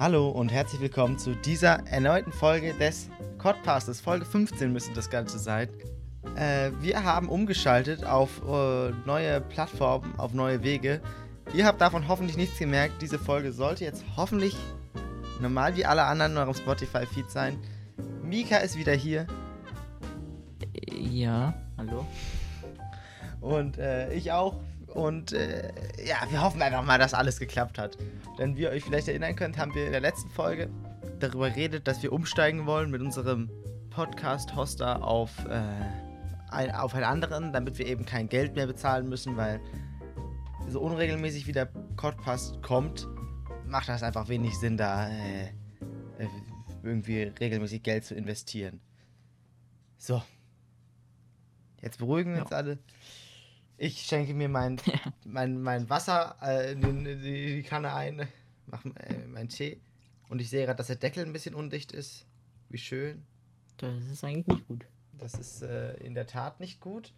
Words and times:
Hallo 0.00 0.28
und 0.28 0.52
herzlich 0.52 0.80
willkommen 0.80 1.18
zu 1.18 1.34
dieser 1.34 1.84
erneuten 1.88 2.30
Folge 2.30 2.72
des 2.72 3.10
Codpastes. 3.38 4.00
Folge 4.00 4.24
15 4.24 4.72
müsste 4.72 4.92
das 4.94 5.10
Ganze 5.10 5.40
sein. 5.40 5.68
Äh, 6.36 6.70
wir 6.80 7.02
haben 7.02 7.28
umgeschaltet 7.28 8.04
auf 8.04 8.40
äh, 8.46 8.92
neue 9.06 9.40
Plattformen, 9.40 10.16
auf 10.16 10.34
neue 10.34 10.62
Wege. 10.62 11.00
Ihr 11.52 11.66
habt 11.66 11.80
davon 11.80 12.06
hoffentlich 12.06 12.36
nichts 12.36 12.60
gemerkt. 12.60 13.02
Diese 13.02 13.18
Folge 13.18 13.50
sollte 13.50 13.82
jetzt 13.82 14.04
hoffentlich 14.16 14.56
normal 15.40 15.74
wie 15.74 15.84
alle 15.84 16.04
anderen 16.04 16.30
in 16.30 16.38
eurem 16.38 16.54
Spotify-Feed 16.54 17.28
sein. 17.28 17.58
Mika 18.22 18.58
ist 18.58 18.78
wieder 18.78 18.92
hier. 18.92 19.26
Ja, 20.92 21.54
hallo. 21.76 22.06
Und 23.40 23.78
äh, 23.78 24.12
ich 24.12 24.30
auch. 24.30 24.60
Und 24.94 25.32
äh, 25.32 25.70
ja, 26.04 26.16
wir 26.30 26.42
hoffen 26.42 26.62
einfach 26.62 26.84
mal, 26.84 26.98
dass 26.98 27.14
alles 27.14 27.38
geklappt 27.38 27.78
hat. 27.78 27.98
Denn 28.38 28.56
wie 28.56 28.62
ihr 28.62 28.70
euch 28.70 28.84
vielleicht 28.84 29.08
erinnern 29.08 29.36
könnt, 29.36 29.58
haben 29.58 29.74
wir 29.74 29.86
in 29.86 29.92
der 29.92 30.00
letzten 30.00 30.30
Folge 30.30 30.70
darüber 31.18 31.50
geredet, 31.50 31.86
dass 31.86 32.02
wir 32.02 32.12
umsteigen 32.12 32.66
wollen 32.66 32.90
mit 32.90 33.00
unserem 33.00 33.50
Podcast-Hoster 33.90 35.04
auf, 35.04 35.44
äh, 35.46 35.60
ein, 36.50 36.70
auf 36.70 36.94
einen 36.94 37.04
anderen, 37.04 37.52
damit 37.52 37.78
wir 37.78 37.86
eben 37.86 38.06
kein 38.06 38.28
Geld 38.28 38.54
mehr 38.54 38.66
bezahlen 38.66 39.08
müssen, 39.08 39.36
weil 39.36 39.60
so 40.68 40.80
unregelmäßig 40.80 41.46
wie 41.46 41.52
der 41.52 41.66
Podcast 41.66 42.62
kommt, 42.62 43.06
macht 43.66 43.88
das 43.88 44.02
einfach 44.02 44.28
wenig 44.28 44.58
Sinn, 44.58 44.76
da 44.76 45.08
äh, 45.08 45.48
äh, 46.18 46.28
irgendwie 46.82 47.22
regelmäßig 47.22 47.82
Geld 47.82 48.04
zu 48.04 48.14
investieren. 48.14 48.80
So. 49.96 50.22
Jetzt 51.80 51.98
beruhigen 51.98 52.34
wir 52.34 52.42
uns 52.42 52.52
alle. 52.52 52.78
Ich 53.78 54.02
schenke 54.02 54.34
mir 54.34 54.48
mein, 54.48 54.80
mein, 55.24 55.62
mein 55.62 55.88
Wasser 55.88 56.36
äh, 56.42 56.72
in, 56.72 57.04
die, 57.04 57.10
in 57.10 57.22
die 57.22 57.62
Kanne 57.62 57.94
ein, 57.94 58.28
mache 58.66 58.88
äh, 58.96 59.26
meinen 59.26 59.48
Tee 59.48 59.80
und 60.28 60.40
ich 60.40 60.50
sehe 60.50 60.66
gerade, 60.66 60.76
dass 60.76 60.88
der 60.88 60.96
Deckel 60.96 61.24
ein 61.24 61.32
bisschen 61.32 61.54
undicht 61.54 61.92
ist. 61.92 62.26
Wie 62.68 62.78
schön. 62.78 63.24
Das 63.78 64.04
ist 64.06 64.24
eigentlich 64.24 64.46
nicht 64.48 64.66
gut. 64.66 64.84
Das 65.16 65.34
ist 65.34 65.62
äh, 65.62 65.94
in 65.98 66.14
der 66.14 66.26
Tat 66.26 66.60
nicht 66.60 66.80
gut. 66.80 67.12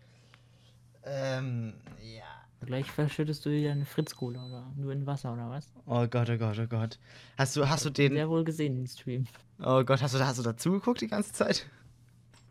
Ähm, 1.03 1.75
ja. 2.01 2.25
Gleich 2.67 2.91
verschüttest 2.91 3.45
du 3.47 3.51
dir 3.51 3.73
eine 3.73 3.87
Fritz-Cola 3.87 4.45
oder 4.45 4.73
nur 4.77 4.93
in 4.93 5.07
Wasser 5.07 5.33
oder 5.33 5.49
was? 5.49 5.73
Oh 5.87 6.07
Gott, 6.07 6.29
oh 6.29 6.37
Gott, 6.37 6.59
oh 6.59 6.67
Gott. 6.67 6.99
Hast 7.39 7.57
du, 7.57 7.67
hast 7.67 7.87
du 7.87 7.91
den. 7.91 8.13
Sehr 8.13 8.29
wohl 8.29 8.45
gesehen, 8.45 8.77
den 8.77 8.87
Stream. 8.87 9.27
Oh 9.59 9.83
Gott, 9.83 10.03
hast 10.03 10.15
du, 10.15 10.19
hast 10.19 10.39
du 10.39 10.43
dazu 10.43 10.73
geguckt 10.73 11.01
die 11.01 11.07
ganze 11.07 11.33
Zeit? 11.33 11.67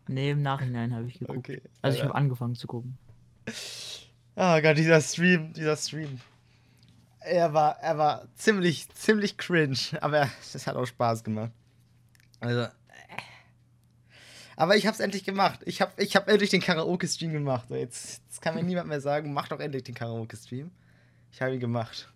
Nee, 0.08 0.32
im 0.32 0.42
Nachhinein 0.42 0.92
habe 0.92 1.06
ich 1.06 1.20
geguckt. 1.20 1.38
Okay. 1.38 1.62
Also 1.80 1.96
ich 1.96 2.02
habe 2.02 2.16
angefangen 2.16 2.56
zu 2.56 2.66
gucken. 2.66 2.98
Oh 4.36 4.60
Gott, 4.60 4.76
dieser 4.76 5.00
Stream, 5.00 5.52
dieser 5.52 5.76
Stream. 5.76 6.20
Er 7.20 7.52
war, 7.52 7.78
er 7.80 7.98
war 7.98 8.28
ziemlich, 8.34 8.88
ziemlich 8.94 9.36
cringe, 9.36 9.78
aber 10.00 10.28
es 10.54 10.66
hat 10.66 10.76
auch 10.76 10.86
Spaß 10.86 11.24
gemacht. 11.24 11.52
Also. 12.40 12.60
äh. 12.62 12.70
Aber 14.56 14.76
ich 14.76 14.86
hab's 14.86 15.00
endlich 15.00 15.24
gemacht. 15.24 15.60
Ich 15.64 15.80
hab, 15.80 15.98
ich 15.98 16.16
hab 16.16 16.28
endlich 16.28 16.50
den 16.50 16.60
Karaoke-Stream 16.60 17.32
gemacht. 17.32 17.70
Jetzt, 17.70 18.22
jetzt 18.26 18.42
kann 18.42 18.54
mir 18.54 18.62
niemand 18.62 18.88
mehr 18.88 19.00
sagen, 19.00 19.32
mach 19.32 19.48
doch 19.48 19.60
endlich 19.60 19.84
den 19.84 19.94
Karaoke-Stream. 19.94 20.70
Ich 21.32 21.40
habe 21.40 21.54
ihn 21.54 21.60
gemacht. 21.60 22.12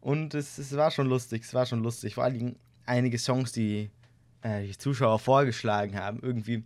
Und 0.00 0.34
es, 0.34 0.58
es 0.58 0.76
war 0.76 0.90
schon 0.90 1.06
lustig, 1.06 1.44
es 1.44 1.54
war 1.54 1.66
schon 1.66 1.82
lustig. 1.82 2.14
Vor 2.14 2.24
allen 2.24 2.34
Dingen 2.34 2.56
einige 2.84 3.18
Songs, 3.18 3.52
die 3.52 3.90
äh, 4.42 4.66
die 4.66 4.76
Zuschauer 4.76 5.18
vorgeschlagen 5.18 5.98
haben. 5.98 6.20
Irgendwie 6.20 6.64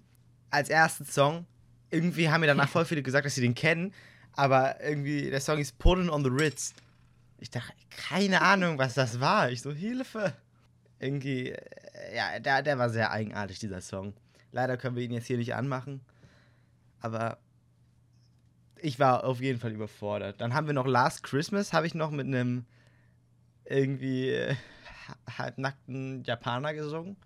als 0.50 0.68
ersten 0.68 1.04
Song 1.04 1.46
irgendwie 1.90 2.28
haben 2.28 2.40
mir 2.40 2.46
danach 2.46 2.68
voll 2.68 2.84
viele 2.84 3.02
gesagt, 3.02 3.26
dass 3.26 3.34
sie 3.34 3.40
den 3.40 3.54
kennen, 3.54 3.92
aber 4.32 4.80
irgendwie 4.80 5.30
der 5.30 5.40
Song 5.40 5.58
ist 5.58 5.78
Pulling 5.78 6.10
on 6.10 6.22
the 6.22 6.30
Ritz. 6.30 6.74
Ich 7.38 7.50
dachte, 7.50 7.72
keine 7.90 8.42
Ahnung, 8.42 8.78
was 8.78 8.94
das 8.94 9.20
war. 9.20 9.50
Ich 9.50 9.62
so, 9.62 9.72
Hilfe. 9.72 10.34
Irgendwie, 10.98 11.50
äh, 11.50 12.16
ja, 12.16 12.40
der, 12.40 12.62
der 12.62 12.78
war 12.78 12.90
sehr 12.90 13.10
eigenartig, 13.10 13.58
dieser 13.58 13.80
Song. 13.80 14.14
Leider 14.50 14.76
können 14.76 14.96
wir 14.96 15.02
ihn 15.02 15.12
jetzt 15.12 15.26
hier 15.26 15.36
nicht 15.36 15.54
anmachen, 15.54 16.00
aber 17.00 17.38
ich 18.80 18.98
war 18.98 19.24
auf 19.24 19.40
jeden 19.40 19.60
Fall 19.60 19.72
überfordert. 19.72 20.40
Dann 20.40 20.54
haben 20.54 20.66
wir 20.66 20.74
noch 20.74 20.86
Last 20.86 21.22
Christmas, 21.22 21.72
habe 21.72 21.86
ich 21.86 21.94
noch 21.94 22.10
mit 22.10 22.26
einem 22.26 22.64
irgendwie 23.64 24.30
äh, 24.30 24.56
halbnackten 25.36 26.24
Japaner 26.24 26.74
gesungen. 26.74 27.16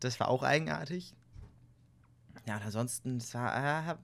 Das 0.00 0.18
war 0.20 0.28
auch 0.28 0.42
eigenartig. 0.42 1.14
Ja, 2.46 2.56
und 2.56 2.64
ansonsten, 2.64 3.18
es 3.18 3.34
war, 3.34 3.56
äh, 3.56 3.86
hat, 3.86 3.98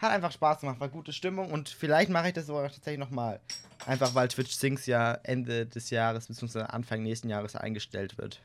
einfach 0.00 0.32
Spaß 0.32 0.60
gemacht, 0.60 0.80
war 0.80 0.88
gute 0.88 1.12
Stimmung 1.12 1.52
und 1.52 1.68
vielleicht 1.68 2.10
mache 2.10 2.28
ich 2.28 2.34
das 2.34 2.46
sogar 2.46 2.64
tatsächlich 2.64 2.98
nochmal. 2.98 3.40
Einfach 3.86 4.14
weil 4.14 4.28
Twitch 4.28 4.52
Sings 4.52 4.86
ja 4.86 5.12
Ende 5.22 5.66
des 5.66 5.90
Jahres 5.90 6.26
bzw. 6.26 6.62
Anfang 6.62 7.02
nächsten 7.02 7.28
Jahres 7.28 7.54
eingestellt 7.54 8.18
wird. 8.18 8.40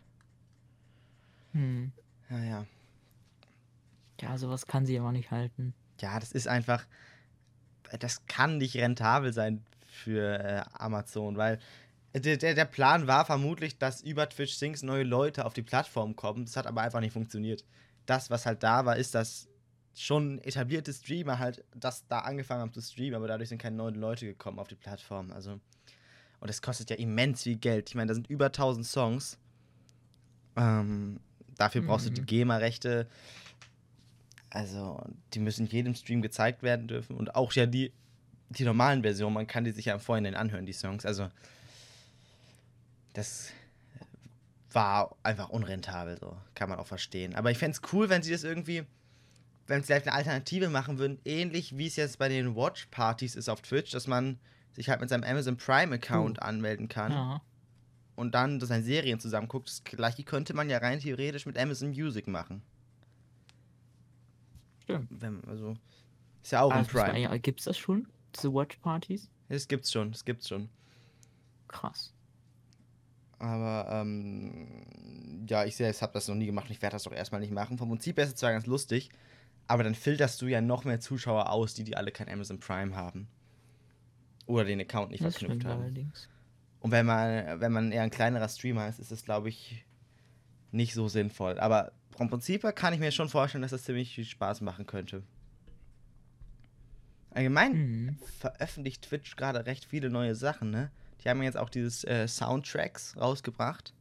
Hm. 1.54 1.92
Naja. 2.30 2.66
Ja, 4.22 4.38
sowas 4.38 4.68
kann 4.68 4.86
sie 4.86 5.00
aber 5.00 5.12
nicht 5.12 5.32
halten. 5.32 5.74
Ja, 6.00 6.20
das 6.20 6.32
ist 6.32 6.48
einfach, 6.48 6.86
das 8.00 8.26
kann 8.28 8.58
nicht 8.58 8.76
rentabel 8.76 9.34
sein 9.34 9.64
für 9.88 10.40
äh, 10.40 10.64
Amazon, 10.74 11.38
weil 11.38 11.60
der, 12.14 12.38
der, 12.38 12.54
der 12.54 12.66
Plan 12.66 13.08
war 13.08 13.26
vermutlich, 13.26 13.78
dass 13.78 14.02
über 14.02 14.28
Twitch 14.30 14.54
Sings 14.54 14.82
neue 14.82 15.04
Leute 15.04 15.46
auf 15.46 15.54
die 15.54 15.62
Plattform 15.62 16.16
kommen. 16.16 16.46
Das 16.46 16.58
hat 16.58 16.68
aber 16.68 16.82
einfach 16.82 17.00
nicht 17.00 17.14
funktioniert. 17.14 17.64
Das, 18.08 18.32
was 18.32 18.46
halt 18.48 18.64
da 18.64 18.86
war, 18.86 18.98
ist, 18.98 19.14
dass 19.14 19.48
schon 19.94 20.40
etablierte 20.40 20.94
Streamer 20.94 21.38
halt 21.40 21.64
das 21.76 22.06
da 22.08 22.20
angefangen 22.20 22.62
haben 22.62 22.74
zu 22.74 22.82
streamen, 22.82 23.16
aber 23.16 23.28
dadurch 23.28 23.50
sind 23.50 23.62
keine 23.62 23.76
neuen 23.76 23.96
Leute 23.96 24.26
gekommen 24.26 24.60
auf 24.60 24.68
die 24.68 24.76
Plattform. 24.76 25.32
Also, 25.32 25.60
und 26.40 26.50
das 26.50 26.62
kostet 26.62 26.90
ja 26.90 26.96
immens 26.96 27.44
viel 27.44 27.58
Geld. 27.58 27.90
Ich 27.90 27.96
meine, 27.96 28.08
da 28.10 28.14
sind 28.14 28.30
über 28.30 28.46
1000 28.48 28.86
Songs. 28.86 29.38
Ähm, 30.56 31.20
dafür 31.58 31.82
brauchst 31.82 32.06
du 32.06 32.12
die 32.12 32.22
Mhm. 32.22 32.26
GEMA-Rechte. 32.28 33.08
Also, 34.50 35.04
die 35.34 35.40
müssen 35.40 35.66
jedem 35.68 35.96
Stream 35.96 36.22
gezeigt 36.22 36.64
werden 36.64 36.88
dürfen. 36.88 37.16
Und 37.16 37.36
auch 37.36 37.52
ja 37.54 37.66
die, 37.66 37.92
die 38.50 38.64
normalen 38.64 39.02
Versionen, 39.02 39.34
man 39.34 39.48
kann 39.48 39.64
die 39.66 39.72
sich 39.72 39.86
ja 39.86 39.94
im 39.96 40.00
Vorhinein 40.00 40.36
anhören, 40.36 40.66
die 40.66 40.74
Songs. 40.74 41.06
Also, 41.06 41.30
das 43.14 43.50
war 44.72 45.16
einfach 45.24 45.50
unrentabel, 45.50 46.18
so. 46.20 46.38
Kann 46.56 46.70
man 46.70 46.80
auch 46.80 46.88
verstehen. 46.88 47.36
Aber 47.36 47.52
ich 47.52 47.58
fände 47.58 47.78
es 47.82 47.94
cool, 47.94 48.10
wenn 48.10 48.22
sie 48.22 48.32
das 48.32 48.44
irgendwie, 48.44 48.84
wenn 49.68 49.82
sie 49.82 49.88
vielleicht 49.88 50.08
eine 50.08 50.16
Alternative 50.16 50.70
machen 50.70 50.98
würden, 50.98 51.20
ähnlich 51.26 51.78
wie 51.78 51.88
es 51.88 51.96
jetzt 51.96 52.20
bei 52.20 52.30
den 52.30 52.56
Watch-Partys 52.56 53.36
ist 53.36 53.50
auf 53.50 53.62
Twitch, 53.62 53.92
dass 53.92 54.08
man 54.08 54.40
sich 54.74 54.90
halt 54.90 55.00
mit 55.02 55.10
seinem 55.10 55.24
Amazon 55.24 55.58
Prime-Account 55.58 56.42
anmelden 56.42 56.88
kann 56.88 57.12
Ja. 57.12 57.42
und 58.16 58.36
dann 58.36 58.60
seine 58.60 58.84
Serien 58.84 59.20
zusammen 59.20 59.48
guckt. 59.48 59.70
Das 59.70 59.84
gleiche 59.84 60.24
könnte 60.24 60.54
man 60.54 60.70
ja 60.70 60.78
rein 60.80 61.00
theoretisch 61.00 61.46
mit 61.46 61.58
Amazon 61.58 61.90
Music 61.90 62.28
machen. 62.28 62.62
Stimmt. 64.84 65.08
Wenn, 65.22 65.44
also, 65.46 65.76
ist 66.44 66.52
ja 66.52 66.62
auch 66.62 66.72
ein 66.72 66.80
Also, 66.80 66.92
das 66.92 67.02
war 67.02 67.10
Prime. 67.14 67.40
gibt's 67.40 67.64
das 67.66 67.78
schon? 67.78 68.08
Diese 68.36 68.54
Watch-Partys? 68.54 69.30
Das 69.50 69.68
gibt's 69.68 69.92
schon, 69.92 70.12
das 70.12 70.24
gibt's 70.26 70.48
schon. 70.48 70.70
Krass. 71.68 72.14
Aber 73.40 73.88
ähm, 73.92 75.46
ja, 75.48 75.64
ich 75.66 75.76
selbst 75.76 76.02
habe 76.02 76.14
das 76.14 76.28
noch 76.28 76.36
nie 76.36 76.48
gemacht 76.48 76.66
und 76.68 76.72
ich 76.72 76.82
werde 76.82 76.96
das 76.96 77.04
doch 77.04 77.12
erstmal 77.12 77.42
nicht 77.42 77.52
machen. 77.54 77.78
Vom 77.78 77.90
Prinzip 77.90 78.18
her 78.18 78.24
ist 78.24 78.32
es 78.32 78.36
zwar 78.38 78.52
ganz 78.52 78.66
lustig, 78.66 79.10
aber 79.68 79.84
dann 79.84 79.96
filterst 79.96 80.42
du 80.42 80.48
ja 80.48 80.62
noch 80.62 80.86
mehr 80.86 81.00
Zuschauer 81.00 81.52
aus, 81.52 81.74
die, 81.74 81.84
die 81.84 81.96
alle 81.96 82.12
kein 82.12 82.30
Amazon 82.30 82.60
Prime 82.60 82.96
haben. 82.96 83.28
Oder 84.48 84.66
den 84.66 84.80
Account 84.80 85.12
nicht 85.12 85.24
das 85.24 85.38
verknüpft 85.38 85.66
haben. 85.66 85.82
allerdings. 85.82 86.30
Und 86.80 86.92
wenn 86.92 87.06
man, 87.06 87.60
wenn 87.60 87.72
man 87.72 87.92
eher 87.92 88.04
ein 88.04 88.10
kleinerer 88.10 88.48
Streamer 88.48 88.88
ist, 88.88 89.00
ist 89.00 89.12
es, 89.12 89.24
glaube 89.26 89.50
ich, 89.50 89.86
nicht 90.72 90.94
so 90.94 91.08
sinnvoll. 91.08 91.60
Aber 91.60 91.92
vom 92.16 92.30
Prinzip 92.30 92.64
her 92.64 92.72
kann 92.72 92.94
ich 92.94 93.00
mir 93.00 93.12
schon 93.12 93.30
vorstellen, 93.30 93.62
dass 93.62 93.72
das 93.72 93.84
ziemlich 93.84 94.16
viel 94.16 94.26
Spaß 94.26 94.62
machen 94.62 94.86
könnte. 94.86 95.24
Allgemein 97.32 97.74
Mhm. 97.74 98.18
veröffentlicht 98.40 99.04
Twitch 99.04 99.36
gerade 99.36 99.66
recht 99.66 99.86
viele 99.86 100.10
neue 100.10 100.34
Sachen, 100.34 100.72
ne? 100.72 100.92
Die 101.24 101.30
haben 101.30 101.42
jetzt 101.42 101.58
auch 101.58 101.70
dieses 101.70 102.04
äh, 102.04 102.28
Soundtracks 102.28 103.16
rausgebracht. 103.18 103.94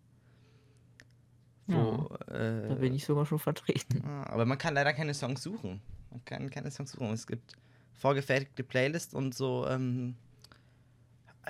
Wo, 1.66 2.08
äh, 2.28 2.68
Da 2.68 2.74
bin 2.76 2.94
ich 2.94 3.04
sogar 3.04 3.26
schon 3.26 3.38
vertreten. 3.38 4.04
ah, 4.06 4.24
aber 4.30 4.44
man 4.44 4.58
kann 4.58 4.74
leider 4.74 4.92
keine 4.92 5.14
Songs 5.14 5.42
suchen. 5.42 5.80
Man 6.10 6.24
kann 6.24 6.50
keine 6.50 6.70
Songs 6.70 6.92
suchen. 6.92 7.10
Es 7.12 7.26
gibt 7.26 7.54
vorgefertigte 7.94 8.62
Playlists 8.62 9.14
und 9.14 9.34
so, 9.34 9.66
ähm, 9.66 10.14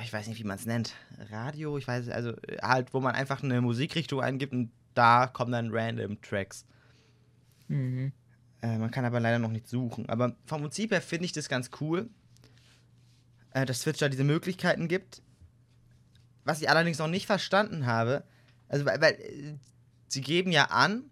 ich 0.01 0.13
weiß 0.13 0.29
nicht, 0.29 0.39
wie 0.39 0.45
man 0.45 0.57
es 0.57 0.67
nennt. 0.67 0.95
Radio, 1.31 1.77
ich 1.79 1.87
weiß, 1.87 2.09
also 2.09 2.31
äh, 2.31 2.59
halt, 2.63 2.95
wo 2.95 3.01
man 3.01 3.15
einfach 3.15 3.43
eine 3.43 3.61
Musikrichtung 3.61 4.21
eingibt 4.21 4.53
und 4.53 4.71
da 4.95 5.27
kommen 5.27 5.53
dann 5.53 5.71
random 5.71 6.21
Tracks. 6.23 6.65
Mhm. 7.69 8.13
Äh, 8.63 8.79
man 8.79 8.91
kann 8.91 9.05
aber 9.05 9.21
leider 9.21 9.39
noch 9.39 9.51
nicht 9.51 9.69
suchen. 9.69 10.09
Aber 10.09 10.35
vom 10.47 10.63
Prinzip 10.63 10.93
her 10.93 11.03
finde 11.03 11.27
ich 11.27 11.33
das 11.33 11.49
ganz 11.49 11.71
cool, 11.81 12.09
äh, 13.53 13.67
dass 13.67 13.81
Twitch 13.83 13.99
da 13.99 14.09
diese 14.09 14.25
Möglichkeiten 14.25 14.89
gibt. 14.89 15.23
Was 16.47 16.63
ich 16.63 16.71
allerdings 16.71 16.99
noch 16.99 17.09
nicht 17.09 17.27
verstanden 17.27 17.87
habe, 17.87 18.23
also 18.69 18.87
weil, 18.87 19.01
weil 19.01 19.15
äh, 19.15 19.55
sie 20.07 20.21
geben 20.21 20.53
ja 20.53 20.67
an, 20.67 21.11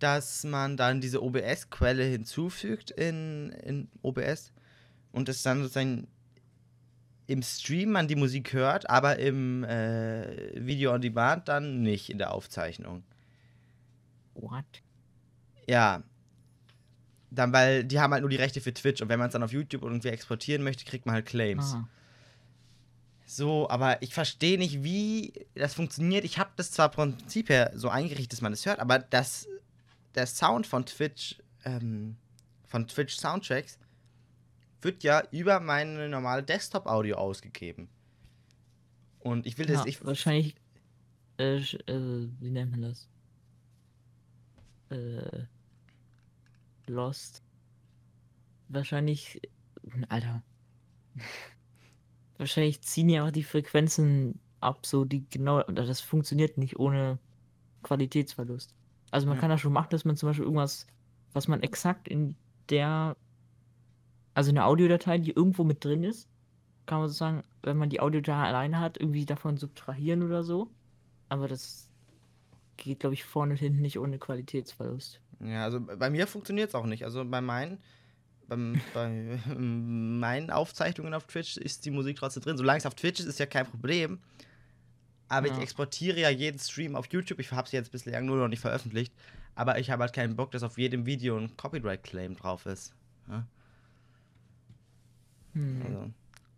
dass 0.00 0.42
man 0.42 0.76
dann 0.76 1.00
diese 1.00 1.22
OBS-Quelle 1.22 2.02
hinzufügt 2.02 2.90
in, 2.90 3.50
in 3.50 3.88
OBS 4.02 4.52
und 5.12 5.28
es 5.28 5.42
dann 5.42 5.62
sozusagen 5.62 6.08
im 7.28 7.42
Stream 7.42 7.92
man 7.92 8.08
die 8.08 8.16
Musik 8.16 8.52
hört, 8.52 8.90
aber 8.90 9.20
im 9.20 9.62
äh, 9.62 10.66
Video 10.66 10.92
on 10.92 11.00
Demand 11.00 11.46
dann 11.46 11.80
nicht 11.80 12.10
in 12.10 12.18
der 12.18 12.32
Aufzeichnung. 12.32 13.04
What? 14.34 14.64
Ja. 15.68 16.02
Dann, 17.30 17.52
weil 17.52 17.84
die 17.84 18.00
haben 18.00 18.12
halt 18.12 18.22
nur 18.22 18.30
die 18.30 18.36
Rechte 18.36 18.60
für 18.60 18.74
Twitch 18.74 19.00
und 19.00 19.08
wenn 19.08 19.20
man 19.20 19.28
es 19.28 19.34
dann 19.34 19.44
auf 19.44 19.52
YouTube 19.52 19.82
irgendwie 19.82 20.08
exportieren 20.08 20.64
möchte, 20.64 20.84
kriegt 20.84 21.06
man 21.06 21.14
halt 21.14 21.26
Claims. 21.26 21.74
Ah. 21.74 21.88
So, 23.26 23.68
aber 23.70 24.02
ich 24.02 24.12
verstehe 24.14 24.58
nicht, 24.58 24.82
wie 24.82 25.32
das 25.54 25.74
funktioniert. 25.74 26.24
Ich 26.24 26.38
habe 26.38 26.50
das 26.56 26.70
zwar 26.70 26.92
vom 26.92 27.16
Prinzip 27.16 27.48
her 27.48 27.72
so 27.74 27.88
eingerichtet, 27.88 28.32
dass 28.32 28.40
man 28.40 28.52
es 28.52 28.66
hört, 28.66 28.80
aber 28.80 28.98
das, 28.98 29.48
der 30.14 30.26
Sound 30.26 30.66
von 30.66 30.84
Twitch, 30.84 31.36
ähm, 31.64 32.16
von 32.66 32.86
Twitch 32.86 33.16
Soundtracks, 33.16 33.78
wird 34.82 35.02
ja 35.02 35.22
über 35.30 35.60
meine 35.60 36.08
normale 36.08 36.42
Desktop-Audio 36.42 37.16
ausgegeben. 37.16 37.88
Und 39.20 39.46
ich 39.46 39.56
will 39.56 39.66
das, 39.66 39.78
Ja, 39.78 39.86
ich, 39.86 40.04
wahrscheinlich, 40.04 40.56
äh, 41.38 41.56
äh, 41.56 42.28
wie 42.40 42.50
nennt 42.50 42.72
man 42.72 42.82
das? 42.82 43.08
Äh, 44.90 45.44
Lost. 46.86 47.42
Wahrscheinlich, 48.68 49.40
Alter. 50.08 50.42
Wahrscheinlich 52.42 52.82
ziehen 52.82 53.08
ja 53.08 53.26
auch 53.26 53.30
die 53.30 53.42
Frequenzen 53.44 54.38
ab, 54.60 54.84
so 54.84 55.04
die 55.04 55.24
genau, 55.30 55.60
oder 55.62 55.86
das 55.86 56.00
funktioniert 56.00 56.58
nicht 56.58 56.78
ohne 56.78 57.18
Qualitätsverlust. 57.82 58.74
Also 59.10 59.26
man 59.26 59.36
Ja. 59.36 59.40
kann 59.40 59.50
das 59.50 59.60
schon 59.60 59.72
machen, 59.72 59.88
dass 59.90 60.04
man 60.04 60.16
zum 60.16 60.28
Beispiel 60.28 60.44
irgendwas, 60.44 60.86
was 61.32 61.48
man 61.48 61.62
exakt 61.62 62.08
in 62.08 62.36
der, 62.68 63.16
also 64.34 64.50
in 64.50 64.56
der 64.56 64.66
Audiodatei, 64.66 65.18
die 65.18 65.32
irgendwo 65.32 65.64
mit 65.64 65.84
drin 65.84 66.04
ist, 66.04 66.28
kann 66.86 66.98
man 67.00 67.08
sozusagen, 67.08 67.42
wenn 67.62 67.76
man 67.76 67.90
die 67.90 68.00
Audiodatei 68.00 68.48
alleine 68.48 68.80
hat, 68.80 68.98
irgendwie 68.98 69.24
davon 69.24 69.56
subtrahieren 69.56 70.22
oder 70.22 70.42
so. 70.42 70.70
Aber 71.28 71.48
das 71.48 71.88
geht, 72.76 73.00
glaube 73.00 73.14
ich, 73.14 73.24
vorne 73.24 73.52
und 73.52 73.58
hinten 73.58 73.82
nicht 73.82 73.98
ohne 73.98 74.18
Qualitätsverlust. 74.18 75.20
Ja, 75.40 75.64
also 75.64 75.80
bei 75.80 76.10
mir 76.10 76.26
funktioniert 76.26 76.70
es 76.70 76.74
auch 76.74 76.86
nicht. 76.86 77.04
Also 77.04 77.24
bei 77.24 77.40
meinen, 77.40 77.78
beim, 78.48 78.80
bei 78.94 79.38
meinen 79.56 80.50
Aufzeichnungen 80.50 81.14
auf 81.14 81.26
Twitch 81.26 81.56
ist 81.56 81.84
die 81.84 81.90
Musik 81.90 82.16
trotzdem 82.16 82.42
drin. 82.42 82.56
Solange 82.56 82.78
es 82.78 82.86
auf 82.86 82.94
Twitch 82.94 83.20
ist, 83.20 83.26
ist 83.26 83.38
ja 83.38 83.46
kein 83.46 83.66
Problem. 83.66 84.18
Aber 85.28 85.46
ich 85.46 85.52
Ja. 85.54 85.60
exportiere 85.62 86.20
ja 86.20 86.28
jeden 86.30 86.58
Stream 86.58 86.94
auf 86.94 87.06
YouTube. 87.10 87.38
Ich 87.40 87.50
habe 87.52 87.68
sie 87.68 87.76
jetzt 87.76 87.90
bislang 87.92 88.26
nur 88.26 88.36
noch 88.36 88.48
nicht 88.48 88.60
veröffentlicht. 88.60 89.12
Aber 89.54 89.78
ich 89.78 89.90
habe 89.90 90.02
halt 90.02 90.12
keinen 90.12 90.36
Bock, 90.36 90.50
dass 90.50 90.62
auf 90.62 90.78
jedem 90.78 91.06
Video 91.06 91.36
ein 91.38 91.56
Copyright-Claim 91.56 92.36
drauf 92.36 92.66
ist. 92.66 92.94
Ja? 93.28 93.46
Hm. 95.54 95.82
Also, 95.84 96.10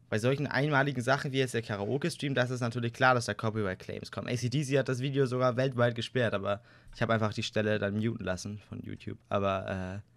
bei 0.09 0.19
solchen 0.19 0.47
einmaligen 0.47 1.03
Sachen 1.03 1.33
wie 1.33 1.39
jetzt 1.39 1.55
der 1.55 1.63
Karaoke-Stream, 1.63 2.35
das 2.35 2.51
ist 2.51 2.61
natürlich 2.61 2.93
klar, 2.93 3.15
dass 3.15 3.27
da 3.27 3.35
Copyright-Claims 3.35 4.13
kommen. 4.13 4.29
ACDC 4.29 4.79
hat 4.79 4.89
das 4.89 5.01
Video 5.01 5.27
sogar 5.27 5.57
weltweit 5.57 5.95
gesperrt, 5.97 6.35
aber 6.35 6.63
ich 6.95 7.03
habe 7.03 7.13
einfach 7.15 7.35
die 7.35 7.43
Stelle 7.43 7.79
dann 7.79 7.95
muten 7.95 8.25
lassen 8.25 8.61
von 8.69 8.81
YouTube. 8.83 9.19
Aber 9.29 10.03
äh, 10.03 10.14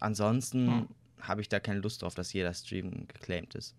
ansonsten 0.00 0.68
Hm. 0.68 0.88
habe 1.20 1.40
ich 1.40 1.48
da 1.48 1.60
keine 1.60 1.80
Lust 1.80 2.02
drauf, 2.02 2.14
dass 2.14 2.32
jeder 2.32 2.54
Stream 2.54 3.06
geclaimed 3.08 3.54
ist. 3.54 3.74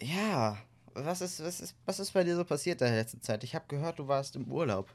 Ja, 0.00 0.58
was 0.94 1.20
ist, 1.20 1.42
was 1.42 1.60
ist, 1.60 1.76
was 1.86 2.00
ist 2.00 2.12
bei 2.12 2.24
dir 2.24 2.36
so 2.36 2.44
passiert 2.44 2.80
in 2.82 2.88
der 2.88 2.96
letzten 2.96 3.22
Zeit? 3.22 3.44
Ich 3.44 3.54
habe 3.54 3.64
gehört, 3.68 3.98
du 3.98 4.08
warst 4.08 4.36
im 4.36 4.50
Urlaub. 4.50 4.92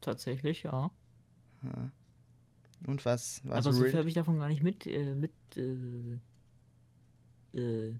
Tatsächlich, 0.00 0.62
ja. 0.62 0.90
Ja. 1.62 1.90
Und 2.86 3.04
was? 3.04 3.42
was 3.44 3.66
Aber 3.66 3.74
so 3.74 3.84
viel 3.84 3.94
habe 3.98 4.08
ich 4.08 4.14
davon 4.14 4.38
gar 4.38 4.48
nicht 4.48 4.62
mit, 4.62 4.86
äh, 4.86 5.14
mit 5.14 5.32
äh, 5.56 6.18
äh, 7.58 7.94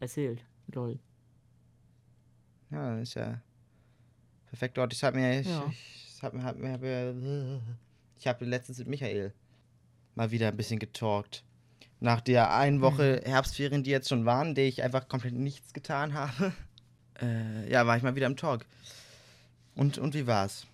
erzählt. 0.00 0.44
Lol. 0.72 0.98
Ja, 2.70 2.98
ist 2.98 3.14
ja 3.14 3.40
perfekt 4.46 4.76
dort. 4.76 4.92
Ich 4.92 5.02
habe 5.04 5.16
mir, 5.18 5.40
ich, 5.40 5.46
Ja. 5.46 5.70
ich 5.70 6.22
habe 6.22 6.42
hab, 6.42 6.56
mir- 6.56 6.72
hab, 6.72 6.80
mir- 6.80 7.60
ich 8.20 8.26
habe 8.26 8.44
letztens 8.44 8.78
mit 8.78 8.86
Michael 8.88 9.32
mal 10.14 10.30
wieder 10.30 10.48
ein 10.48 10.56
bisschen 10.56 10.78
getalkt. 10.78 11.42
Nach 12.00 12.20
der 12.20 12.54
einen 12.54 12.80
Woche 12.82 13.22
Herbstferien, 13.24 13.82
die 13.82 13.90
jetzt 13.90 14.08
schon 14.10 14.26
waren, 14.26 14.54
der 14.54 14.66
ich 14.66 14.82
einfach 14.82 15.08
komplett 15.08 15.34
nichts 15.34 15.72
getan 15.72 16.12
habe, 16.14 16.52
äh, 17.20 17.70
ja, 17.70 17.86
war 17.86 17.96
ich 17.96 18.02
mal 18.02 18.14
wieder 18.14 18.26
im 18.26 18.36
Talk. 18.36 18.66
Und, 19.74 19.96
und 19.98 20.14
wie 20.14 20.26
war's? 20.26 20.66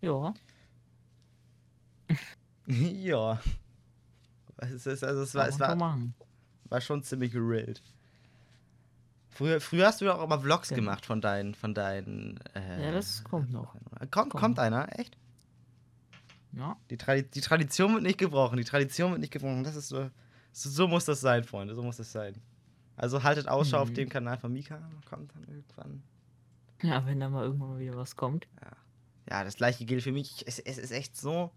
Ja. 0.00 0.34
ja. 2.66 3.40
Es, 4.56 4.86
ist, 4.86 5.04
also 5.04 5.22
es, 5.22 5.34
war, 5.34 5.44
kann 5.44 5.52
es 5.54 5.60
war, 5.60 5.76
machen. 5.76 6.14
war 6.68 6.80
schon 6.80 7.02
ziemlich 7.04 7.30
gerillt. 7.32 7.80
Früher, 9.30 9.60
früher 9.60 9.86
hast 9.86 10.00
du 10.00 10.06
ja 10.06 10.16
auch 10.16 10.24
immer 10.24 10.40
Vlogs 10.40 10.68
Genau. 10.70 10.80
gemacht 10.80 11.06
von 11.06 11.20
deinen, 11.20 11.54
von 11.54 11.74
deinen. 11.74 12.40
Äh, 12.54 12.86
Ja, 12.86 12.90
das 12.92 13.22
kommt 13.22 13.52
noch. 13.52 13.74
Kommt, 14.10 14.10
kommt 14.10 14.32
kommt 14.32 14.58
einer, 14.58 14.98
echt? 14.98 15.16
Ja. 16.52 16.76
Die, 16.90 16.96
Tradi 16.96 17.22
die 17.24 17.40
Tradition 17.40 17.94
wird 17.94 18.02
nicht 18.02 18.18
gebrochen. 18.18 18.56
Die 18.56 18.64
Tradition 18.64 19.10
wird 19.10 19.20
nicht 19.20 19.32
gebrochen. 19.32 19.64
Das 19.64 19.76
ist 19.76 19.88
so, 19.88 20.10
so, 20.52 20.70
so 20.70 20.88
muss 20.88 21.04
das 21.04 21.20
sein, 21.20 21.44
Freunde. 21.44 21.74
So 21.74 21.82
muss 21.82 21.98
das 21.98 22.10
sein. 22.10 22.34
Also 22.96 23.22
haltet 23.22 23.46
Ausschau 23.48 23.78
auf 23.78 23.90
Mhm. 23.90 23.94
dem 23.94 24.08
Kanal 24.08 24.38
von 24.38 24.52
Mika. 24.52 24.80
Kommt 25.08 25.32
dann 25.34 25.44
irgendwann. 25.44 26.02
Ja, 26.82 27.04
wenn 27.06 27.20
da 27.20 27.28
mal 27.28 27.44
irgendwann 27.44 27.70
mal 27.70 27.78
wieder 27.78 27.96
was 27.96 28.16
kommt. 28.16 28.46
Ja, 29.30 29.44
das 29.44 29.56
gleiche 29.56 29.84
gilt 29.84 30.02
für 30.02 30.12
mich. 30.12 30.44
Es, 30.46 30.58
es 30.58 30.78
ist 30.78 30.90
echt 30.90 31.16
so. 31.16 31.50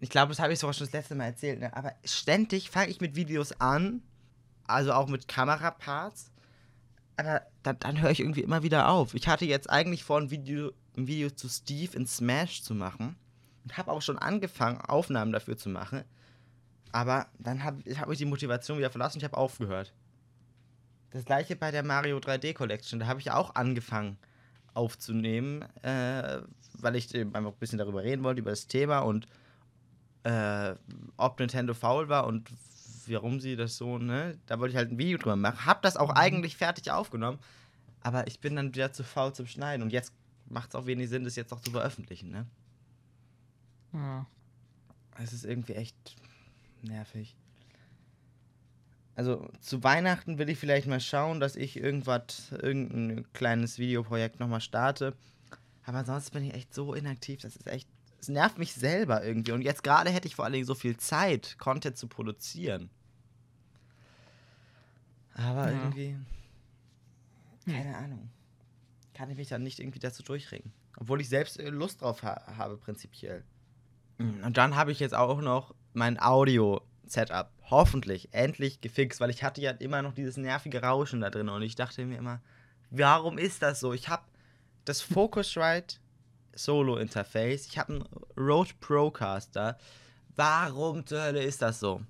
Ich 0.00 0.10
glaube, 0.10 0.30
das 0.30 0.40
habe 0.40 0.52
ich 0.52 0.58
sogar 0.58 0.74
schon 0.74 0.86
das 0.86 0.92
letzte 0.92 1.14
Mal 1.14 1.26
erzählt. 1.26 1.60
Ne? 1.60 1.76
Aber 1.76 1.92
ständig 2.04 2.70
fange 2.70 2.88
ich 2.90 3.00
mit 3.00 3.14
Videos 3.14 3.52
an. 3.60 4.02
Also 4.64 4.92
auch 4.94 5.06
mit 5.08 5.28
Kameraparts. 5.28 6.32
Aber 7.16 7.42
dann, 7.62 7.78
dann 7.78 8.00
höre 8.00 8.10
ich 8.10 8.20
irgendwie 8.20 8.40
immer 8.40 8.62
wieder 8.62 8.88
auf. 8.88 9.14
Ich 9.14 9.28
hatte 9.28 9.44
jetzt 9.44 9.68
eigentlich 9.70 10.02
vor, 10.02 10.18
ein 10.18 10.30
Video, 10.30 10.72
ein 10.96 11.06
Video 11.06 11.30
zu 11.30 11.48
Steve 11.48 11.94
in 11.96 12.06
Smash 12.06 12.62
zu 12.62 12.74
machen. 12.74 13.16
Und 13.64 13.76
habe 13.76 13.90
auch 13.92 14.02
schon 14.02 14.18
angefangen, 14.18 14.80
Aufnahmen 14.80 15.32
dafür 15.32 15.56
zu 15.56 15.68
machen. 15.68 16.04
Aber 16.90 17.26
dann 17.38 17.62
habe 17.64 17.82
hab 17.98 18.10
ich 18.10 18.18
die 18.18 18.24
Motivation 18.24 18.78
wieder 18.78 18.90
verlassen 18.90 19.16
und 19.16 19.20
ich 19.20 19.24
habe 19.24 19.36
aufgehört. 19.36 19.92
Das 21.10 21.24
gleiche 21.24 21.56
bei 21.56 21.70
der 21.70 21.82
Mario 21.82 22.18
3D 22.18 22.54
Collection. 22.54 23.00
Da 23.00 23.06
habe 23.06 23.20
ich 23.20 23.30
auch 23.30 23.54
angefangen 23.54 24.16
aufzunehmen, 24.74 25.62
äh, 25.82 26.40
weil 26.78 26.96
ich 26.96 27.14
eben 27.14 27.34
einfach 27.34 27.52
ein 27.52 27.58
bisschen 27.58 27.78
darüber 27.78 28.02
reden 28.02 28.24
wollte, 28.24 28.40
über 28.40 28.50
das 28.50 28.66
Thema 28.66 29.00
und 29.00 29.26
äh, 30.24 30.74
ob 31.16 31.38
Nintendo 31.38 31.74
faul 31.74 32.08
war 32.08 32.26
und 32.26 32.48
warum 33.06 33.40
sie 33.40 33.56
das 33.56 33.76
so, 33.76 33.98
ne? 33.98 34.38
Da 34.46 34.58
wollte 34.58 34.72
ich 34.72 34.76
halt 34.76 34.90
ein 34.92 34.98
Video 34.98 35.18
drüber 35.18 35.36
machen. 35.36 35.66
Hab 35.66 35.82
das 35.82 35.96
auch 35.96 36.10
Mhm. 36.10 36.16
eigentlich 36.16 36.56
fertig 36.56 36.90
aufgenommen, 36.90 37.38
aber 38.00 38.26
ich 38.26 38.40
bin 38.40 38.56
dann 38.56 38.74
wieder 38.74 38.92
zu 38.92 39.04
faul 39.04 39.32
zum 39.34 39.46
Schneiden 39.46 39.82
und 39.82 39.92
jetzt 39.92 40.12
macht 40.48 40.70
es 40.70 40.74
auch 40.74 40.86
wenig 40.86 41.08
Sinn, 41.10 41.24
das 41.24 41.36
jetzt 41.36 41.50
noch 41.50 41.60
zu 41.60 41.70
veröffentlichen, 41.72 42.30
ne? 42.30 42.46
Ja. 43.92 44.26
Es 45.18 45.32
ist 45.32 45.44
irgendwie 45.44 45.74
echt 45.74 46.16
nervig. 46.82 47.36
Also 49.14 49.50
zu 49.60 49.84
Weihnachten 49.84 50.38
will 50.38 50.48
ich 50.48 50.58
vielleicht 50.58 50.86
mal 50.86 51.00
schauen, 51.00 51.38
dass 51.38 51.54
ich 51.54 51.76
irgendwas, 51.76 52.50
irgendein 52.52 53.30
kleines 53.34 53.78
Videoprojekt 53.78 54.40
nochmal 54.40 54.62
starte. 54.62 55.14
Aber 55.84 55.98
ansonsten 55.98 56.32
bin 56.32 56.44
ich 56.44 56.54
echt 56.54 56.72
so 56.72 56.94
inaktiv, 56.94 57.40
das 57.40 57.56
ist 57.56 57.66
echt, 57.66 57.88
es 58.20 58.28
nervt 58.28 58.56
mich 58.58 58.72
selber 58.72 59.22
irgendwie. 59.22 59.52
Und 59.52 59.62
jetzt 59.62 59.82
gerade 59.82 60.10
hätte 60.10 60.28
ich 60.28 60.34
vor 60.34 60.44
allen 60.46 60.54
Dingen 60.54 60.64
so 60.64 60.74
viel 60.74 60.96
Zeit, 60.96 61.56
Content 61.58 61.98
zu 61.98 62.06
produzieren. 62.08 62.88
Aber 65.34 65.70
Ja. 65.70 65.78
irgendwie, 65.78 66.16
keine 67.66 67.96
Ahnung, 67.96 68.30
kann 69.14 69.30
ich 69.30 69.36
mich 69.36 69.48
dann 69.48 69.62
nicht 69.62 69.78
irgendwie 69.78 69.98
dazu 69.98 70.22
durchringen. 70.22 70.72
Obwohl 70.96 71.20
ich 71.20 71.28
selbst 71.28 71.58
äh, 71.58 71.68
Lust 71.70 72.00
drauf 72.00 72.22
ha 72.22 72.56
habe, 72.56 72.76
prinzipiell. 72.76 73.44
Und 74.44 74.56
dann 74.56 74.76
habe 74.76 74.92
ich 74.92 75.00
jetzt 75.00 75.14
auch 75.14 75.40
noch 75.40 75.74
mein 75.92 76.20
Audio-Setup 76.20 77.50
hoffentlich 77.70 78.28
endlich 78.32 78.80
gefixt, 78.80 79.20
weil 79.20 79.30
ich 79.30 79.42
hatte 79.42 79.60
ja 79.60 79.70
immer 79.72 80.02
noch 80.02 80.14
dieses 80.14 80.36
nervige 80.36 80.82
Rauschen 80.82 81.20
da 81.20 81.30
drin 81.30 81.48
und 81.48 81.62
ich 81.62 81.74
dachte 81.74 82.04
mir 82.04 82.18
immer, 82.18 82.40
warum 82.90 83.38
ist 83.38 83.62
das 83.62 83.80
so? 83.80 83.92
Ich 83.92 84.08
habe 84.08 84.22
das 84.84 85.00
Focusrite 85.00 85.96
Solo-Interface, 86.54 87.66
ich 87.66 87.78
habe 87.78 87.94
einen 87.94 88.04
Rode 88.36 88.72
Procaster. 88.80 89.78
Warum 90.36 91.06
zur 91.06 91.22
Hölle 91.22 91.42
ist 91.42 91.62
das 91.62 91.80
so? 91.80 92.02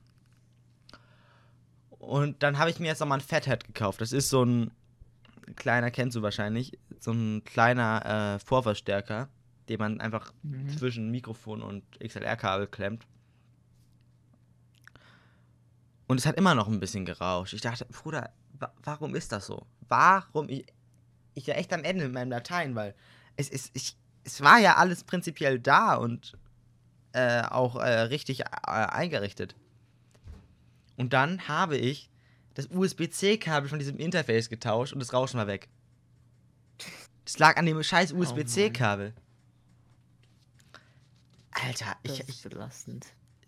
Und 1.99 2.42
dann 2.42 2.59
habe 2.59 2.71
ich 2.71 2.81
mir 2.81 2.88
jetzt 2.88 3.00
nochmal 3.00 3.19
ein 3.19 3.25
Fathead 3.25 3.64
gekauft. 3.64 4.00
Das 4.00 4.12
ist 4.12 4.28
so 4.28 4.45
ein 4.45 4.73
kleiner, 5.57 5.90
kennst 5.90 6.16
du 6.16 6.23
wahrscheinlich, 6.23 6.78
so 6.99 7.12
ein 7.12 7.45
kleiner 7.45 8.35
äh, 8.35 8.38
Vorverstärker, 8.45 9.28
den 9.69 9.78
man 9.78 10.00
einfach 10.00 10.33
Mhm. 10.42 10.76
zwischen 10.76 11.11
Mikrofon 11.11 11.62
und 11.62 11.85
XLR-Kabel 12.00 12.66
klemmt. 12.66 13.07
Und 16.07 16.19
es 16.19 16.26
hat 16.26 16.37
immer 16.37 16.54
noch 16.54 16.69
ein 16.69 16.81
bisschen 16.81 17.04
gerauscht. 17.04 17.54
Ich 17.54 17.61
dachte, 17.61 17.87
Bruder, 17.87 18.33
wa 18.59 18.73
warum 18.83 19.14
ist 19.14 19.33
das 19.33 19.47
so? 19.47 19.66
Warum? 19.88 20.49
Ich, 20.49 20.66
ich 21.35 21.47
war 21.49 21.57
echt 21.57 21.73
am 21.73 21.85
Ende 21.85 22.04
mit 22.04 22.12
meinen 22.14 22.31
Dateien, 22.31 22.75
weil 22.75 22.95
es, 23.37 23.49
es, 23.49 23.71
ich, 23.73 23.97
es 24.25 24.42
war 24.42 24.59
ja 24.59 24.76
alles 24.76 25.04
prinzipiell 25.04 25.59
da 25.59 25.95
und 25.95 26.37
äh, 27.12 27.42
auch 27.42 27.76
äh, 27.76 28.00
richtig 28.02 28.40
äh, 28.40 28.45
eingerichtet. 28.66 29.54
Und 30.97 31.12
dann 31.12 31.49
habe 31.49 31.76
ich 31.78 32.11
das 32.54 32.66
USB-C-Kabel 32.71 33.69
von 33.71 33.78
diesem 33.78 33.97
Interface 33.97 34.50
getauscht 34.50 34.92
und 34.92 35.00
das 35.00 35.12
Rauschen 35.14 35.38
war 35.38 35.47
weg. 35.47 35.69
Das 37.25 37.38
lag 37.38 37.57
an 37.57 37.64
dem 37.64 37.83
scheiß 37.83 38.12
USB-C-Kabel. 38.12 39.14
Alter, 41.64 41.97
Das 42.02 42.21
ich, 42.21 42.28
ist 42.28 42.49
belastend. 42.49 43.07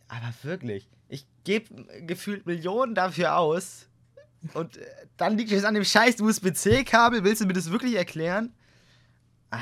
aber 0.09 0.33
wirklich, 0.43 0.89
ich 1.09 1.27
gebe 1.45 1.85
gefühlt 2.07 2.47
Millionen 2.47 2.95
dafür 2.95 3.37
aus 3.39 3.89
und 4.55 4.77
äh, 4.77 4.87
dann 5.17 5.37
liegt 5.39 5.53
es 5.53 5.65
an 5.65 5.75
dem 5.75 5.85
scheiß 5.85 6.21
USB-C-Kabel. 6.21 7.25
Willst 7.25 7.41
du 7.43 7.47
mir 7.47 7.53
das 7.55 7.71
wirklich 7.71 7.95
erklären? 7.97 8.53
Ah. 9.51 9.59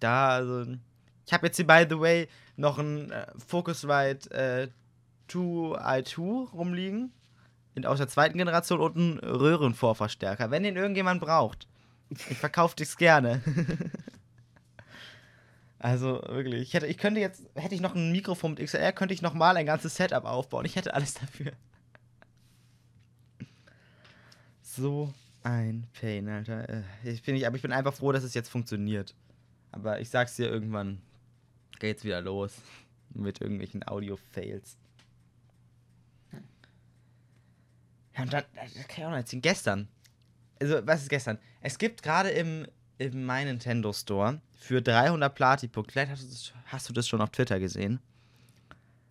Da, 0.00 0.28
also, 0.28 0.76
ich 1.26 1.32
habe 1.32 1.46
jetzt 1.46 1.56
hier, 1.56 1.66
by 1.66 1.86
the 1.88 1.98
way, 1.98 2.28
noch 2.56 2.78
ein 2.78 3.10
äh, 3.10 3.26
Focusrite 3.46 4.30
äh, 4.30 4.68
2i2 5.30 6.50
rumliegen. 6.50 7.12
In, 7.74 7.84
aus 7.84 7.98
der 7.98 8.08
zweiten 8.08 8.38
Generation 8.38 8.80
und 8.80 8.96
einen 8.96 9.18
Röhrenvorverstärker. 9.18 10.50
Wenn 10.50 10.62
den 10.62 10.76
irgendjemand 10.76 11.20
braucht. 11.20 11.66
Ich 12.10 12.38
verkaufe 12.38 12.74
das 12.78 12.96
gerne. 12.96 13.42
also 15.78 16.22
wirklich, 16.26 16.62
ich, 16.62 16.74
hätte, 16.74 16.86
ich 16.86 16.98
könnte 16.98 17.20
jetzt, 17.20 17.42
hätte 17.54 17.74
ich 17.74 17.80
noch 17.80 17.94
ein 17.94 18.12
Mikrofon 18.12 18.52
mit 18.52 18.60
XLR, 18.64 18.92
könnte 18.92 19.14
ich 19.14 19.22
noch 19.22 19.34
mal 19.34 19.56
ein 19.56 19.66
ganzes 19.66 19.96
Setup 19.96 20.24
aufbauen. 20.24 20.64
Ich 20.64 20.76
hätte 20.76 20.94
alles 20.94 21.14
dafür. 21.14 21.52
So 24.62 25.12
ein 25.42 25.86
Pain, 25.98 26.28
Alter. 26.28 26.68
Äh, 26.68 26.82
Ich 27.04 27.22
bin, 27.22 27.34
nicht, 27.34 27.46
aber 27.46 27.56
ich 27.56 27.62
bin 27.62 27.72
einfach 27.72 27.94
froh, 27.94 28.12
dass 28.12 28.24
es 28.24 28.34
jetzt 28.34 28.48
funktioniert. 28.48 29.14
Aber 29.72 30.00
ich 30.00 30.08
sag's 30.10 30.36
dir, 30.36 30.48
irgendwann 30.48 31.00
geht's 31.78 32.04
wieder 32.04 32.20
los. 32.20 32.54
Mit 33.14 33.40
irgendwelchen 33.40 33.86
Audio-Fails. 33.86 34.76
Ja, 38.16 38.22
und 38.22 38.32
dann, 38.32 38.44
das 38.54 38.74
kann 38.88 38.98
ich 38.98 39.04
auch 39.04 39.10
noch 39.10 39.16
erzählen. 39.16 39.42
Gestern. 39.42 39.88
Also, 40.60 40.86
was 40.86 41.02
ist 41.02 41.10
gestern? 41.10 41.38
Es 41.60 41.78
gibt 41.78 42.02
gerade 42.02 42.30
im, 42.30 42.66
im 42.98 43.24
My 43.26 43.44
Nintendo 43.44 43.92
Store 43.92 44.40
für 44.56 44.82
300 44.82 45.34
Platin-Punkte, 45.34 45.92
vielleicht 45.92 46.10
hast 46.12 46.22
du, 46.24 46.28
das, 46.28 46.52
hast 46.66 46.88
du 46.88 46.92
das 46.92 47.06
schon 47.06 47.20
auf 47.20 47.30
Twitter 47.30 47.58
gesehen, 47.60 48.00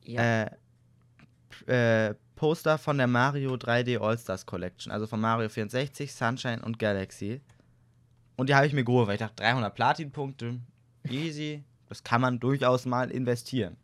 Ja. 0.03 0.43
äh, 1.67 2.09
äh, 2.09 2.15
Poster 2.35 2.77
von 2.77 2.97
der 2.97 3.07
Mario 3.07 3.53
3D 3.55 3.97
All-Stars 3.99 4.45
Collection, 4.45 4.91
also 4.91 5.07
von 5.07 5.21
Mario 5.21 5.47
64, 5.47 6.11
Sunshine 6.13 6.61
und 6.61 6.77
Galaxy. 6.79 7.39
Und 8.35 8.49
die 8.49 8.55
habe 8.55 8.67
ich 8.67 8.73
mir 8.73 8.83
geholt, 8.83 9.07
weil 9.07 9.15
ich 9.15 9.19
dachte, 9.21 9.35
300 9.37 9.73
Platin-Punkte, 9.73 10.59
easy, 11.09 11.63
das 11.87 12.03
kann 12.03 12.19
man 12.19 12.39
durchaus 12.39 12.85
mal 12.85 13.09
investieren. 13.09 13.77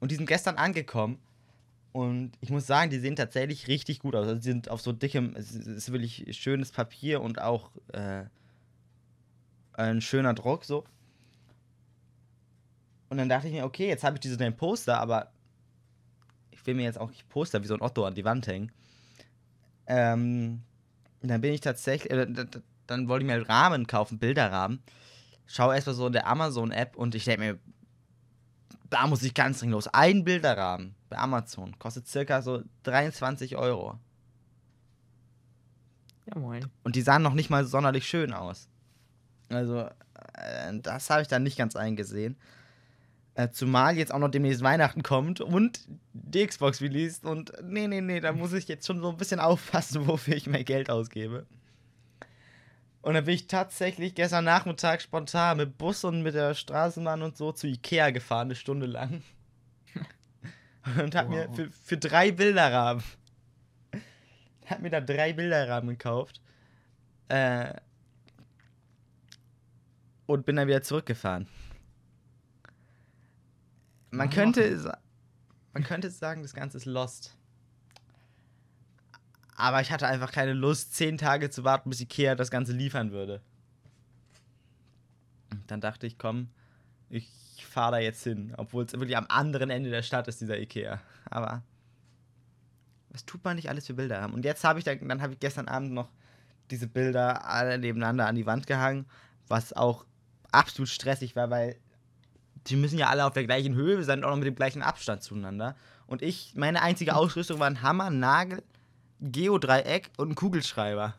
Und 0.00 0.10
die 0.10 0.16
sind 0.16 0.26
gestern 0.26 0.56
angekommen 0.56 1.18
und 1.92 2.32
ich 2.40 2.50
muss 2.50 2.66
sagen, 2.66 2.90
die 2.90 2.98
sehen 2.98 3.14
tatsächlich 3.16 3.68
richtig 3.68 4.00
gut 4.00 4.16
aus. 4.16 4.26
Also 4.26 4.36
die 4.40 4.42
sind 4.48 4.70
auf 4.70 4.80
so 4.80 4.92
dickem, 4.92 5.34
es 5.36 5.52
ist- 5.52 5.92
wirklich 5.92 6.26
schönes 6.36 6.72
Papier 6.72 7.20
und 7.20 7.40
auch 7.40 7.70
äh, 7.92 8.24
ein 9.80 10.00
schöner 10.00 10.34
Druck 10.34 10.64
so. 10.64 10.84
Und 13.08 13.18
dann 13.18 13.28
dachte 13.28 13.48
ich 13.48 13.52
mir, 13.52 13.64
okay, 13.64 13.88
jetzt 13.88 14.04
habe 14.04 14.16
ich 14.16 14.20
diese 14.20 14.36
neuen 14.36 14.56
Poster, 14.56 15.00
aber 15.00 15.32
ich 16.50 16.64
will 16.66 16.74
mir 16.74 16.82
jetzt 16.82 16.98
auch 16.98 17.08
nicht 17.08 17.28
Poster 17.28 17.62
wie 17.62 17.66
so 17.66 17.74
ein 17.74 17.82
Otto 17.82 18.04
an 18.04 18.14
die 18.14 18.24
Wand 18.24 18.46
hängen. 18.46 18.70
Ähm, 19.86 20.62
dann 21.22 21.40
bin 21.40 21.52
ich 21.52 21.60
tatsächlich, 21.60 22.12
äh, 22.12 22.26
dann 22.86 23.08
wollte 23.08 23.24
ich 23.24 23.32
mir 23.32 23.48
Rahmen 23.48 23.86
kaufen, 23.86 24.18
Bilderrahmen. 24.18 24.80
Schau 25.46 25.72
erstmal 25.72 25.96
so 25.96 26.06
in 26.06 26.12
der 26.12 26.28
Amazon-App 26.28 26.96
und 26.96 27.14
ich 27.14 27.24
denke 27.24 27.40
mir, 27.40 27.58
da 28.88 29.06
muss 29.06 29.22
ich 29.22 29.34
ganz 29.34 29.58
dringend 29.58 29.74
los. 29.74 29.88
Ein 29.88 30.24
Bilderrahmen 30.24 30.94
bei 31.08 31.18
Amazon 31.18 31.76
kostet 31.78 32.06
circa 32.06 32.42
so 32.42 32.62
23 32.84 33.56
Euro. 33.56 33.98
ja, 36.26 36.38
moin. 36.38 36.66
Und 36.84 36.94
die 36.94 37.02
sahen 37.02 37.22
noch 37.22 37.34
nicht 37.34 37.50
mal 37.50 37.64
sonderlich 37.64 38.06
schön 38.06 38.32
aus. 38.32 38.68
Also, 39.50 39.80
äh, 40.34 40.72
das 40.82 41.10
habe 41.10 41.22
ich 41.22 41.28
dann 41.28 41.42
nicht 41.42 41.58
ganz 41.58 41.76
eingesehen. 41.76 42.36
Äh, 43.34 43.50
zumal 43.50 43.96
jetzt 43.96 44.12
auch 44.12 44.18
noch 44.18 44.28
demnächst 44.30 44.62
Weihnachten 44.62 45.02
kommt 45.02 45.40
und 45.40 45.86
die 46.12 46.46
Xbox 46.46 46.80
released. 46.80 47.24
Und 47.24 47.52
nee, 47.62 47.86
nee, 47.86 48.00
nee, 48.00 48.20
da 48.20 48.32
muss 48.32 48.52
ich 48.52 48.68
jetzt 48.68 48.86
schon 48.86 49.00
so 49.00 49.10
ein 49.10 49.16
bisschen 49.16 49.40
aufpassen, 49.40 50.06
wofür 50.06 50.34
ich 50.36 50.46
mein 50.46 50.64
Geld 50.64 50.90
ausgebe. 50.90 51.46
Und 53.02 53.14
dann 53.14 53.24
bin 53.24 53.34
ich 53.34 53.46
tatsächlich 53.46 54.14
gestern 54.14 54.44
Nachmittag 54.44 55.00
spontan 55.00 55.56
mit 55.56 55.78
Bus 55.78 56.04
und 56.04 56.22
mit 56.22 56.34
der 56.34 56.54
Straßenbahn 56.54 57.22
und 57.22 57.36
so 57.36 57.50
zu 57.52 57.66
Ikea 57.66 58.10
gefahren, 58.10 58.48
eine 58.48 58.54
Stunde 58.56 58.86
lang. 58.86 59.22
und 61.02 61.14
hab 61.14 61.28
mir 61.30 61.48
Wow. 61.48 61.56
für, 61.56 61.70
für 61.70 61.96
drei 61.96 62.30
Bilderrahmen 62.30 63.02
hab 64.66 64.80
mir 64.80 64.90
da 64.90 65.00
drei 65.00 65.32
Bilderrahmen 65.32 65.90
gekauft. 65.90 66.42
Äh, 67.28 67.74
und 70.30 70.46
bin 70.46 70.56
dann 70.56 70.68
wieder 70.68 70.82
zurückgefahren. 70.82 71.46
Man 74.10 74.30
könnte, 74.30 74.96
man 75.72 75.84
könnte 75.84 76.10
sagen, 76.10 76.42
das 76.42 76.54
Ganze 76.54 76.76
ist 76.76 76.84
lost. 76.84 77.36
Aber 79.56 79.80
ich 79.80 79.92
hatte 79.92 80.06
einfach 80.06 80.32
keine 80.32 80.52
Lust, 80.52 80.94
zehn 80.94 81.18
Tage 81.18 81.50
zu 81.50 81.64
warten, 81.64 81.90
bis 81.90 82.00
Ikea 82.00 82.34
das 82.34 82.50
Ganze 82.50 82.72
liefern 82.72 83.12
würde. 83.12 83.42
Und 85.50 85.70
Dann 85.70 85.80
dachte 85.80 86.06
ich, 86.06 86.16
komm, 86.16 86.48
ich 87.08 87.28
fahre 87.68 87.92
da 87.92 87.98
jetzt 87.98 88.22
hin. 88.24 88.54
Obwohl 88.56 88.84
es 88.84 88.92
wirklich 88.92 89.16
am 89.16 89.26
anderen 89.28 89.70
Ende 89.70 89.90
der 89.90 90.02
Stadt 90.02 90.28
ist, 90.28 90.40
dieser 90.40 90.58
Ikea. 90.58 91.00
Aber 91.28 91.62
was 93.10 93.24
tut 93.26 93.44
man 93.44 93.56
nicht 93.56 93.68
alles 93.68 93.86
für 93.86 93.94
Bilder 93.94 94.20
haben? 94.22 94.32
Und 94.32 94.44
jetzt 94.44 94.64
habe 94.64 94.78
ich 94.78 94.84
dann, 94.84 95.06
dann 95.08 95.20
habe 95.20 95.34
ich 95.34 95.40
gestern 95.40 95.68
Abend 95.68 95.92
noch 95.92 96.08
diese 96.70 96.86
Bilder 96.86 97.44
alle 97.44 97.78
nebeneinander 97.78 98.26
an 98.26 98.36
die 98.36 98.46
Wand 98.46 98.66
gehangen, 98.66 99.06
was 99.48 99.72
auch 99.72 100.06
absolut 100.52 100.88
stressig 100.88 101.36
war, 101.36 101.50
weil 101.50 101.76
die 102.66 102.76
müssen 102.76 102.98
ja 102.98 103.08
alle 103.08 103.24
auf 103.24 103.32
der 103.32 103.44
gleichen 103.44 103.74
Höhe 103.74 104.02
sein 104.04 104.20
und 104.20 104.24
auch 104.24 104.30
noch 104.30 104.36
mit 104.36 104.46
dem 104.46 104.54
gleichen 104.54 104.82
Abstand 104.82 105.22
zueinander. 105.22 105.76
Und 106.06 106.22
ich, 106.22 106.54
meine 106.56 106.82
einzige 106.82 107.14
Ausrüstung 107.16 107.60
war 107.60 107.66
ein 107.66 107.82
Hammer, 107.82 108.10
Nagel, 108.10 108.62
Geodreieck 109.20 110.10
und 110.16 110.30
ein 110.30 110.34
Kugelschreiber. 110.34 111.14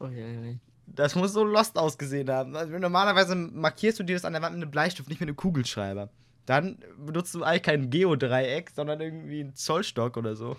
Uiuiui. 0.00 0.58
Das 0.86 1.14
muss 1.14 1.32
so 1.32 1.44
lost 1.44 1.78
ausgesehen 1.78 2.28
haben. 2.30 2.56
Also 2.56 2.76
normalerweise 2.78 3.34
markierst 3.34 3.98
du 4.00 4.02
dir 4.02 4.16
das 4.16 4.24
an 4.24 4.32
der 4.32 4.42
Wand 4.42 4.56
mit 4.56 4.62
einem 4.62 4.70
Bleistift, 4.70 5.08
nicht 5.08 5.20
mit 5.20 5.28
einem 5.28 5.36
Kugelschreiber. 5.36 6.10
Dann 6.46 6.78
benutzt 6.98 7.34
du 7.34 7.44
eigentlich 7.44 7.62
kein 7.62 7.90
Geodreieck, 7.90 8.70
sondern 8.70 9.00
irgendwie 9.00 9.40
einen 9.40 9.54
Zollstock 9.54 10.16
oder 10.16 10.34
so. 10.34 10.56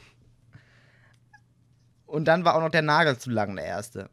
Und 2.06 2.26
dann 2.26 2.46
war 2.46 2.56
auch 2.56 2.62
noch 2.62 2.70
der 2.70 2.82
Nagel 2.82 3.18
zu 3.18 3.30
lang, 3.30 3.56
der 3.56 3.66
erste. 3.66 4.10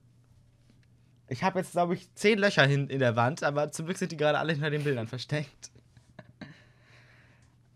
Ich 1.28 1.42
habe 1.42 1.58
jetzt, 1.58 1.72
glaube 1.72 1.94
ich, 1.94 2.12
zehn 2.14 2.38
Löcher 2.38 2.66
hin 2.66 2.88
in 2.88 3.00
der 3.00 3.14
Wand, 3.14 3.42
aber 3.42 3.70
zum 3.70 3.84
Glück 3.84 3.98
sind 3.98 4.12
die 4.12 4.16
gerade 4.16 4.38
alle 4.38 4.52
hinter 4.52 4.70
den 4.70 4.84
Bildern 4.84 5.06
versteckt. 5.06 5.70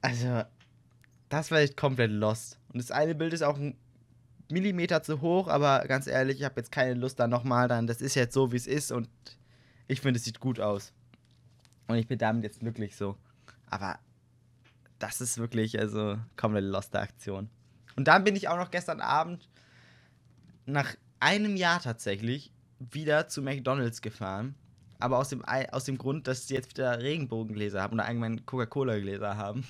Also, 0.05 0.43
das 1.29 1.53
war 1.53 1.61
echt 1.61 1.77
komplett 1.77 2.11
lost. 2.11 2.59
Und 2.73 2.83
das 2.83 2.91
eine 2.91 3.15
Bild 3.15 3.33
ist 3.33 3.43
auch 3.43 3.57
ein 3.57 3.77
Millimeter 4.51 5.01
zu 5.05 5.21
hoch, 5.21 5.47
aber 5.47 5.87
ganz 5.87 6.09
ehrlich, 6.09 6.39
ich 6.41 6.45
habe 6.45 6.57
jetzt 6.57 6.73
keine 6.73 6.95
Lust 6.95 7.21
da 7.21 7.29
nochmal 7.29 7.69
dann. 7.69 7.87
Das 7.87 8.01
ist 8.01 8.17
jetzt 8.17 8.35
so, 8.35 8.51
wie 8.51 8.57
es 8.57 8.67
ist 8.67 8.91
und 8.91 9.09
ich 9.87 10.01
finde, 10.01 10.19
es 10.19 10.25
sieht 10.25 10.41
gut 10.41 10.59
aus. 10.59 10.93
Und 11.87 11.99
ich 11.99 12.09
bin 12.09 12.19
damit 12.19 12.43
jetzt 12.43 12.59
glücklich 12.59 12.97
so. 12.97 13.17
Aber 13.71 14.01
das 14.99 15.21
ist 15.21 15.39
wirklich, 15.39 15.79
also, 15.79 16.19
komplett 16.37 16.65
loste 16.65 16.99
Aktion. 16.99 17.49
Und 17.95 18.09
dann 18.09 18.25
bin 18.25 18.35
ich 18.35 18.49
auch 18.49 18.57
noch 18.57 18.73
gestern 18.73 19.01
Abend 19.01 19.49
nach 20.67 20.97
einem 21.21 21.55
Jahr 21.57 21.81
tatsächlich 21.81 22.53
wieder 22.91 23.29
zu 23.29 23.43
McDonalds 23.43 24.03
gefahren. 24.03 24.55
Aber 24.99 25.19
aus 25.19 25.29
dem, 25.29 25.47
Ei- 25.47 25.73
aus 25.73 25.85
dem 25.85 25.99
Grund, 25.99 26.27
dass 26.27 26.47
sie 26.47 26.55
jetzt 26.55 26.71
wieder 26.71 27.01
Regenbogengläser 27.01 27.83
haben 27.83 27.95
oder 27.95 28.05
allgemein 28.05 28.47
Coca-Cola-Gläser 28.47 29.37
haben. 29.37 29.65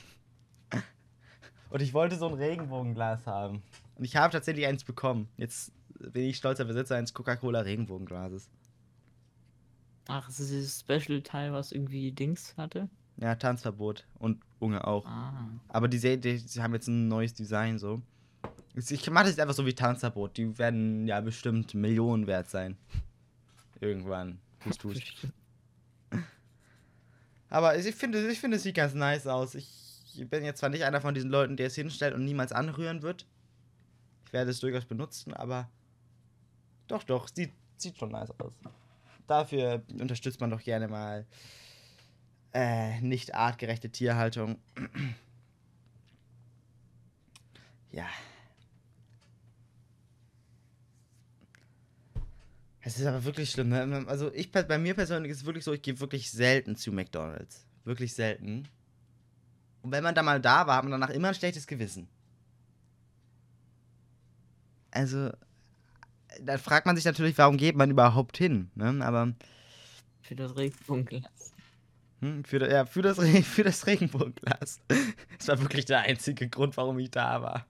Und 1.71 1.81
ich 1.81 1.95
wollte 1.95 2.16
so 2.16 2.28
ein 2.28 2.35
Regenbogenglas 2.35 3.26
haben. 3.26 3.62
Und 3.97 4.04
ich 4.04 4.16
habe 4.16 4.31
tatsächlich 4.31 4.66
eins 4.66 4.85
bekommen. 4.85 5.28
Jetzt 5.38 5.73
bin 6.12 6.25
ich 6.25 6.37
stolzer 6.37 6.66
Besitzer 6.66 6.97
eines 6.97 7.14
Coca-Cola 7.14 7.61
Regenbogenglases. 7.61 8.50
Ach, 10.09 10.28
es 10.28 10.40
ist 10.40 10.50
dieses 10.50 10.81
Special-Teil, 10.81 11.52
was 11.52 11.73
irgendwie 11.73 12.12
Dings 12.12 12.54
hatte? 12.57 12.90
Ja, 13.16 13.35
Tanzverbot 13.35 14.07
und 14.19 14.42
Unge 14.59 14.87
auch. 14.87 15.07
Ah. 15.07 15.49
Aber 15.69 15.88
die, 15.88 15.99
die, 15.99 16.19
die 16.45 16.62
haben 16.62 16.75
jetzt 16.75 16.88
ein 16.88 17.09
neues 17.09 17.33
Design 17.35 17.78
so. 17.78 18.02
Ich 18.75 19.11
mache 19.11 19.26
das 19.26 19.38
einfach 19.38 19.55
so 19.55 19.67
wie 19.67 19.75
Tanzverbot. 19.75 20.37
Die 20.37 20.59
werden 20.59 21.07
ja 21.07 21.21
bestimmt 21.21 21.75
Millionen 21.75 22.26
wert 22.26 22.49
sein. 22.49 22.76
Irgendwann. 23.81 24.38
Hust, 24.64 24.85
hust. 24.85 25.02
Aber 27.50 27.76
ich 27.76 27.95
finde, 27.95 28.31
ich 28.31 28.41
finde, 28.41 28.57
es 28.57 28.62
sieht 28.62 28.76
ganz 28.76 28.95
nice 28.95 29.26
aus. 29.26 29.55
Ich 29.55 30.26
bin 30.31 30.45
jetzt 30.45 30.61
zwar 30.61 30.71
nicht 30.71 30.85
einer 30.85 31.02
von 31.02 31.14
diesen 31.14 31.31
Leuten, 31.31 31.57
der 31.57 31.67
es 31.67 31.75
hinstellt 31.75 32.14
und 32.14 32.25
niemals 32.25 32.52
anrühren 32.52 33.02
wird. 33.02 33.26
Ich 34.25 34.33
werde 34.33 34.50
es 34.50 34.61
durchaus 34.61 34.87
benutzen, 34.87 35.35
aber 35.35 35.69
doch, 36.88 37.02
doch, 37.02 37.29
sieht, 37.29 37.52
sieht 37.76 37.99
schon 37.99 38.11
nice 38.11 38.31
aus. 38.38 38.55
Dafür 39.26 39.83
unterstützt 40.00 40.41
man 40.41 40.50
doch 40.50 40.62
gerne 40.62 40.88
mal 40.88 41.26
äh, 42.55 43.00
nicht 43.00 43.35
artgerechte 43.35 43.91
Tierhaltung. 43.91 44.59
Ja. 47.95 48.07
Es 52.85 52.99
ist 52.99 53.07
aber 53.07 53.25
wirklich 53.25 53.51
schlimm. 53.51 53.69
Ne? 53.69 54.05
Also 54.09 54.33
ich 54.35 54.51
bei 54.51 54.79
mir 54.79 54.95
persönlich 54.95 55.31
ist 55.31 55.39
es 55.39 55.47
wirklich 55.47 55.65
so, 55.65 55.73
ich 55.73 55.83
gehe 55.83 56.01
wirklich 56.01 56.31
selten 56.31 56.77
zu 56.77 56.93
McDonalds. 56.93 57.65
Wirklich 57.85 58.12
selten. 58.12 58.69
Und 59.83 59.93
wenn 59.93 60.03
man 60.03 60.15
da 60.15 60.23
mal 60.23 60.41
da 60.41 60.67
war, 60.67 60.77
hat 60.77 60.85
man 60.85 60.93
danach 60.93 61.11
immer 61.11 61.29
ein 61.29 61.35
schlechtes 61.35 61.67
Gewissen. 61.67 62.09
Also, 64.91 65.31
da 66.41 66.59
fragt 66.59 66.87
man 66.87 66.97
sich 66.97 67.05
natürlich, 67.05 67.39
warum 67.39 67.57
geht 67.57 67.77
man 67.77 67.91
überhaupt 67.91 68.37
hin? 68.37 68.71
Ne? 68.75 69.05
Aber. 69.05 69.33
Für 70.21 70.37
das 70.37 70.57
Regenbogenglas. 70.57 71.53
Hm, 72.21 72.45
für, 72.45 72.71
ja, 72.71 72.85
für 72.85 73.03
das, 73.03 73.19
für 73.45 73.65
das 73.65 73.87
Regenbogenglas. 73.87 74.81
Das 75.39 75.49
war 75.49 75.61
wirklich 75.61 75.87
der 75.87 76.01
einzige 76.01 76.49
Grund, 76.49 76.77
warum 76.77 76.99
ich 76.99 77.11
da 77.11 77.43
war. 77.43 77.67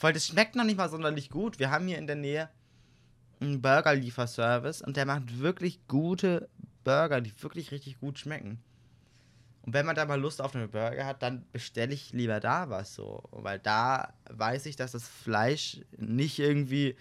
Weil 0.00 0.12
das 0.12 0.26
schmeckt 0.26 0.56
noch 0.56 0.64
nicht 0.64 0.78
mal 0.78 0.88
sonderlich 0.88 1.28
gut. 1.28 1.58
Wir 1.58 1.70
haben 1.70 1.86
hier 1.86 1.98
in 1.98 2.06
der 2.06 2.16
Nähe 2.16 2.48
einen 3.40 3.62
Burger-Lieferservice 3.62 4.82
und 4.82 4.96
der 4.96 5.06
macht 5.06 5.38
wirklich 5.40 5.86
gute 5.88 6.48
Burger, 6.84 7.20
die 7.20 7.32
wirklich 7.42 7.70
richtig 7.70 8.00
gut 8.00 8.18
schmecken. 8.18 8.62
Und 9.62 9.74
wenn 9.74 9.84
man 9.84 9.94
da 9.94 10.06
mal 10.06 10.20
Lust 10.20 10.40
auf 10.40 10.54
einen 10.54 10.70
Burger 10.70 11.04
hat, 11.04 11.22
dann 11.22 11.44
bestelle 11.52 11.92
ich 11.92 12.12
lieber 12.12 12.40
da 12.40 12.70
was 12.70 12.94
so. 12.94 13.22
Weil 13.32 13.58
da 13.58 14.14
weiß 14.30 14.66
ich, 14.66 14.76
dass 14.76 14.92
das 14.92 15.06
Fleisch 15.06 15.80
nicht 15.96 16.38
irgendwie 16.38 16.96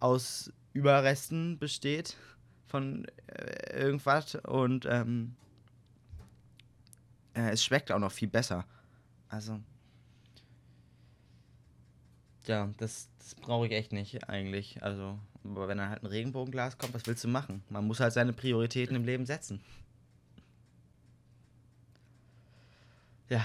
aus 0.00 0.52
Überresten 0.72 1.58
besteht 1.58 2.16
von 2.66 3.06
äh, 3.28 3.80
irgendwas 3.80 4.34
und 4.34 4.86
ähm, 4.86 5.36
äh, 7.34 7.50
es 7.50 7.64
schmeckt 7.64 7.90
auch 7.92 7.98
noch 7.98 8.12
viel 8.12 8.28
besser. 8.28 8.64
Also. 9.28 9.60
Ja, 12.48 12.72
das, 12.78 13.10
das 13.18 13.34
brauche 13.34 13.66
ich 13.66 13.72
echt 13.72 13.92
nicht 13.92 14.28
eigentlich. 14.28 14.82
Also, 14.82 15.18
aber 15.44 15.68
wenn 15.68 15.76
dann 15.76 15.90
halt 15.90 16.02
ein 16.02 16.06
Regenbogenglas 16.06 16.78
kommt, 16.78 16.94
was 16.94 17.06
willst 17.06 17.22
du 17.22 17.28
machen? 17.28 17.62
Man 17.68 17.86
muss 17.86 18.00
halt 18.00 18.14
seine 18.14 18.32
Prioritäten 18.32 18.96
im 18.96 19.04
Leben 19.04 19.26
setzen. 19.26 19.60
Ja. 23.28 23.44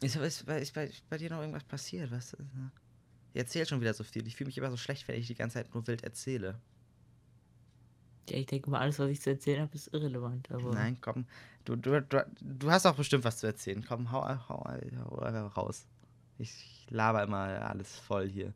Ist, 0.00 0.16
ist, 0.16 0.48
ist, 0.48 0.72
bei, 0.74 0.84
ist 0.86 1.08
bei 1.10 1.18
dir 1.18 1.28
noch 1.28 1.40
irgendwas 1.40 1.64
passiert? 1.64 2.10
Was? 2.10 2.34
Ich 3.34 3.38
erzähle 3.38 3.66
schon 3.66 3.82
wieder 3.82 3.92
so 3.92 4.02
viel. 4.02 4.26
Ich 4.26 4.36
fühle 4.36 4.48
mich 4.48 4.56
immer 4.56 4.70
so 4.70 4.78
schlecht, 4.78 5.06
wenn 5.08 5.20
ich 5.20 5.26
die 5.26 5.34
ganze 5.34 5.54
Zeit 5.54 5.74
nur 5.74 5.86
wild 5.86 6.02
erzähle. 6.04 6.58
Ja, 8.30 8.38
ich 8.38 8.46
denke 8.46 8.70
mal, 8.70 8.80
alles, 8.80 8.98
was 8.98 9.10
ich 9.10 9.20
zu 9.20 9.28
erzählen 9.30 9.60
habe, 9.60 9.74
ist 9.74 9.92
irrelevant. 9.92 10.50
Aber 10.50 10.72
Nein, 10.72 10.96
komm. 11.02 11.26
Du, 11.66 11.76
du, 11.76 12.00
du, 12.00 12.24
du 12.40 12.70
hast 12.70 12.86
auch 12.86 12.94
bestimmt 12.94 13.24
was 13.24 13.36
zu 13.38 13.46
erzählen. 13.46 13.84
Komm, 13.86 14.10
hau, 14.10 14.26
hau, 14.26 14.64
hau 14.70 15.46
raus. 15.48 15.86
Ich 16.38 16.86
laber 16.88 17.24
immer 17.24 17.68
alles 17.68 17.96
voll 17.96 18.28
hier. 18.28 18.54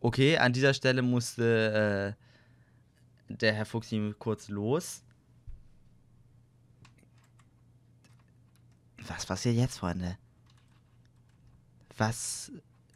Okay, 0.00 0.38
an 0.38 0.52
dieser 0.52 0.72
Stelle 0.72 1.02
musste 1.02 2.16
äh, 3.28 3.34
der 3.34 3.54
Herr 3.54 3.66
Fuchsi 3.66 4.14
kurz 4.18 4.48
los. 4.48 5.02
Was 8.98 9.26
passiert 9.26 9.56
jetzt, 9.56 9.78
Freunde? 9.78 10.16
Was 11.96 12.52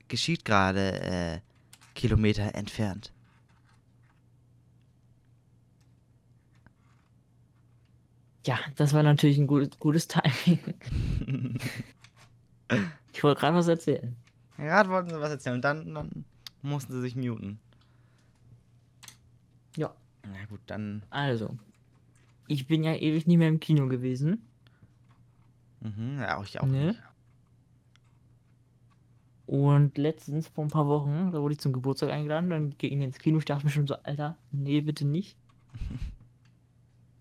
geschieht 0.08 0.44
gerade 0.44 1.00
äh, 1.02 1.40
Kilometer 1.94 2.54
entfernt? 2.54 3.12
Ja, 8.46 8.58
das 8.76 8.92
war 8.92 9.02
natürlich 9.02 9.38
ein 9.38 9.46
gutes, 9.46 9.78
gutes 9.78 10.08
Timing. 10.08 10.58
ich 13.12 13.22
wollte 13.22 13.40
gerade 13.40 13.56
was 13.56 13.68
erzählen. 13.68 14.16
Gerade 14.56 14.88
wollten 14.90 15.10
sie 15.10 15.20
was 15.20 15.30
erzählen 15.30 15.56
und 15.56 15.62
dann, 15.62 15.94
dann 15.94 16.24
mussten 16.62 16.92
sie 16.92 17.00
sich 17.00 17.16
muten. 17.16 17.58
Ja. 19.76 19.94
Na 20.24 20.44
gut, 20.46 20.60
dann. 20.66 21.02
Also, 21.10 21.56
ich 22.46 22.66
bin 22.66 22.84
ja 22.84 22.94
ewig 22.94 23.26
nicht 23.26 23.38
mehr 23.38 23.48
im 23.48 23.60
Kino 23.60 23.88
gewesen. 23.88 24.42
Mhm, 25.80 26.18
ja, 26.18 26.36
auch 26.36 26.44
ich 26.44 26.60
auch 26.60 26.66
Ne? 26.66 26.88
nicht. 26.88 27.02
Und 29.46 29.98
letztens, 29.98 30.46
vor 30.46 30.64
ein 30.64 30.70
paar 30.70 30.86
Wochen, 30.86 31.32
da 31.32 31.40
wurde 31.40 31.54
ich 31.54 31.60
zum 31.60 31.72
Geburtstag 31.72 32.10
eingeladen, 32.10 32.50
dann 32.50 32.78
ging 32.78 32.98
ich 33.00 33.04
ins 33.04 33.18
Kino. 33.18 33.38
Ich 33.38 33.44
dachte 33.46 33.64
mir 33.64 33.72
schon 33.72 33.86
so, 33.86 33.96
Alter, 33.96 34.36
nee, 34.52 34.80
bitte 34.80 35.04
nicht. 35.06 35.36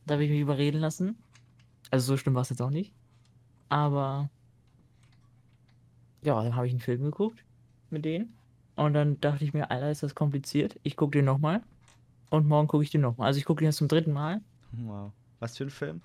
da 0.09 0.15
habe 0.15 0.23
ich 0.23 0.31
mich 0.31 0.39
überreden 0.39 0.79
lassen. 0.79 1.17
Also 1.91 2.13
so 2.13 2.17
schlimm 2.17 2.35
war 2.35 2.41
es 2.41 2.49
jetzt 2.49 2.61
auch 2.61 2.69
nicht. 2.69 2.93
Aber 3.69 4.29
ja, 6.21 6.41
dann 6.41 6.55
habe 6.55 6.67
ich 6.67 6.73
einen 6.73 6.81
Film 6.81 7.03
geguckt 7.03 7.43
mit 7.89 8.05
denen. 8.05 8.33
Und 8.75 8.93
dann 8.93 9.19
dachte 9.21 9.43
ich 9.43 9.53
mir, 9.53 9.69
Alter, 9.69 9.91
ist 9.91 10.03
das 10.03 10.15
kompliziert. 10.15 10.79
Ich 10.83 10.95
gucke 10.95 11.17
den 11.17 11.25
nochmal. 11.25 11.61
Und 12.29 12.47
morgen 12.47 12.67
gucke 12.67 12.83
ich 12.83 12.89
den 12.89 13.01
nochmal. 13.01 13.27
Also 13.27 13.39
ich 13.39 13.45
gucke 13.45 13.59
den 13.59 13.67
jetzt 13.67 13.77
zum 13.77 13.87
dritten 13.87 14.13
Mal. 14.13 14.41
Wow. 14.71 15.11
Was 15.39 15.57
für 15.57 15.65
ein 15.65 15.69
Film? 15.69 16.01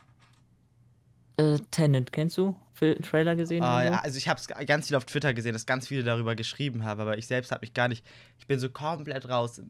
Äh, 1.37 1.59
Tenet, 1.71 2.13
kennst 2.13 2.37
du? 2.39 2.57
Fil 2.75 2.97
Trailer 2.97 3.37
gesehen? 3.37 3.63
Ah, 3.63 3.85
ja, 3.85 4.01
also 4.01 4.19
ich 4.19 4.29
habe 4.29 4.39
es 4.39 4.49
ganz 4.67 4.89
viel 4.89 4.97
auf 4.97 5.05
Twitter 5.05 5.33
gesehen, 5.35 5.53
dass 5.53 5.67
ganz 5.67 5.89
viele 5.89 6.03
darüber 6.03 6.35
geschrieben 6.35 6.85
haben, 6.85 7.01
aber 7.01 7.19
ich 7.19 7.27
selbst 7.27 7.53
habe 7.53 7.61
mich 7.63 7.75
gar 7.75 7.89
nicht. 7.89 8.05
Ich 8.39 8.47
bin 8.47 8.59
so 8.59 8.69
komplett 8.69 9.29
raus 9.29 9.63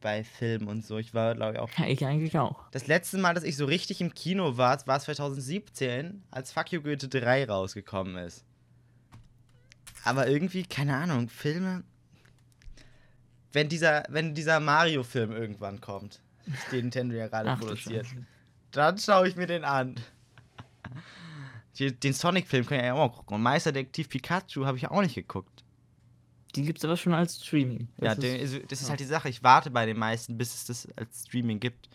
bei 0.00 0.24
Filmen 0.24 0.68
und 0.68 0.84
so. 0.84 0.98
Ich 0.98 1.14
war, 1.14 1.34
glaube 1.34 1.54
ich, 1.54 1.58
auch. 1.58 1.70
Ja, 1.78 1.86
ich 1.86 2.04
eigentlich 2.04 2.38
auch. 2.38 2.70
Das 2.70 2.86
letzte 2.86 3.18
Mal, 3.18 3.34
dass 3.34 3.44
ich 3.44 3.56
so 3.56 3.64
richtig 3.64 4.00
im 4.00 4.14
Kino 4.14 4.56
war, 4.56 4.86
war 4.86 5.00
2017, 5.00 6.22
als 6.30 6.52
Fuck 6.52 6.72
You 6.72 6.82
Goethe 6.82 7.08
3 7.08 7.46
rausgekommen 7.46 8.16
ist. 8.16 8.44
Aber 10.04 10.28
irgendwie, 10.28 10.64
keine 10.64 10.96
Ahnung, 10.96 11.28
Filme. 11.28 11.84
Wenn 13.52 13.68
dieser, 13.68 14.04
wenn 14.08 14.34
dieser 14.34 14.60
Mario-Film 14.60 15.32
irgendwann 15.32 15.80
kommt, 15.80 16.20
den 16.72 16.80
Nintendo 16.82 17.14
ja 17.14 17.28
gerade 17.28 17.50
Ach 17.50 17.58
produziert, 17.58 18.06
dann 18.70 18.98
schaue 18.98 19.28
ich 19.28 19.36
mir 19.36 19.46
den 19.46 19.64
an. 19.64 19.96
Den 21.78 22.12
Sonic-Film 22.12 22.66
kann 22.66 22.78
ich 22.78 22.84
ja 22.84 22.94
auch 22.94 23.16
gucken. 23.16 23.36
Und 23.36 23.42
Meisterdetektiv 23.42 24.08
Pikachu 24.08 24.66
habe 24.66 24.76
ich 24.76 24.88
auch 24.88 25.00
nicht 25.00 25.14
geguckt. 25.14 25.51
Die 26.54 26.62
gibt's 26.62 26.84
aber 26.84 26.96
schon 26.96 27.14
als 27.14 27.44
Streaming. 27.44 27.88
Ja, 27.98 28.14
Das 28.14 28.18
den, 28.18 28.40
ist, 28.40 28.52
ist, 28.52 28.70
das 28.70 28.80
ist 28.80 28.86
ja. 28.86 28.90
halt 28.90 29.00
die 29.00 29.04
Sache. 29.04 29.28
Ich 29.28 29.42
warte 29.42 29.70
bei 29.70 29.86
den 29.86 29.98
meisten, 29.98 30.36
bis 30.36 30.54
es 30.54 30.64
das 30.66 30.88
als 30.96 31.22
Streaming 31.26 31.60
gibt. 31.60 31.88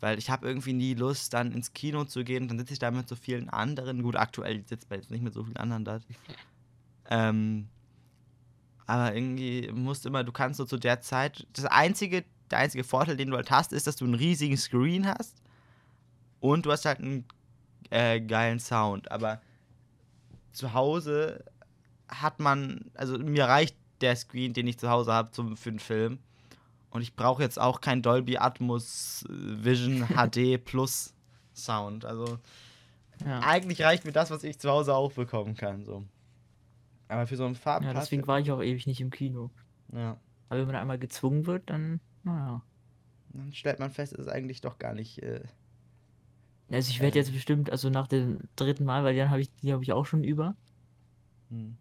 Weil 0.00 0.18
ich 0.18 0.30
habe 0.30 0.48
irgendwie 0.48 0.72
nie 0.72 0.94
Lust, 0.94 1.32
dann 1.32 1.52
ins 1.52 1.72
Kino 1.72 2.04
zu 2.04 2.24
gehen. 2.24 2.48
Dann 2.48 2.58
sitze 2.58 2.72
ich 2.72 2.80
da 2.80 2.90
mit 2.90 3.08
so 3.08 3.14
vielen 3.14 3.48
anderen. 3.48 4.02
Gut, 4.02 4.16
aktuell 4.16 4.64
sitzt 4.66 4.90
man 4.90 4.98
jetzt 4.98 5.10
nicht 5.12 5.22
mit 5.22 5.32
so 5.32 5.44
vielen 5.44 5.56
anderen 5.56 5.84
da. 5.84 6.00
Ähm, 7.10 7.68
aber 8.86 9.14
irgendwie 9.14 9.70
musst 9.72 10.04
du 10.04 10.08
immer, 10.08 10.24
du 10.24 10.32
kannst 10.32 10.56
so 10.56 10.64
zu 10.64 10.78
der 10.78 11.00
Zeit. 11.02 11.46
Das 11.52 11.66
einzige, 11.66 12.24
der 12.50 12.58
einzige 12.58 12.84
Vorteil, 12.84 13.16
den 13.16 13.30
du 13.30 13.36
halt 13.36 13.50
hast, 13.50 13.72
ist, 13.72 13.86
dass 13.86 13.96
du 13.96 14.04
einen 14.06 14.14
riesigen 14.14 14.56
Screen 14.56 15.06
hast. 15.06 15.42
Und 16.40 16.64
du 16.64 16.72
hast 16.72 16.86
halt 16.86 17.00
einen 17.00 17.26
äh, 17.90 18.20
geilen 18.20 18.60
Sound. 18.60 19.10
Aber 19.10 19.42
zu 20.52 20.72
Hause 20.72 21.44
hat 22.08 22.40
man, 22.40 22.90
also 22.94 23.18
mir 23.18 23.44
reicht 23.44 23.76
der 24.02 24.16
Screen, 24.16 24.52
den 24.52 24.66
ich 24.66 24.78
zu 24.78 24.90
Hause 24.90 25.12
habe 25.12 25.30
zum 25.30 25.56
für 25.56 25.70
den 25.70 25.78
Film. 25.78 26.18
Und 26.90 27.00
ich 27.02 27.14
brauche 27.16 27.42
jetzt 27.42 27.58
auch 27.58 27.80
kein 27.80 28.02
Dolby 28.02 28.36
Atmos 28.36 29.24
äh, 29.28 29.64
Vision 29.64 30.06
HD 30.08 30.62
Plus 30.62 31.14
Sound. 31.54 32.04
Also 32.04 32.38
ja. 33.24 33.40
eigentlich 33.40 33.82
reicht 33.82 34.04
mir 34.04 34.12
das, 34.12 34.30
was 34.30 34.44
ich 34.44 34.58
zu 34.58 34.70
Hause 34.70 34.94
auch 34.94 35.12
bekommen 35.12 35.54
kann. 35.54 35.84
So. 35.84 36.04
Aber 37.08 37.26
für 37.26 37.36
so 37.36 37.44
einen 37.44 37.54
ja, 37.54 37.60
Farbenpass. 37.60 38.04
deswegen 38.04 38.26
war 38.26 38.40
ich 38.40 38.50
auch 38.50 38.62
ewig 38.62 38.86
nicht 38.86 39.00
im 39.00 39.10
Kino. 39.10 39.50
ja, 39.92 40.16
Aber 40.48 40.60
wenn 40.60 40.66
man 40.66 40.76
einmal 40.76 40.98
gezwungen 40.98 41.46
wird, 41.46 41.68
dann, 41.70 42.00
naja. 42.24 42.62
dann 43.30 43.52
stellt 43.52 43.78
man 43.78 43.90
fest, 43.90 44.12
es 44.14 44.20
ist 44.26 44.28
eigentlich 44.28 44.60
doch 44.60 44.78
gar 44.78 44.94
nicht. 44.94 45.22
Äh, 45.22 45.42
Also 46.70 46.90
ich 46.90 47.00
werde 47.00 47.18
Äh. 47.18 47.22
jetzt 47.22 47.32
bestimmt, 47.32 47.70
also 47.70 47.90
nach 47.90 48.06
dem 48.08 48.40
dritten 48.56 48.84
Mal, 48.84 49.04
weil 49.04 49.14
dann 49.16 49.30
habe 49.30 49.40
ich, 49.42 49.50
die 49.62 49.72
habe 49.72 49.82
ich 49.82 49.92
auch 49.92 50.06
schon 50.06 50.24
über. 50.24 50.56
hm. 51.50 51.76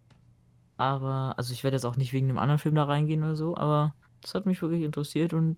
Aber, 0.81 1.35
also 1.37 1.53
ich 1.53 1.63
werde 1.63 1.77
jetzt 1.77 1.85
auch 1.85 1.95
nicht 1.95 2.11
wegen 2.11 2.27
einem 2.27 2.39
anderen 2.39 2.57
Film 2.57 2.73
da 2.73 2.85
reingehen 2.85 3.21
oder 3.21 3.35
so, 3.35 3.55
aber 3.55 3.93
das 4.21 4.33
hat 4.33 4.47
mich 4.47 4.63
wirklich 4.63 4.81
interessiert 4.81 5.31
und 5.31 5.55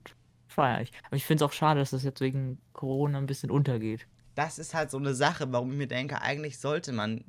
feiere 0.50 0.82
ich. 0.82 0.92
Aber 1.08 1.16
ich 1.16 1.24
finde 1.24 1.46
es 1.46 1.50
auch 1.50 1.54
schade, 1.54 1.80
dass 1.80 1.92
das 1.92 2.04
jetzt 2.04 2.20
wegen 2.20 2.58
Corona 2.74 3.20
ein 3.20 3.26
bisschen 3.26 3.50
untergeht. 3.50 4.06
das 4.36 4.60
ist 4.60 4.74
halt 4.74 4.92
so 4.92 4.98
eine 4.98 5.14
Sache, 5.14 5.50
warum 5.54 5.72
ich 5.72 5.78
mir 5.78 5.88
denke, 5.88 6.22
eigentlich 6.22 6.60
sollte 6.60 6.92
man 6.92 7.24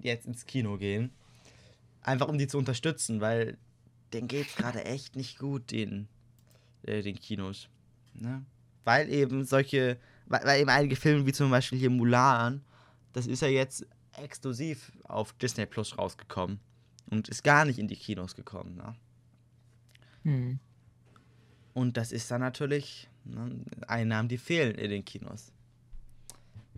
jetzt 0.00 0.26
ins 0.26 0.46
Kino 0.46 0.78
gehen. 0.78 1.10
Einfach 2.00 2.26
um 2.28 2.38
die 2.38 2.46
zu 2.46 2.56
unterstützen, 2.56 3.20
weil 3.20 3.58
denen 4.14 4.26
geht's 4.26 4.56
gerade 4.56 4.86
echt 4.86 5.14
nicht 5.14 5.38
gut, 5.38 5.72
den, 5.72 6.08
äh, 6.84 7.02
den 7.02 7.20
Kinos. 7.20 7.68
Ne? 8.14 8.46
Weil 8.84 9.10
eben 9.10 9.44
solche, 9.44 9.98
weil, 10.24 10.42
weil 10.46 10.60
eben 10.62 10.70
einige 10.70 10.96
Filme, 10.96 11.26
wie 11.26 11.32
zum 11.32 11.50
Beispiel 11.50 11.78
hier 11.78 11.90
Mulan, 11.90 12.64
das 13.12 13.26
ist 13.26 13.42
ja 13.42 13.48
jetzt 13.48 13.86
exklusiv 14.16 14.90
auf 15.02 15.34
Disney 15.34 15.66
Plus 15.66 15.98
rausgekommen 15.98 16.60
und 17.10 17.28
ist 17.28 17.42
gar 17.44 17.64
nicht 17.64 17.78
in 17.78 17.88
die 17.88 17.96
Kinos 17.96 18.34
gekommen. 18.34 18.76
Ne? 18.76 18.94
Hm. 20.24 20.58
Und 21.74 21.96
das 21.96 22.12
ist 22.12 22.30
dann 22.30 22.40
natürlich 22.40 23.08
ne, 23.24 23.64
Einnahmen, 23.86 24.28
die 24.28 24.38
fehlen 24.38 24.74
in 24.76 24.90
den 24.90 25.04
Kinos. 25.04 25.52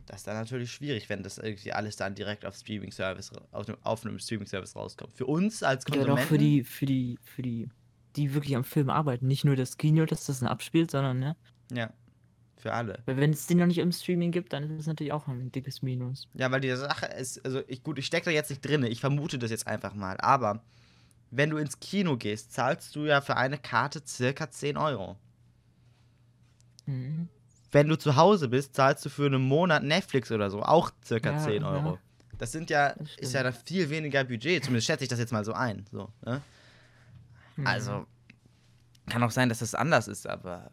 das 0.07 0.19
ist 0.19 0.27
dann 0.27 0.37
natürlich 0.37 0.73
schwierig, 0.73 1.09
wenn 1.09 1.23
das 1.23 1.39
irgendwie 1.39 1.73
alles 1.73 1.97
dann 1.97 2.15
direkt 2.15 2.45
auf 2.45 2.55
Streaming-Service, 2.57 3.33
auf, 3.53 3.69
einem- 3.69 3.79
auf 3.83 4.05
einem 4.05 4.19
Streaming-Service 4.19 4.75
rauskommt. 4.77 5.13
Für 5.15 5.27
uns 5.27 5.63
als 5.63 5.85
Ja, 5.85 5.95
Konsumenten. 5.95 6.21
doch 6.23 6.29
für 6.29 6.39
die, 6.39 6.65
für 6.65 6.87
die, 6.87 7.19
für 7.23 7.43
die, 7.43 7.69
die 8.17 8.35
wirklich 8.35 8.57
am 8.57 8.65
Film 8.65 8.91
arbeiten. 8.91 9.27
Nicht 9.27 9.45
nur 9.45 9.57
das 9.57 9.77
Kino, 9.79 10.05
das 10.05 10.27
das 10.27 10.41
dann 10.41 10.49
abspielt, 10.49 10.91
sondern, 10.91 11.19
ne? 11.21 11.37
Ja, 11.73 11.93
für 12.63 12.73
alle. 12.73 13.01
Weil 13.07 13.17
wenn 13.17 13.31
es 13.31 13.47
den 13.47 13.59
noch 13.59 13.67
nicht 13.67 13.79
im 13.79 13.93
Streaming 13.93 14.31
gibt, 14.31 14.53
dann 14.53 14.63
ist 14.63 14.81
es 14.81 14.87
natürlich 14.87 15.13
auch 15.13 15.27
ein 15.27 15.51
dickes 15.51 15.83
Minus. 15.83 16.29
Ja, 16.35 16.51
weil 16.51 16.61
die 16.61 16.75
Sache 16.77 17.07
ist, 17.07 17.45
also 17.45 17.63
ich, 17.67 17.83
gut, 17.83 17.99
ich 17.99 18.07
stecke 18.07 18.27
da 18.27 18.31
jetzt 18.31 18.51
nicht 18.51 18.63
drin, 18.67 18.85
ich 18.85 19.01
vermute 19.01 19.39
das 19.39 19.51
jetzt 19.51 19.67
einfach 19.67 19.95
mal, 19.95 20.17
aber 20.21 20.63
wenn 21.31 21.51
du 21.51 21.57
ins 21.57 21.81
Kino 21.81 22.17
gehst, 22.17 22.53
zahlst 22.53 22.95
du 22.95 23.05
ja 23.05 23.21
für 23.21 23.37
eine 23.37 23.59
Karte 23.59 24.03
circa 24.07 24.51
10 24.51 24.77
Euro. 24.77 25.19
Mhm. 26.87 27.29
Wenn 27.73 27.89
du 27.89 27.97
zu 27.97 28.17
Hause 28.17 28.49
bist, 28.49 28.77
zahlst 28.77 29.05
du 29.05 29.09
für 29.09 29.27
einen 29.27 29.43
Monat 29.43 29.83
Netflix 29.83 30.31
oder 30.31 30.51
so 30.51 30.63
auch 30.63 30.93
circa 31.05 31.33
Ja, 31.33 31.39
10 31.39 31.63
ja. 31.63 31.71
Euro. 31.71 31.99
Das 32.39 32.53
sind 32.53 32.71
ja, 32.71 32.95
Das 32.97 33.17
ist 33.17 33.33
ja 33.35 33.43
dann 33.43 33.53
viel 33.53 33.89
weniger 33.91 34.25
Budget, 34.25 34.65
zumindest 34.65 34.87
schätze 34.87 35.05
ich 35.05 35.09
das 35.09 35.19
jetzt 35.19 35.33
mal 35.33 35.45
so 35.45 35.53
ein. 35.53 35.85
So, 35.91 36.11
ne? 36.25 36.43
Mhm. 37.57 37.67
Also, 37.67 38.07
kann 39.09 39.23
auch 39.23 39.31
sein, 39.31 39.49
dass 39.49 39.61
das 39.61 39.75
anders 39.75 40.09
ist, 40.09 40.27
aber 40.27 40.71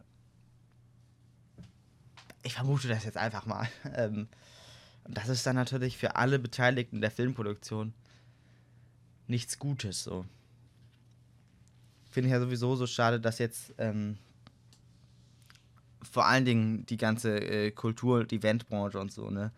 ich 2.42 2.54
vermute 2.54 2.88
das 2.88 3.04
jetzt 3.04 3.16
einfach 3.16 3.46
mal. 3.46 3.68
Ähm, 3.94 4.28
und 5.04 5.16
das 5.16 5.28
ist 5.28 5.46
dann 5.46 5.56
natürlich 5.56 5.96
für 5.96 6.16
alle 6.16 6.38
Beteiligten 6.38 7.00
der 7.00 7.10
Filmproduktion 7.10 7.94
nichts 9.26 9.58
Gutes. 9.58 10.04
So. 10.04 10.26
Finde 12.10 12.28
ich 12.28 12.32
ja 12.32 12.40
sowieso 12.40 12.76
so 12.76 12.86
schade, 12.86 13.18
dass 13.18 13.38
jetzt 13.38 13.72
ähm, 13.78 14.18
vor 16.02 16.26
allen 16.26 16.44
Dingen 16.44 16.86
die 16.86 16.96
ganze 16.96 17.38
äh, 17.38 17.70
Kultur- 17.70 18.20
und 18.20 18.32
Eventbranche 18.32 18.98
und 18.98 19.10
so, 19.12 19.30
ne? 19.30 19.52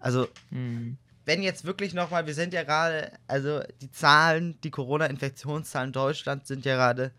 Also, 0.00 0.28
Mhm. 0.50 0.98
wenn 1.24 1.42
jetzt 1.42 1.64
wirklich 1.64 1.94
nochmal, 1.94 2.26
wir 2.26 2.34
sind 2.34 2.52
ja 2.52 2.62
gerade, 2.64 3.12
also 3.26 3.60
die 3.80 3.90
Zahlen, 3.90 4.60
die 4.62 4.70
Corona-Infektionszahlen 4.70 5.88
in 5.88 5.92
Deutschland 5.92 6.46
sind 6.46 6.64
ja 6.64 6.76
gerade 6.76 7.12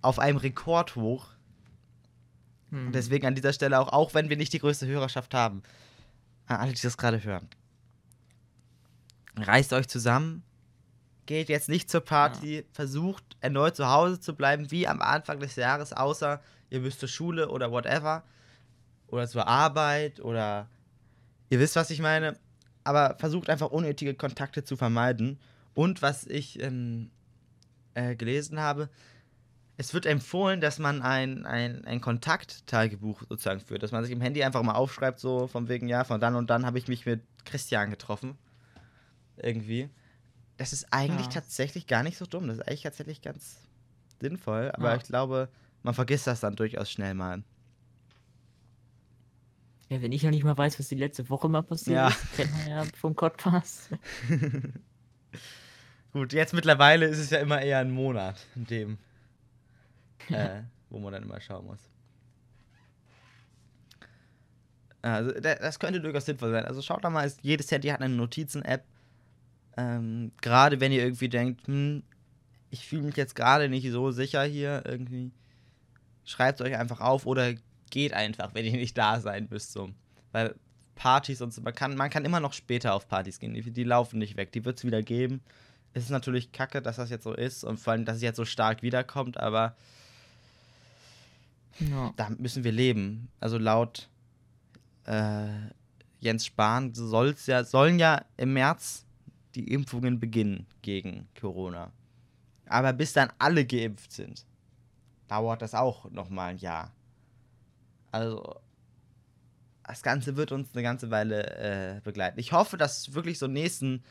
auf 0.00 0.18
einem 0.18 0.38
Rekordhoch. 0.38 1.28
Mhm. 2.72 2.86
Und 2.88 2.94
deswegen 2.94 3.26
an 3.26 3.34
dieser 3.36 3.52
Stelle 3.52 3.78
auch, 3.78 3.92
auch 3.92 4.14
wenn 4.14 4.28
wir 4.28 4.36
nicht 4.36 4.52
die 4.52 4.58
größte 4.58 4.86
Hörerschaft 4.86 5.34
haben, 5.34 5.62
an 6.46 6.56
alle, 6.56 6.72
die 6.72 6.82
das 6.82 6.96
gerade 6.96 7.22
hören. 7.22 7.48
Reißt 9.36 9.72
euch 9.72 9.88
zusammen, 9.88 10.42
geht 11.26 11.48
jetzt 11.48 11.68
nicht 11.68 11.88
zur 11.88 12.00
Party, 12.00 12.64
versucht 12.72 13.24
erneut 13.40 13.76
zu 13.76 13.88
Hause 13.88 14.20
zu 14.20 14.34
bleiben, 14.34 14.70
wie 14.70 14.88
am 14.88 15.00
Anfang 15.00 15.38
des 15.38 15.56
Jahres, 15.56 15.92
außer 15.92 16.40
ihr 16.70 16.80
müsst 16.80 17.00
zur 17.00 17.08
Schule 17.08 17.48
oder 17.48 17.70
whatever. 17.70 18.24
Oder 19.06 19.28
zur 19.28 19.46
Arbeit 19.46 20.20
oder 20.20 20.68
ihr 21.50 21.60
wisst, 21.60 21.76
was 21.76 21.90
ich 21.90 22.00
meine. 22.00 22.38
Aber 22.82 23.16
versucht 23.18 23.50
einfach 23.50 23.70
unnötige 23.70 24.14
Kontakte 24.14 24.64
zu 24.64 24.76
vermeiden. 24.76 25.38
Und 25.74 26.00
was 26.00 26.26
ich 26.26 26.60
ähm, 26.62 27.10
äh, 27.94 28.16
gelesen 28.16 28.58
habe, 28.58 28.88
es 29.82 29.92
wird 29.94 30.06
empfohlen, 30.06 30.60
dass 30.60 30.78
man 30.78 31.02
ein, 31.02 31.44
ein, 31.44 31.84
ein 31.84 32.00
Kontakttagebuch 32.00 33.22
sozusagen 33.28 33.58
führt, 33.60 33.82
dass 33.82 33.90
man 33.90 34.04
sich 34.04 34.12
im 34.12 34.20
Handy 34.20 34.44
einfach 34.44 34.62
mal 34.62 34.74
aufschreibt, 34.74 35.18
so 35.18 35.48
von 35.48 35.68
wegen, 35.68 35.88
ja, 35.88 36.04
von 36.04 36.20
dann 36.20 36.36
und 36.36 36.50
dann 36.50 36.64
habe 36.64 36.78
ich 36.78 36.86
mich 36.86 37.04
mit 37.04 37.20
Christian 37.44 37.90
getroffen. 37.90 38.38
Irgendwie. 39.36 39.90
Das 40.56 40.72
ist 40.72 40.86
eigentlich 40.92 41.26
Ja. 41.26 41.32
tatsächlich 41.32 41.88
gar 41.88 42.04
nicht 42.04 42.16
so 42.16 42.26
dumm. 42.26 42.46
Das 42.46 42.58
ist 42.58 42.68
eigentlich 42.68 42.82
tatsächlich 42.82 43.22
ganz 43.22 43.56
sinnvoll, 44.20 44.70
aber 44.72 44.90
Ja. 44.90 44.96
ich 44.96 45.02
glaube, 45.02 45.48
man 45.82 45.94
vergisst 45.94 46.28
das 46.28 46.38
dann 46.38 46.54
durchaus 46.54 46.88
schnell 46.88 47.14
mal. 47.14 47.42
Ja, 49.88 50.00
wenn 50.00 50.12
ich 50.12 50.22
noch 50.22 50.30
nicht 50.30 50.44
mal 50.44 50.56
weiß, 50.56 50.78
was 50.78 50.86
die 50.88 50.94
letzte 50.94 51.28
Woche 51.28 51.48
mal 51.48 51.62
passiert 51.62 51.96
Ja. 51.96 52.08
ist, 52.08 52.32
kennt 52.36 52.52
man 52.52 52.68
ja 52.68 52.84
vom 52.96 53.16
Podcast. 53.16 53.90
Gut, 56.12 56.32
jetzt 56.32 56.52
mittlerweile 56.54 57.06
ist 57.06 57.18
es 57.18 57.30
ja 57.30 57.38
immer 57.38 57.60
eher 57.62 57.78
ein 57.78 57.90
Monat, 57.90 58.46
in 58.54 58.66
dem, 58.66 58.98
äh, 60.30 60.62
wo 60.90 60.98
man 60.98 61.12
dann 61.12 61.22
immer 61.22 61.40
schauen 61.40 61.66
muss. 61.66 61.80
Also, 65.02 65.32
da- 65.40 65.56
das 65.56 65.78
könnte 65.78 66.00
durchaus 66.00 66.26
sinnvoll 66.26 66.52
sein. 66.52 66.64
Also, 66.64 66.80
schaut 66.82 67.02
da 67.04 67.10
mal, 67.10 67.26
es- 67.26 67.38
jedes 67.42 67.70
Handy 67.70 67.88
hat 67.88 68.00
eine 68.00 68.14
Notizen-App. 68.14 68.84
Ähm, 69.76 70.32
gerade 70.40 70.80
wenn 70.80 70.92
ihr 70.92 71.02
irgendwie 71.02 71.28
denkt, 71.28 71.66
hm, 71.66 72.02
ich 72.70 72.86
fühle 72.86 73.02
mich 73.02 73.16
jetzt 73.16 73.34
gerade 73.34 73.68
nicht 73.68 73.90
so 73.90 74.10
sicher 74.12 74.44
hier 74.44 74.82
irgendwie, 74.86 75.32
schreibt 76.24 76.60
euch 76.60 76.76
einfach 76.76 77.00
auf 77.00 77.26
oder 77.26 77.54
geht 77.90 78.12
einfach, 78.12 78.54
wenn 78.54 78.64
ihr 78.64 78.72
nicht 78.72 78.96
da 78.96 79.18
sein 79.20 79.48
müsst. 79.50 79.72
So. 79.72 79.90
Weil 80.30 80.54
Partys 80.94 81.40
und 81.42 81.52
so, 81.52 81.62
man 81.62 81.74
kann, 81.74 81.96
man 81.96 82.10
kann 82.10 82.24
immer 82.24 82.38
noch 82.40 82.52
später 82.52 82.94
auf 82.94 83.08
Partys 83.08 83.38
gehen. 83.40 83.54
Die, 83.54 83.70
die 83.70 83.84
laufen 83.84 84.18
nicht 84.18 84.36
weg, 84.36 84.52
die 84.52 84.64
wird 84.64 84.78
es 84.78 84.84
wieder 84.84 85.02
geben. 85.02 85.40
Es 85.94 86.04
ist 86.04 86.10
natürlich 86.10 86.52
kacke, 86.52 86.80
dass 86.80 86.96
das 86.96 87.10
jetzt 87.10 87.24
so 87.24 87.34
ist 87.34 87.64
und 87.64 87.78
vor 87.80 87.92
allem, 87.94 88.04
dass 88.04 88.16
es 88.16 88.22
jetzt 88.22 88.36
so 88.36 88.44
stark 88.44 88.82
wiederkommt, 88.82 89.38
aber 89.38 89.74
Ja. 91.78 92.12
damit 92.16 92.40
müssen 92.40 92.64
wir 92.64 92.72
leben. 92.72 93.28
Also 93.40 93.58
laut 93.58 94.08
äh, 95.04 95.48
Jens 96.20 96.46
Spahn 96.46 96.94
soll's 96.94 97.46
ja, 97.46 97.64
sollen 97.64 97.98
ja 97.98 98.24
im 98.36 98.52
März 98.52 99.04
die 99.54 99.72
Impfungen 99.72 100.20
beginnen 100.20 100.66
gegen 100.82 101.28
Corona. 101.38 101.92
Aber 102.66 102.92
bis 102.92 103.12
dann 103.12 103.32
alle 103.38 103.66
geimpft 103.66 104.12
sind, 104.12 104.46
dauert 105.28 105.62
das 105.62 105.74
auch 105.74 106.10
nochmal 106.10 106.50
ein 106.50 106.58
Jahr. 106.58 106.92
Also 108.10 108.60
das 109.84 110.02
Ganze 110.02 110.36
wird 110.36 110.52
uns 110.52 110.70
eine 110.72 110.82
ganze 110.82 111.10
Weile 111.10 111.96
äh, 111.96 112.00
begleiten. 112.02 112.38
Ich 112.38 112.52
hoffe, 112.52 112.76
dass 112.76 113.14
wirklich 113.14 113.38
so 113.38 113.46
nächsten 113.46 114.02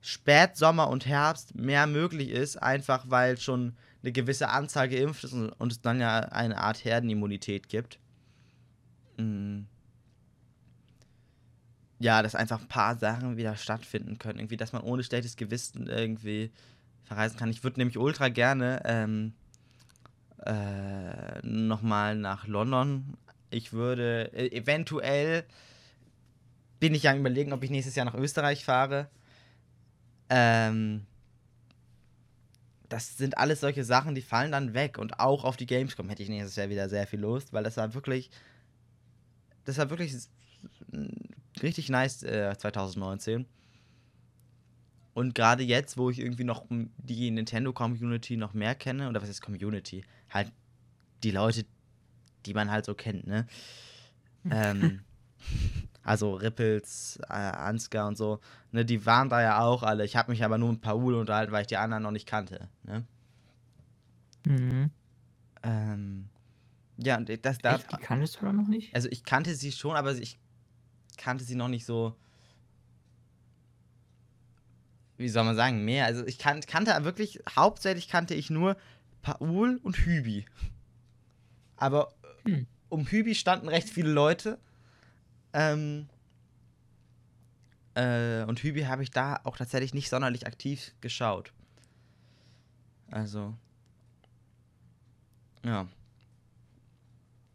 Spätsommer 0.00 0.88
und 0.88 1.06
Herbst 1.06 1.54
mehr 1.54 1.86
möglich 1.86 2.30
ist, 2.30 2.62
einfach 2.62 3.06
weil 3.08 3.38
schon 3.38 3.76
eine 4.06 4.12
gewisse 4.12 4.48
Anzahl 4.48 4.88
geimpft 4.88 5.24
ist 5.24 5.32
und, 5.32 5.48
und 5.50 5.72
es 5.72 5.80
dann 5.80 6.00
ja 6.00 6.20
eine 6.20 6.58
Art 6.58 6.84
Herdenimmunität 6.84 7.68
gibt. 7.68 7.98
Mm. 9.16 9.62
Ja, 11.98 12.22
dass 12.22 12.34
einfach 12.34 12.60
ein 12.60 12.68
paar 12.68 12.96
Sachen 12.96 13.36
wieder 13.36 13.56
stattfinden 13.56 14.18
können. 14.18 14.38
Irgendwie, 14.38 14.56
dass 14.56 14.72
man 14.72 14.82
ohne 14.82 15.02
schlechtes 15.02 15.36
Gewissen 15.36 15.88
irgendwie 15.88 16.52
verreisen 17.04 17.36
kann. 17.36 17.50
Ich 17.50 17.64
würde 17.64 17.80
nämlich 17.80 17.98
ultra 17.98 18.28
gerne 18.28 18.82
ähm, 18.84 19.32
äh, 20.44 21.40
nochmal 21.42 22.14
nach 22.14 22.46
London. 22.46 23.16
Ich 23.50 23.72
würde 23.72 24.30
äh, 24.34 24.54
eventuell 24.56 25.44
bin 26.78 26.94
ich 26.94 27.04
ja 27.04 27.16
überlegen, 27.16 27.52
ob 27.52 27.64
ich 27.64 27.70
nächstes 27.70 27.96
Jahr 27.96 28.06
nach 28.06 28.14
Österreich 28.14 28.64
fahre. 28.64 29.08
Ähm, 30.28 31.06
das 32.88 33.16
sind 33.16 33.38
alles 33.38 33.60
solche 33.60 33.84
Sachen, 33.84 34.14
die 34.14 34.22
fallen 34.22 34.52
dann 34.52 34.74
weg. 34.74 34.98
Und 34.98 35.20
auch 35.20 35.44
auf 35.44 35.56
die 35.56 35.66
Gamescom 35.66 36.08
hätte 36.08 36.22
ich 36.22 36.28
nächstes 36.28 36.56
Jahr 36.56 36.68
wieder 36.68 36.88
sehr 36.88 37.06
viel 37.06 37.20
Lust, 37.20 37.52
weil 37.52 37.64
das 37.64 37.76
war 37.76 37.94
wirklich. 37.94 38.30
Das 39.64 39.78
war 39.78 39.90
wirklich 39.90 40.14
richtig 41.62 41.88
nice 41.88 42.22
äh, 42.22 42.56
2019. 42.56 43.46
Und 45.14 45.34
gerade 45.34 45.64
jetzt, 45.64 45.96
wo 45.96 46.10
ich 46.10 46.18
irgendwie 46.18 46.44
noch 46.44 46.66
die 46.68 47.30
Nintendo-Community 47.30 48.36
noch 48.36 48.52
mehr 48.52 48.74
kenne, 48.74 49.08
oder 49.08 49.22
was 49.22 49.30
ist 49.30 49.40
Community? 49.40 50.04
Halt 50.28 50.52
die 51.22 51.30
Leute, 51.30 51.64
die 52.44 52.54
man 52.54 52.70
halt 52.70 52.84
so 52.84 52.94
kennt, 52.94 53.26
ne? 53.26 53.46
ähm, 54.50 55.00
also 56.06 56.34
Ripples, 56.34 57.18
äh, 57.28 57.32
Ansgar 57.32 58.06
und 58.06 58.16
so, 58.16 58.38
ne, 58.70 58.84
die 58.84 59.04
waren 59.06 59.28
da 59.28 59.42
ja 59.42 59.60
auch 59.60 59.82
alle. 59.82 60.04
Ich 60.04 60.14
habe 60.14 60.30
mich 60.30 60.44
aber 60.44 60.56
nur 60.56 60.70
mit 60.72 60.80
Paul 60.80 61.14
unterhalten, 61.14 61.50
weil 61.52 61.62
ich 61.62 61.66
die 61.66 61.76
anderen 61.76 62.04
noch 62.04 62.12
nicht 62.12 62.28
kannte, 62.28 62.68
ne? 62.84 63.04
Mhm. 64.46 64.90
Ähm, 65.64 66.28
ja, 66.96 67.16
und 67.16 67.28
das 67.44 67.58
da. 67.58 67.74
Echt? 67.74 67.90
Die 67.90 67.96
kanntest 67.96 68.36
du 68.40 68.46
doch 68.46 68.52
noch 68.52 68.68
nicht? 68.68 68.94
Also 68.94 69.08
ich 69.10 69.24
kannte 69.24 69.56
sie 69.56 69.72
schon, 69.72 69.96
aber 69.96 70.12
ich 70.14 70.38
kannte 71.16 71.42
sie 71.42 71.56
noch 71.56 71.68
nicht 71.68 71.84
so. 71.84 72.14
Wie 75.16 75.28
soll 75.28 75.44
man 75.44 75.56
sagen, 75.56 75.84
mehr. 75.84 76.04
Also 76.04 76.24
ich 76.24 76.38
kan 76.38 76.60
kannte 76.60 76.92
wirklich, 77.02 77.40
hauptsächlich 77.56 78.08
kannte 78.08 78.34
ich 78.34 78.48
nur 78.48 78.76
Paul 79.22 79.80
und 79.82 79.96
Hübi. 79.96 80.44
Aber 81.76 82.12
Hm. 82.44 82.66
um 82.90 83.06
Hübi 83.06 83.34
standen 83.34 83.68
recht 83.68 83.88
viele 83.88 84.10
Leute. 84.10 84.60
Ähm, 85.56 86.06
äh, 87.94 88.44
und 88.44 88.62
Hübi 88.62 88.82
habe 88.82 89.02
ich 89.02 89.10
da 89.10 89.40
auch 89.44 89.56
tatsächlich 89.56 89.94
nicht 89.94 90.10
sonderlich 90.10 90.46
aktiv 90.46 90.92
geschaut. 91.00 91.50
Also. 93.10 93.54
Ja. 95.64 95.88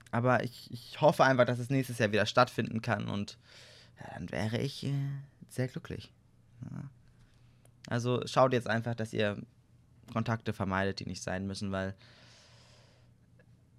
Aber 0.09 0.43
ich, 0.43 0.71
ich 0.71 0.99
hoffe 0.99 1.23
einfach, 1.23 1.45
dass 1.45 1.59
es 1.59 1.69
nächstes 1.69 1.99
Jahr 1.99 2.11
wieder 2.11 2.25
stattfinden 2.25 2.81
kann 2.81 3.07
und 3.07 3.37
ja, 3.99 4.15
dann 4.15 4.31
wäre 4.31 4.57
ich 4.57 4.83
äh, 4.83 4.93
sehr 5.49 5.67
glücklich. 5.67 6.11
Ja. 6.63 6.89
Also 7.87 8.25
schaut 8.25 8.53
jetzt 8.53 8.67
einfach, 8.67 8.95
dass 8.95 9.13
ihr 9.13 9.37
Kontakte 10.11 10.53
vermeidet, 10.53 10.99
die 10.99 11.05
nicht 11.05 11.21
sein 11.21 11.45
müssen, 11.45 11.71
weil 11.71 11.95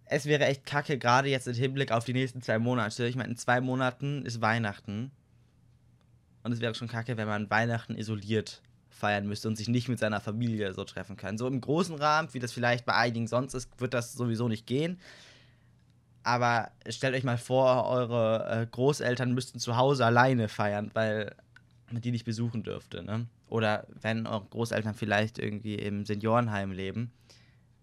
es 0.06 0.26
wäre 0.26 0.46
echt 0.46 0.66
kacke, 0.66 0.98
gerade 0.98 1.28
jetzt 1.28 1.48
im 1.48 1.54
Hinblick 1.54 1.92
auf 1.92 2.04
die 2.04 2.12
nächsten 2.12 2.42
zwei 2.42 2.58
Monate. 2.58 3.06
Ich 3.06 3.16
meine, 3.16 3.30
in 3.30 3.36
zwei 3.36 3.60
Monaten 3.60 4.24
ist 4.24 4.40
Weihnachten. 4.40 5.10
Und 6.42 6.52
es 6.52 6.60
wäre 6.60 6.74
schon 6.74 6.88
kacke, 6.88 7.16
wenn 7.16 7.28
man 7.28 7.50
Weihnachten 7.50 7.96
isoliert 7.96 8.62
feiern 8.90 9.26
müsste 9.26 9.48
und 9.48 9.56
sich 9.56 9.68
nicht 9.68 9.88
mit 9.88 9.98
seiner 9.98 10.20
Familie 10.20 10.74
so 10.74 10.84
treffen 10.84 11.16
kann. 11.16 11.38
So 11.38 11.46
im 11.46 11.60
großen 11.60 11.96
Rahmen, 11.96 12.28
wie 12.32 12.38
das 12.38 12.52
vielleicht 12.52 12.84
bei 12.84 12.94
einigen 12.94 13.26
sonst 13.26 13.54
ist, 13.54 13.68
wird 13.80 13.94
das 13.94 14.12
sowieso 14.12 14.48
nicht 14.48 14.66
gehen. 14.66 14.98
Aber 16.22 16.70
stellt 16.88 17.14
euch 17.14 17.24
mal 17.24 17.38
vor, 17.38 17.86
eure 17.88 18.62
äh, 18.62 18.66
Großeltern 18.66 19.32
müssten 19.32 19.58
zu 19.58 19.76
Hause 19.76 20.06
alleine 20.06 20.48
feiern, 20.48 20.90
weil 20.94 21.34
man 21.90 22.00
die 22.00 22.12
nicht 22.12 22.24
besuchen 22.24 22.62
dürfte. 22.62 23.02
Ne? 23.02 23.26
Oder 23.48 23.86
wenn 24.00 24.26
eure 24.26 24.44
Großeltern 24.44 24.94
vielleicht 24.94 25.38
irgendwie 25.38 25.74
im 25.74 26.06
Seniorenheim 26.06 26.70
leben, 26.70 27.10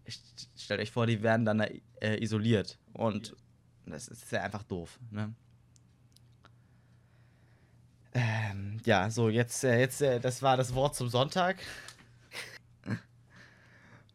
stellt 0.09 0.81
euch 0.81 0.91
vor, 0.91 1.07
die 1.07 1.21
werden 1.21 1.45
dann 1.45 1.59
äh, 1.59 2.21
isoliert. 2.21 2.77
Und 2.93 3.35
das 3.85 4.07
ist 4.07 4.31
ja 4.31 4.41
einfach 4.41 4.63
doof. 4.63 4.99
Ne? 5.11 5.33
Ähm, 8.13 8.79
ja, 8.85 9.09
so, 9.09 9.29
jetzt, 9.29 9.63
äh, 9.63 9.79
jetzt 9.79 10.01
äh, 10.01 10.19
das 10.19 10.41
war 10.41 10.57
das 10.57 10.73
Wort 10.73 10.95
zum 10.95 11.09
Sonntag. 11.09 11.57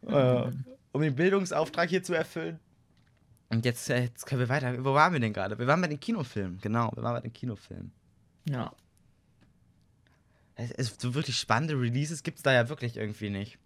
äh, 0.07 0.51
um 0.91 1.01
den 1.01 1.15
Bildungsauftrag 1.15 1.89
hier 1.89 2.03
zu 2.03 2.13
erfüllen. 2.13 2.59
Und 3.49 3.65
jetzt, 3.65 3.89
äh, 3.89 4.03
jetzt 4.03 4.25
können 4.25 4.39
wir 4.39 4.49
weiter. 4.49 4.83
Wo 4.83 4.93
waren 4.93 5.13
wir 5.13 5.19
denn 5.19 5.33
gerade? 5.33 5.57
Wir 5.57 5.67
waren 5.67 5.81
bei 5.81 5.87
den 5.87 5.99
Kinofilmen, 5.99 6.59
genau. 6.59 6.91
Wir 6.95 7.03
waren 7.03 7.15
bei 7.15 7.21
den 7.21 7.33
Kinofilmen. 7.33 7.91
Ja. 8.49 8.73
Es, 10.55 10.71
es, 10.71 10.95
so 10.97 11.13
wirklich 11.13 11.37
spannende 11.37 11.79
Releases 11.79 12.23
gibt 12.23 12.37
es 12.37 12.43
da 12.43 12.53
ja 12.53 12.69
wirklich 12.69 12.97
irgendwie 12.97 13.29
nicht. 13.29 13.59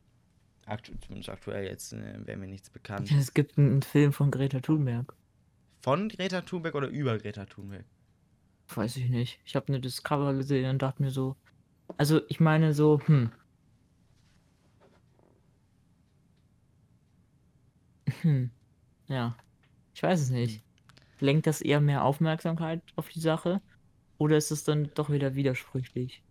Aktu 0.69 0.93
zumindest 0.99 1.29
aktuell 1.29 1.65
jetzt 1.65 1.93
äh, 1.93 2.25
wäre 2.25 2.38
mir 2.38 2.47
nichts 2.47 2.69
bekannt. 2.69 3.12
Es 3.12 3.34
gibt 3.34 3.58
einen 3.58 3.82
Film 3.82 4.13
von 4.13 4.32
Greta 4.32 4.60
Thunberg. 4.60 5.13
Von 5.82 6.10
Greta 6.10 6.41
Thunberg 6.41 6.75
oder 6.75 6.88
über 6.88 7.17
Greta 7.17 7.45
Thunberg? 7.45 7.86
Weiß 8.75 8.97
ich 8.97 9.10
nicht. 9.10 9.39
Ich 9.45 9.55
habe 9.55 9.67
eine 9.69 9.79
Discover 9.79 10.34
gesehen 10.34 10.69
und 10.69 10.82
dachte 10.82 11.01
mir 11.01 11.12
so. 11.12 11.36
Also, 11.97 12.21
ich 12.29 12.39
meine 12.39 12.73
so, 12.73 12.99
hm. 13.05 13.32
Hm. 18.21 18.51
Ja. 19.08 19.38
Ich 19.93 20.03
weiß 20.03 20.21
es 20.21 20.29
nicht. 20.29 20.63
Lenkt 21.19 21.47
das 21.47 21.62
eher 21.62 21.82
mehr 21.82 22.03
Aufmerksamkeit 22.03 22.82
auf 22.95 23.10
die 23.10 23.19
Sache? 23.19 23.62
Oder 24.17 24.38
ist 24.38 24.51
es 24.51 24.63
dann 24.63 24.91
doch 24.93 25.10
wieder 25.10 25.36
widersprüchlich? 25.36 26.23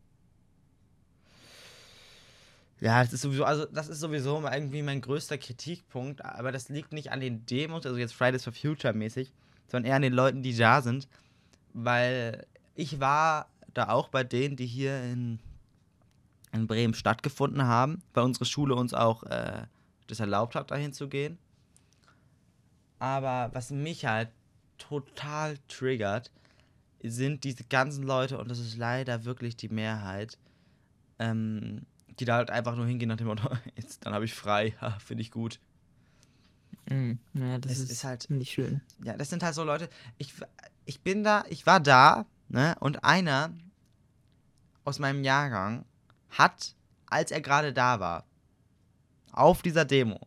Ja, 2.80 3.02
das 3.02 3.12
ist 3.12 3.22
sowieso, 3.22 3.44
also 3.44 3.66
das 3.66 3.88
ist 3.88 4.00
sowieso 4.00 4.40
irgendwie 4.40 4.82
mein 4.82 5.00
größter 5.00 5.36
Kritikpunkt, 5.36 6.24
aber 6.24 6.52
das 6.52 6.68
liegt 6.68 6.92
nicht 6.92 7.10
an 7.10 7.20
den 7.20 7.44
Demos, 7.44 7.84
also 7.84 7.98
jetzt 7.98 8.14
Fridays 8.14 8.44
for 8.44 8.52
Future 8.52 8.94
mäßig, 8.94 9.32
sondern 9.66 9.90
eher 9.90 9.96
an 9.96 10.02
den 10.02 10.12
Leuten, 10.12 10.42
die 10.42 10.56
da 10.56 10.80
sind. 10.80 11.08
Weil 11.72 12.46
ich 12.74 13.00
war 13.00 13.48
da 13.74 13.88
auch 13.88 14.08
bei 14.08 14.22
denen, 14.22 14.56
die 14.56 14.66
hier 14.66 15.02
in, 15.02 15.40
in 16.52 16.66
Bremen 16.68 16.94
stattgefunden 16.94 17.64
haben, 17.64 18.02
weil 18.14 18.24
unsere 18.24 18.44
Schule 18.44 18.76
uns 18.76 18.94
auch 18.94 19.24
äh, 19.24 19.66
das 20.06 20.20
erlaubt 20.20 20.54
hat, 20.54 20.70
dahin 20.70 20.92
zu 20.92 21.08
gehen. 21.08 21.38
Aber 23.00 23.50
was 23.52 23.70
mich 23.70 24.06
halt 24.06 24.30
total 24.78 25.56
triggert, 25.66 26.30
sind 27.02 27.44
diese 27.44 27.64
ganzen 27.64 28.04
Leute, 28.04 28.38
und 28.38 28.50
das 28.50 28.58
ist 28.58 28.76
leider 28.76 29.24
wirklich 29.24 29.56
die 29.56 29.68
Mehrheit, 29.68 30.38
ähm, 31.18 31.86
die 32.20 32.24
da 32.24 32.36
halt 32.36 32.50
einfach 32.50 32.76
nur 32.76 32.86
hingehen 32.86 33.08
nach 33.08 33.16
dem 33.16 33.26
Motto, 33.26 33.48
jetzt, 33.76 34.04
dann 34.04 34.14
habe 34.14 34.24
ich 34.24 34.34
frei, 34.34 34.74
finde 35.04 35.22
ich 35.22 35.30
gut. 35.30 35.60
Mhm. 36.88 37.18
Ja, 37.34 37.58
das 37.58 37.78
ist, 37.78 37.90
ist, 37.90 38.04
halt 38.04 38.30
nicht 38.30 38.52
schön. 38.52 38.80
Ja, 39.04 39.16
das 39.16 39.30
sind 39.30 39.42
halt 39.42 39.54
so 39.54 39.64
Leute, 39.64 39.88
ich, 40.16 40.32
ich 40.84 41.00
bin 41.00 41.22
da, 41.22 41.44
ich 41.48 41.66
war 41.66 41.80
da, 41.80 42.26
ne, 42.48 42.76
und 42.80 43.04
einer 43.04 43.52
aus 44.84 44.98
meinem 44.98 45.22
Jahrgang 45.22 45.84
hat, 46.30 46.74
als 47.06 47.30
er 47.30 47.40
gerade 47.40 47.72
da 47.72 48.00
war, 48.00 48.24
auf 49.32 49.62
dieser 49.62 49.84
Demo, 49.84 50.18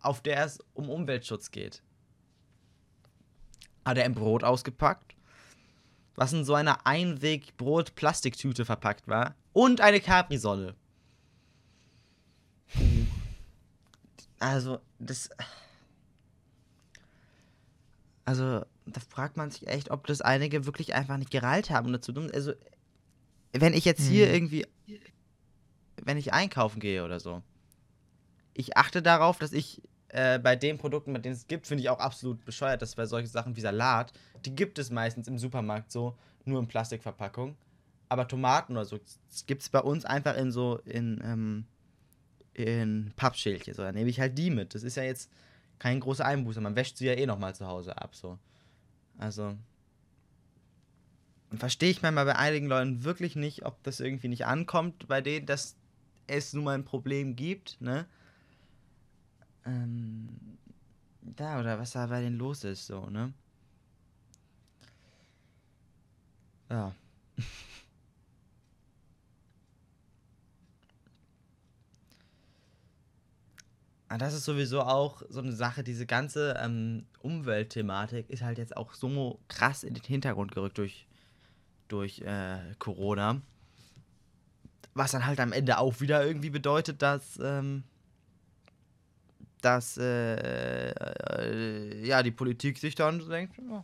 auf 0.00 0.22
der 0.22 0.44
es 0.44 0.58
um 0.74 0.88
Umweltschutz 0.88 1.50
geht, 1.50 1.82
hat 3.84 3.98
er 3.98 4.04
ein 4.04 4.14
Brot 4.14 4.44
ausgepackt, 4.44 5.16
was 6.14 6.32
in 6.32 6.44
so 6.44 6.54
einer 6.54 6.86
Einweg-Brot-Plastiktüte 6.86 8.64
verpackt 8.64 9.08
war, 9.08 9.34
und 9.52 9.80
eine 9.80 10.00
Capri-Sonne. 10.00 10.74
Also, 14.44 14.78
das. 14.98 15.30
Also, 18.26 18.66
da 18.84 19.00
fragt 19.08 19.38
man 19.38 19.50
sich 19.50 19.66
echt, 19.68 19.90
ob 19.90 20.06
das 20.06 20.20
einige 20.20 20.66
wirklich 20.66 20.94
einfach 20.94 21.16
nicht 21.16 21.30
gereilt 21.30 21.70
haben 21.70 21.90
dazu. 21.94 22.12
Also, 22.30 22.52
wenn 23.54 23.72
ich 23.72 23.86
jetzt 23.86 24.02
hier 24.02 24.26
hm. 24.26 24.34
irgendwie. 24.34 24.66
Wenn 26.02 26.18
ich 26.18 26.34
einkaufen 26.34 26.78
gehe 26.78 27.04
oder 27.06 27.20
so. 27.20 27.42
Ich 28.52 28.76
achte 28.76 29.00
darauf, 29.00 29.38
dass 29.38 29.54
ich 29.54 29.80
äh, 30.08 30.38
bei 30.38 30.56
den 30.56 30.76
Produkten, 30.76 31.14
bei 31.14 31.20
denen 31.20 31.34
es 31.34 31.46
gibt, 31.46 31.66
finde 31.66 31.82
ich 31.82 31.88
auch 31.88 31.98
absolut 31.98 32.44
bescheuert, 32.44 32.82
dass 32.82 32.96
bei 32.96 33.06
solchen 33.06 33.28
Sachen 33.28 33.56
wie 33.56 33.62
Salat, 33.62 34.12
die 34.44 34.54
gibt 34.54 34.78
es 34.78 34.90
meistens 34.90 35.26
im 35.26 35.38
Supermarkt 35.38 35.90
so, 35.90 36.18
nur 36.44 36.60
in 36.60 36.68
Plastikverpackung. 36.68 37.56
Aber 38.10 38.28
Tomaten 38.28 38.72
oder 38.72 38.84
so 38.84 39.00
gibt 39.46 39.62
es 39.62 39.70
bei 39.70 39.80
uns 39.80 40.04
einfach 40.04 40.36
in 40.36 40.52
so, 40.52 40.80
in, 40.84 41.22
ähm, 41.24 41.66
in 42.54 43.12
Pappschälchen. 43.16 43.74
So, 43.74 43.82
dann 43.82 43.94
nehme 43.94 44.08
ich 44.08 44.20
halt 44.20 44.38
die 44.38 44.50
mit. 44.50 44.74
Das 44.74 44.82
ist 44.82 44.96
ja 44.96 45.02
jetzt 45.02 45.30
kein 45.78 46.00
großer 46.00 46.24
Einbuße. 46.24 46.60
Man 46.60 46.76
wäscht 46.76 46.96
sie 46.96 47.06
ja 47.06 47.14
eh 47.14 47.26
nochmal 47.26 47.54
zu 47.54 47.66
Hause 47.66 47.98
ab. 47.98 48.14
So. 48.14 48.38
Also. 49.18 49.56
Verstehe 51.52 51.90
ich 51.90 52.02
manchmal 52.02 52.24
bei 52.24 52.36
einigen 52.36 52.66
Leuten 52.66 53.04
wirklich 53.04 53.36
nicht, 53.36 53.64
ob 53.64 53.82
das 53.82 54.00
irgendwie 54.00 54.28
nicht 54.28 54.46
ankommt 54.46 55.06
bei 55.06 55.20
denen, 55.20 55.46
dass 55.46 55.76
es 56.26 56.52
nun 56.52 56.64
mal 56.64 56.74
ein 56.74 56.84
Problem 56.84 57.36
gibt, 57.36 57.80
ne? 57.80 58.06
Ähm, 59.64 60.28
da, 61.22 61.60
oder 61.60 61.78
was 61.78 61.92
da 61.92 62.06
bei 62.06 62.20
denen 62.20 62.38
los 62.38 62.64
ist, 62.64 62.86
so, 62.86 63.06
ne? 63.06 63.32
Ja. 66.70 66.94
das 74.18 74.34
ist 74.34 74.44
sowieso 74.44 74.82
auch 74.82 75.22
so 75.28 75.40
eine 75.40 75.52
Sache, 75.52 75.82
diese 75.82 76.06
ganze 76.06 76.56
ähm, 76.60 77.06
Umweltthematik 77.20 78.28
ist 78.28 78.42
halt 78.42 78.58
jetzt 78.58 78.76
auch 78.76 78.92
so 78.92 79.40
krass 79.48 79.82
in 79.82 79.94
den 79.94 80.02
Hintergrund 80.02 80.52
gerückt 80.52 80.78
durch, 80.78 81.06
durch 81.88 82.20
äh, 82.20 82.58
Corona. 82.78 83.40
Was 84.92 85.12
dann 85.12 85.26
halt 85.26 85.40
am 85.40 85.52
Ende 85.52 85.78
auch 85.78 86.00
wieder 86.00 86.24
irgendwie 86.24 86.50
bedeutet, 86.50 87.02
dass, 87.02 87.38
ähm, 87.42 87.82
dass 89.60 89.96
äh, 89.96 90.90
äh, 90.90 92.06
ja, 92.06 92.22
die 92.22 92.30
Politik 92.30 92.78
sich 92.78 92.94
dann 92.94 93.20
so 93.20 93.28
denkt, 93.28 93.58
oh, 93.70 93.82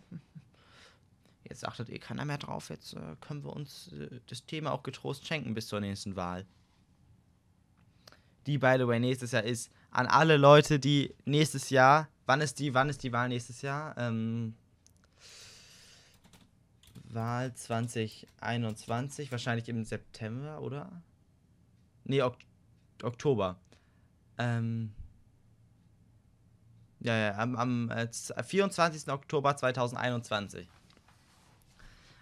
jetzt 1.48 1.66
achtet 1.66 1.90
eh 1.90 1.98
keiner 1.98 2.24
mehr 2.24 2.38
drauf, 2.38 2.68
jetzt 2.68 2.94
äh, 2.94 3.16
können 3.20 3.42
wir 3.42 3.52
uns 3.52 3.92
äh, 3.92 4.20
das 4.26 4.46
Thema 4.46 4.72
auch 4.72 4.82
getrost 4.82 5.26
schenken 5.26 5.54
bis 5.54 5.66
zur 5.66 5.80
nächsten 5.80 6.14
Wahl. 6.14 6.46
Die, 8.46 8.58
by 8.58 8.76
the 8.78 8.86
way, 8.86 9.00
nächstes 9.00 9.32
Jahr 9.32 9.42
ist 9.42 9.70
an 9.90 10.06
alle 10.06 10.36
Leute, 10.36 10.78
die 10.78 11.14
nächstes 11.24 11.70
Jahr, 11.70 12.08
wann 12.26 12.40
ist 12.40 12.58
die, 12.58 12.74
wann 12.74 12.88
ist 12.88 13.02
die 13.02 13.12
Wahl 13.12 13.28
nächstes 13.28 13.62
Jahr? 13.62 13.96
Ähm, 13.98 14.54
Wahl 17.04 17.52
2021, 17.54 19.32
wahrscheinlich 19.32 19.68
im 19.68 19.84
September, 19.84 20.60
oder? 20.60 21.02
Nee, 22.04 22.22
ok 22.22 22.36
Oktober. 23.02 23.58
Ähm, 24.36 24.92
ja, 27.00 27.16
ja, 27.16 27.38
am, 27.38 27.56
am 27.56 27.90
äh, 27.90 28.08
24. 28.42 29.08
Oktober 29.08 29.56
2021. 29.56 30.68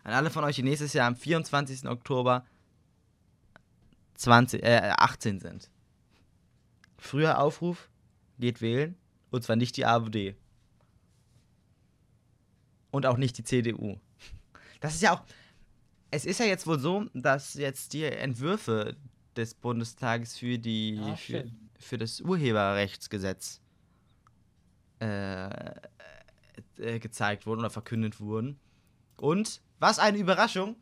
An 0.05 0.13
alle 0.13 0.31
von 0.31 0.45
euch, 0.45 0.57
die 0.57 0.63
nächstes 0.63 0.93
Jahr 0.93 1.09
am 1.09 1.17
24. 1.17 1.89
Oktober 1.89 2.47
20, 4.15 4.63
äh, 4.63 4.93
18 4.97 5.41
sind. 5.41 5.69
Früher 6.99 7.39
Aufruf, 7.39 7.89
geht 8.39 8.61
wählen. 8.61 8.97
Und 9.31 9.45
zwar 9.45 9.57
nicht 9.57 9.77
die 9.77 9.87
AfD. 9.87 10.37
Und 12.91 13.07
auch 13.07 13.17
nicht 13.17 13.37
die 13.39 13.45
CDU. 13.45 13.99
Das 14.81 14.95
ist 14.95 15.03
ja 15.03 15.15
auch. 15.15 15.25
Es 16.11 16.25
ist 16.25 16.41
ja 16.41 16.47
jetzt 16.47 16.67
wohl 16.67 16.79
so, 16.79 17.05
dass 17.13 17.55
jetzt 17.55 17.93
die 17.93 18.05
Entwürfe 18.05 18.97
des 19.37 19.55
Bundestages 19.55 20.39
für 20.39 20.59
die 20.59 20.99
ah, 21.03 21.17
für, 21.17 21.51
für, 21.79 21.99
das 21.99 22.23
Urheberrechtsgesetz 22.23 23.61
äh, 25.01 25.51
äh, 26.79 26.99
gezeigt 26.99 27.47
wurden 27.47 27.61
oder 27.61 27.71
verkündet 27.71 28.21
wurden. 28.21 28.59
Und 29.19 29.61
was 29.79 29.99
eine 29.99 30.17
Überraschung! 30.17 30.77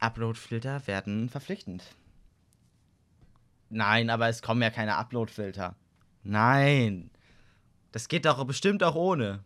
Uploadfilter 0.00 0.86
werden 0.86 1.30
verpflichtend. 1.30 1.82
Nein, 3.72 4.10
aber 4.10 4.28
es 4.28 4.42
kommen 4.42 4.60
ja 4.60 4.68
keine 4.68 4.96
Upload-Filter. 4.96 5.74
Nein. 6.22 7.10
Das 7.90 8.08
geht 8.08 8.26
doch 8.26 8.44
bestimmt 8.44 8.82
auch 8.82 8.94
ohne. 8.94 9.42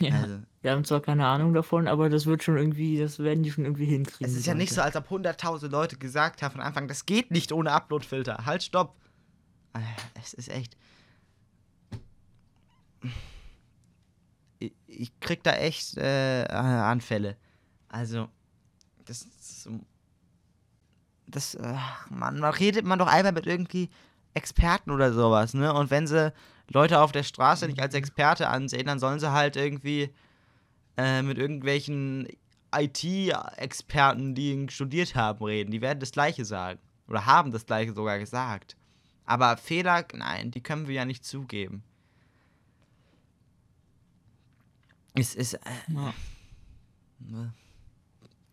Ja. 0.00 0.14
Also, 0.20 0.40
Wir 0.62 0.72
haben 0.72 0.84
zwar 0.84 1.00
keine 1.00 1.24
Ahnung 1.24 1.54
davon, 1.54 1.86
aber 1.86 2.10
das 2.10 2.26
wird 2.26 2.42
schon 2.42 2.56
irgendwie, 2.56 2.98
das 2.98 3.20
werden 3.20 3.44
die 3.44 3.52
schon 3.52 3.64
irgendwie 3.64 3.84
hinkriegen. 3.84 4.26
es 4.26 4.36
ist 4.36 4.46
ja 4.46 4.54
nicht 4.54 4.72
so, 4.72 4.82
als 4.82 4.96
ob 4.96 5.08
100.000 5.08 5.68
Leute 5.68 5.96
gesagt 5.96 6.42
haben 6.42 6.52
von 6.52 6.60
Anfang, 6.60 6.88
das 6.88 7.06
geht 7.06 7.30
nicht 7.30 7.52
ohne 7.52 7.70
Uploadfilter. 7.70 8.44
Halt, 8.46 8.64
stopp. 8.64 8.96
Es 10.20 10.34
ist 10.34 10.48
echt. 10.48 10.76
Ich, 14.58 14.72
ich 14.86 15.20
krieg 15.20 15.44
da 15.44 15.52
echt 15.52 15.96
äh, 15.98 16.46
Anfälle. 16.48 17.36
Also, 17.88 18.28
das 19.04 19.22
ist 19.22 19.62
so. 19.62 19.80
Das, 21.34 21.56
ach, 21.60 22.08
Mann, 22.10 22.38
man 22.38 22.52
redet 22.54 22.84
man 22.86 22.98
doch 22.98 23.08
einmal 23.08 23.32
mit 23.32 23.46
irgendwie 23.46 23.90
Experten 24.34 24.90
oder 24.90 25.12
sowas, 25.12 25.52
ne? 25.54 25.72
Und 25.74 25.90
wenn 25.90 26.06
sie 26.06 26.32
Leute 26.68 27.00
auf 27.00 27.10
der 27.12 27.24
Straße 27.24 27.66
nicht 27.66 27.80
als 27.80 27.94
Experte 27.94 28.48
ansehen, 28.48 28.86
dann 28.86 28.98
sollen 29.00 29.18
sie 29.18 29.32
halt 29.32 29.56
irgendwie 29.56 30.14
äh, 30.96 31.22
mit 31.22 31.36
irgendwelchen 31.38 32.28
IT-Experten, 32.74 34.34
die 34.34 34.66
studiert 34.70 35.14
haben, 35.14 35.44
reden. 35.44 35.70
Die 35.70 35.80
werden 35.80 36.00
das 36.00 36.12
Gleiche 36.12 36.44
sagen. 36.44 36.78
Oder 37.08 37.26
haben 37.26 37.50
das 37.52 37.66
Gleiche 37.66 37.92
sogar 37.92 38.18
gesagt. 38.18 38.76
Aber 39.26 39.56
Fehler, 39.56 40.04
nein, 40.12 40.50
die 40.50 40.60
können 40.62 40.86
wir 40.86 40.94
ja 40.94 41.04
nicht 41.04 41.24
zugeben. 41.24 41.82
Es 45.14 45.34
ist. 45.34 45.54
Äh, 45.54 45.58
Ja. 45.88 46.14
ne, 47.20 47.52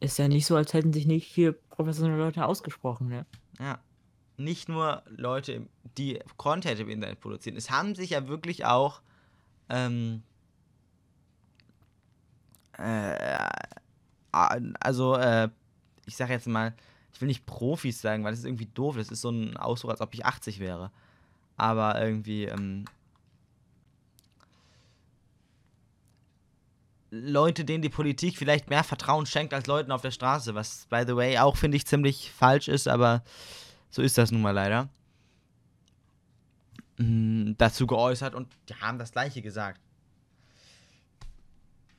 Ist 0.01 0.17
ja 0.17 0.27
nicht 0.27 0.47
so, 0.47 0.55
als 0.55 0.73
hätten 0.73 0.91
sich 0.93 1.05
nicht 1.05 1.27
hier 1.27 1.53
professionelle 1.53 2.17
Leute 2.17 2.45
ausgesprochen, 2.45 3.07
ne? 3.07 3.25
ja. 3.59 3.79
Nicht 4.37 4.67
nur 4.67 5.03
Leute, 5.05 5.67
die 5.99 6.19
Content 6.37 6.79
im 6.79 6.89
Internet 6.89 7.19
produzieren. 7.19 7.55
Es 7.55 7.69
haben 7.69 7.93
sich 7.93 8.09
ja 8.09 8.27
wirklich 8.27 8.65
auch. 8.65 9.01
Ähm, 9.69 10.23
äh, 12.79 13.37
also, 14.31 15.15
äh, 15.15 15.49
ich 16.07 16.15
sag 16.15 16.31
jetzt 16.31 16.47
mal, 16.47 16.73
ich 17.13 17.21
will 17.21 17.27
nicht 17.27 17.45
Profis 17.45 18.01
sagen, 18.01 18.23
weil 18.23 18.31
das 18.31 18.39
ist 18.39 18.45
irgendwie 18.45 18.65
doof. 18.65 18.95
Das 18.97 19.11
ist 19.11 19.21
so 19.21 19.29
ein 19.29 19.55
Ausdruck, 19.57 19.91
als 19.91 20.01
ob 20.01 20.11
ich 20.15 20.25
80 20.25 20.59
wäre. 20.59 20.89
Aber 21.57 22.01
irgendwie, 22.01 22.45
ähm, 22.45 22.85
Leute, 27.11 27.65
denen 27.65 27.81
die 27.81 27.89
Politik 27.89 28.37
vielleicht 28.37 28.69
mehr 28.69 28.85
Vertrauen 28.85 29.25
schenkt 29.25 29.53
als 29.53 29.67
Leuten 29.67 29.91
auf 29.91 30.01
der 30.01 30.11
Straße, 30.11 30.55
was, 30.55 30.87
by 30.89 31.03
the 31.05 31.15
way, 31.15 31.37
auch 31.37 31.57
finde 31.57 31.75
ich 31.75 31.85
ziemlich 31.85 32.31
falsch 32.31 32.69
ist, 32.69 32.87
aber 32.87 33.23
so 33.89 34.01
ist 34.01 34.17
das 34.17 34.31
nun 34.31 34.41
mal 34.41 34.51
leider. 34.51 34.87
Mm, 36.97 37.51
dazu 37.57 37.85
geäußert 37.85 38.33
und 38.33 38.47
die 38.69 38.75
haben 38.75 38.97
das 38.97 39.11
Gleiche 39.11 39.41
gesagt. 39.41 39.81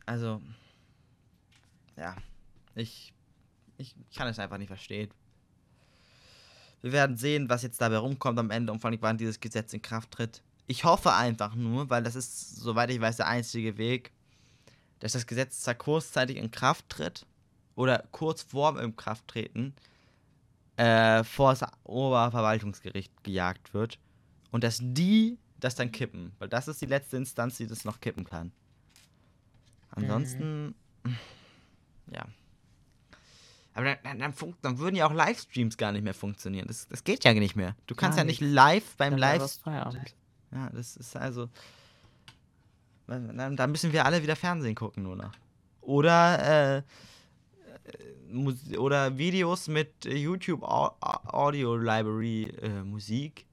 Also, 0.07 0.40
ja, 1.96 2.16
ich, 2.75 3.12
ich 3.77 3.94
kann 4.16 4.29
es 4.29 4.38
einfach 4.38 4.57
nicht 4.57 4.68
verstehen. 4.68 5.11
Wir 6.81 6.92
werden 6.92 7.18
sehen, 7.18 7.51
was 7.51 7.62
jetzt 7.62 7.83
dabei 7.83 7.98
rumkommt 7.98 8.38
am 8.38 8.51
Ende 8.51 8.72
und 8.72 8.81
vor 8.81 8.90
allem, 8.90 9.03
wann 9.03 9.18
dieses 9.18 9.40
Gesetz 9.40 9.75
in 9.75 9.83
Kraft 9.83 10.11
tritt. 10.11 10.42
Ich 10.66 10.85
hoffe 10.85 11.12
einfach 11.12 11.55
nur, 11.55 11.90
weil 11.90 12.03
das 12.03 12.16
ist, 12.16 12.57
soweit 12.57 12.90
ich 12.90 13.01
weiß, 13.01 13.18
der 13.18 13.29
einzige 13.29 13.77
Weg, 13.77 14.11
dass 15.03 15.12
das 15.12 15.27
Gesetz 15.27 15.61
zwar 15.62 15.75
kurzzeitig 15.75 16.37
in 16.37 16.51
Kraft 16.53 16.88
tritt 16.88 17.27
oder 17.75 18.05
kurz 18.12 18.43
vor 18.43 18.75
dem 18.81 18.95
Krafttreten 18.95 19.75
äh, 20.77 21.25
vor 21.25 21.55
das 21.55 21.69
Oberverwaltungsgericht 21.85 23.25
gejagt 23.25 23.75
wird 23.75 23.99
und 24.53 24.62
dass 24.62 24.79
die 24.81 25.38
das 25.59 25.75
dann 25.75 25.91
kippen, 25.91 26.33
weil 26.38 26.49
das 26.49 26.69
ist 26.69 26.81
die 26.81 26.87
letzte 26.87 27.17
Instanz, 27.17 27.57
die 27.57 27.67
das 27.67 27.85
noch 27.85 28.01
kippen 28.01 28.25
kann. 28.25 28.53
Ansonsten, 29.91 30.75
ja. 32.12 32.25
Aber 33.75 33.87
dann, 33.87 33.99
dann, 34.05 34.19
dann, 34.19 34.33
funkt- 34.35 34.59
dann 34.62 34.79
würden 34.79 34.97
ja 34.97 35.07
auch 35.07 35.12
Livestreams 35.12 35.77
gar 35.77 35.93
nicht 35.93 36.03
mehr 36.03 36.15
funktionieren. 36.15 36.67
Das, 36.69 36.87
das 36.88 37.05
geht 37.05 37.25
ja 37.25 37.33
nicht 37.35 37.57
mehr. 37.57 37.75
Du 37.87 37.95
kannst 37.95 38.17
Gar 38.17 38.25
ja 38.25 38.29
nicht 38.31 38.41
live 38.41 38.97
beim 38.97 39.12
Dann 39.12 39.21
wäre 39.21 39.33
Live. 39.33 39.43
das 39.43 39.57
Feierabend. 39.57 40.15
Ja, 40.53 40.71
das 40.71 40.97
ist 40.97 41.17
also. 41.17 41.49
Dann, 43.07 43.57
dann 43.57 43.71
müssen 43.71 43.93
wir 43.93 44.05
alle 44.07 44.23
wieder 44.23 44.37
Fernsehen 44.37 44.75
gucken, 44.75 45.03
nur 45.03 45.17
noch. 45.17 45.33
Oder, 45.81 46.79
äh, 46.79 46.83
äh, 48.33 48.77
oder 48.79 49.19
Videos 49.19 49.69
mit 49.69 50.05
YouTube 50.05 50.62
Au- 50.62 50.97
Au- 51.01 51.29
Audio 51.47 51.77
Library 51.77 52.45
äh, 52.62 52.83
Musik. 52.85 53.45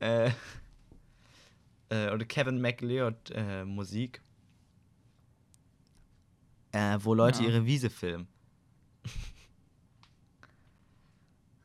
Äh, 0.00 0.30
äh, 1.90 2.10
oder 2.10 2.24
Kevin 2.24 2.60
MacLeod 2.60 3.30
äh, 3.34 3.64
Musik. 3.64 4.20
Äh, 6.72 6.98
wo 7.00 7.14
Leute 7.14 7.42
Ja. 7.42 7.48
ihre 7.50 7.64
Wiese 7.66 7.88
filmen. 7.90 8.26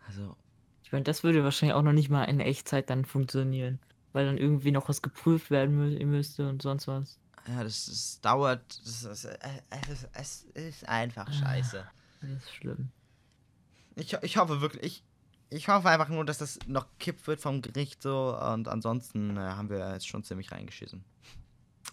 also, 0.07 0.35
Ich 0.83 0.91
meine, 0.91 1.03
das 1.03 1.23
würde 1.23 1.43
wahrscheinlich 1.43 1.75
auch 1.75 1.81
noch 1.81 1.93
nicht 1.93 2.09
mal 2.09 2.25
in 2.25 2.39
Echtzeit 2.39 2.89
dann 2.89 3.05
funktionieren. 3.05 3.79
Weil 4.13 4.25
dann 4.25 4.37
irgendwie 4.37 4.71
noch 4.71 4.89
was 4.89 5.01
geprüft 5.01 5.51
werden 5.51 5.75
mü 5.75 6.03
müsste 6.05 6.47
und 6.49 6.61
sonst 6.61 6.87
was. 6.87 7.19
ja, 7.47 7.63
das, 7.63 7.85
das 7.85 8.19
dauert. 8.21 8.79
Das, 8.85 9.03
ist- 9.03 9.25
äh, 9.25 9.37
es, 9.69 9.89
ist, 9.89 10.09
es 10.13 10.43
ist 10.53 10.89
einfach 10.89 11.31
scheiße. 11.31 11.85
Das 12.21 12.29
ist 12.31 12.53
schlimm. 12.53 12.89
Ich, 13.95 14.13
ich 14.21 14.37
hoffe 14.37 14.61
wirklich, 14.61 14.83
ich, 14.83 15.03
ich 15.49 15.67
hoffe 15.67 15.89
einfach 15.89 16.09
nur, 16.09 16.25
dass 16.25 16.37
das 16.39 16.59
noch 16.67 16.87
kippt 16.99 17.27
wird 17.27 17.41
vom 17.41 17.61
Gericht 17.61 18.01
so 18.01 18.35
und 18.53 18.67
ansonsten 18.67 19.37
äh, 19.37 19.41
haben 19.41 19.69
wir 19.69 19.93
jetzt 19.93 20.07
schon 20.07 20.23
ziemlich 20.23 20.51
reingeschissen. 20.51 21.03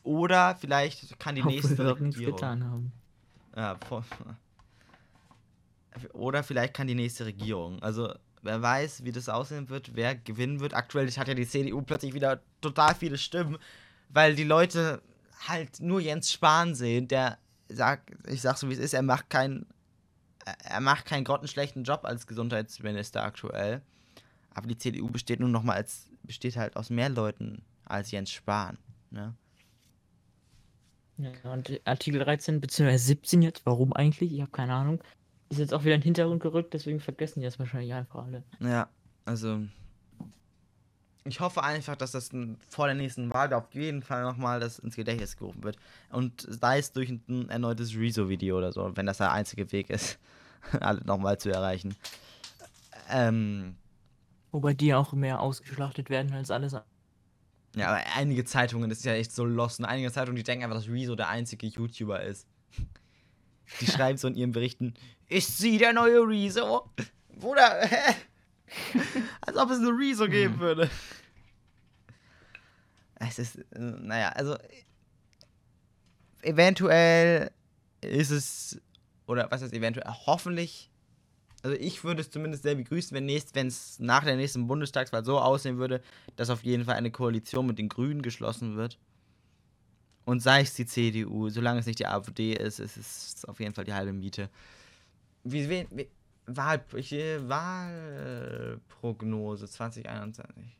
Oder 0.03 0.55
vielleicht 0.57 1.18
kann 1.18 1.35
die 1.35 1.42
Obwohl 1.42 1.55
nächste 1.55 1.79
wir 1.79 2.00
Regierung. 2.00 2.37
getan 2.37 2.64
haben. 2.64 2.92
Ja, 3.57 3.79
oder 6.12 6.42
vielleicht 6.42 6.74
kann 6.74 6.87
die 6.87 6.94
nächste 6.94 7.27
Regierung. 7.27 7.83
Also 7.83 8.12
wer 8.45 8.63
weiß, 8.63 9.05
wie 9.05 9.13
das 9.13 9.29
aussehen 9.29 9.69
wird, 9.69 9.95
wer 9.95 10.15
gewinnen 10.15 10.61
wird. 10.61 10.75
Aktuell 10.75 11.11
hat 11.11 11.29
ja 11.29 11.35
die 11.35 11.47
CDU 11.47 11.83
plötzlich 11.83 12.15
wieder 12.15 12.41
total 12.61 12.95
viele 12.95 13.19
Stimmen, 13.19 13.59
weil 14.09 14.35
die 14.35 14.45
Leute 14.45 15.03
halt 15.49 15.81
nur 15.81 16.01
Jens 16.01 16.33
Spahn 16.33 16.75
sehen, 16.75 17.09
der 17.09 17.39
sagt, 17.69 18.11
ich 18.29 18.41
sag 18.43 18.57
so 18.57 18.69
wie 18.69 18.75
es 18.75 18.79
ist, 18.79 18.95
er 18.95 19.03
macht 19.03 19.31
keinen 19.31 19.67
er 20.45 20.81
macht 20.81 21.07
keinen 21.07 21.25
grottenschlechten 21.25 21.85
Job 21.85 22.05
als 22.05 22.27
Gesundheitsminister 22.27 23.23
aktuell. 23.23 23.81
Aber 24.51 24.67
die 24.67 24.79
CDU 24.79 25.09
besteht 25.09 25.41
nun 25.41 25.51
noch 25.51 25.63
mal 25.63 25.75
als 25.75 26.11
besteht 26.23 26.57
halt 26.57 26.77
aus 26.77 26.91
mehr 26.91 27.09
Leuten 27.09 27.63
als 27.85 28.11
Jens 28.11 28.31
Spahn, 28.31 28.79
ne? 29.11 29.35
Ja, 31.17 31.31
und 31.53 31.81
Artikel 31.85 32.21
13 32.21 32.61
bzw. 32.61 32.97
17 32.97 33.43
jetzt, 33.43 33.67
warum 33.67 33.93
eigentlich? 33.93 34.33
Ich 34.33 34.41
habe 34.41 34.51
keine 34.51 34.75
Ahnung. 34.75 35.01
Ist 35.55 35.61
jetzt 35.61 35.75
auch 35.75 35.85
wieder 35.85 35.95
in 35.95 36.01
den 36.01 36.07
Hintergrund 36.07 36.43
gerückt, 36.43 36.75
deswegen 36.75 36.99
vergessen 36.99 37.40
die 37.40 37.47
das 37.47 37.61
wahrscheinlich 37.61 37.93
einfach 37.95 38.25
alle. 38.25 38.43
Ja, 38.59 38.88
also 39.25 39.61
ich 41.25 41.38
hoffe 41.38 41.62
einfach, 41.62 41.95
dass 41.97 42.11
das 42.11 42.31
vor 42.69 42.87
der 42.87 42.97
nächsten 42.97 43.33
Wahl 43.33 43.53
auf 43.55 43.73
jeden 43.73 44.03
Fall 44.03 44.25
nochmal 44.25 44.59
das 44.59 44.79
ins 44.79 44.97
Gedächtnis 44.97 45.37
gerufen 45.37 45.62
wird. 45.62 45.77
Und 46.11 46.45
sei 46.49 46.79
es 46.79 46.93
durch 46.93 47.09
ein 47.09 47.49
erneutes 47.49 47.95
Rezo-Video 47.95 48.59
oder 48.59 48.73
so, 48.73 48.95
wenn 48.97 49.07
das 49.07 49.19
der 49.19 49.33
einzige 49.33 49.71
Weg 49.71 49.90
ist, 49.90 50.19
alle 50.81 51.03
nochmal 51.05 51.38
zu 51.38 51.51
erreichen. 51.51 51.95
Ähm, 53.09 53.77
Wobei 54.51 54.75
die 54.75 54.93
auch 54.93 55.12
mehr 55.12 55.40
ausgeschlachtet 55.40 56.11
werden 56.11 56.33
als 56.33 56.51
alles 56.51 56.75
andere. 56.75 56.90
ja, 57.77 57.88
aber 57.88 58.01
einige 58.17 58.45
Zeitungen, 58.45 58.90
das 58.90 58.99
ist 58.99 59.05
ja 59.05 59.14
echt 59.14 59.31
so 59.33 59.45
lost. 59.45 59.79
Und 59.79 59.85
einige 59.87 60.11
Zeitungen, 60.11 60.37
die 60.37 60.43
denken 60.43 60.64
einfach, 60.64 60.77
dass 60.77 60.88
Rezo 60.88 61.14
der 61.14 61.29
einzige 61.29 61.67
YouTuber 61.67 62.23
ist. 62.23 62.47
Die 63.81 63.87
schreiben 63.87 64.19
so 64.19 64.29
in 64.29 64.35
ihren 64.35 64.52
Berichten, 64.52 64.92
ist 65.29 65.58
sie 65.58 65.79
der 65.79 65.92
neue 65.92 66.20
Rezo? 66.20 66.90
Bruder, 67.38 67.87
hä? 67.87 68.14
Als 69.40 69.56
ob 69.56 69.70
es 69.70 69.79
nur 69.79 69.98
Rezo 69.98 70.29
geben 70.29 70.58
würde. 70.58 70.90
Es 73.16 73.38
ist, 73.38 73.58
naja, 73.72 74.31
also 74.31 74.56
eventuell 76.42 77.50
ist 78.00 78.31
es, 78.31 78.81
oder 79.27 79.50
was 79.50 79.62
heißt 79.62 79.72
eventuell, 79.72 80.06
hoffentlich, 80.27 80.90
also 81.62 81.77
ich 81.77 82.04
würde 82.04 82.20
es 82.20 82.31
zumindest 82.31 82.64
sehr 82.64 82.75
begrüßen, 82.75 83.14
wenn 83.14 83.25
nächst, 83.25 83.54
wenn 83.54 83.68
es 83.68 83.98
nach 83.98 84.25
der 84.25 84.37
nächsten 84.37 84.66
Bundestagswahl 84.66 85.25
so 85.25 85.38
aussehen 85.38 85.79
würde, 85.79 86.02
dass 86.37 86.50
auf 86.50 86.62
jeden 86.64 86.85
Fall 86.85 86.96
eine 86.96 87.10
Koalition 87.10 87.66
mit 87.66 87.79
den 87.79 87.88
Grünen 87.88 88.20
geschlossen 88.20 88.77
wird. 88.77 88.98
Und 90.27 90.40
sei 90.40 90.62
es 90.62 90.75
die 90.75 90.87
CDU, 90.87 91.48
solange 91.50 91.81
es 91.81 91.87
nicht 91.87 91.98
die 91.98 92.06
AfD 92.06 92.54
ist, 92.54 92.81
ist 92.81 92.96
es 92.96 93.44
auf 93.44 93.60
jeden 93.60 93.75
Fall 93.75 93.85
die 93.85 93.92
halbe 93.92 94.12
Miete. 94.12 94.50
Wie, 95.45 95.69
wie, 95.69 95.87
wie 95.90 96.09
Wahl, 96.47 96.83
ich, 96.95 97.13
Wahlprognose 97.13 99.69
2021. 99.69 100.79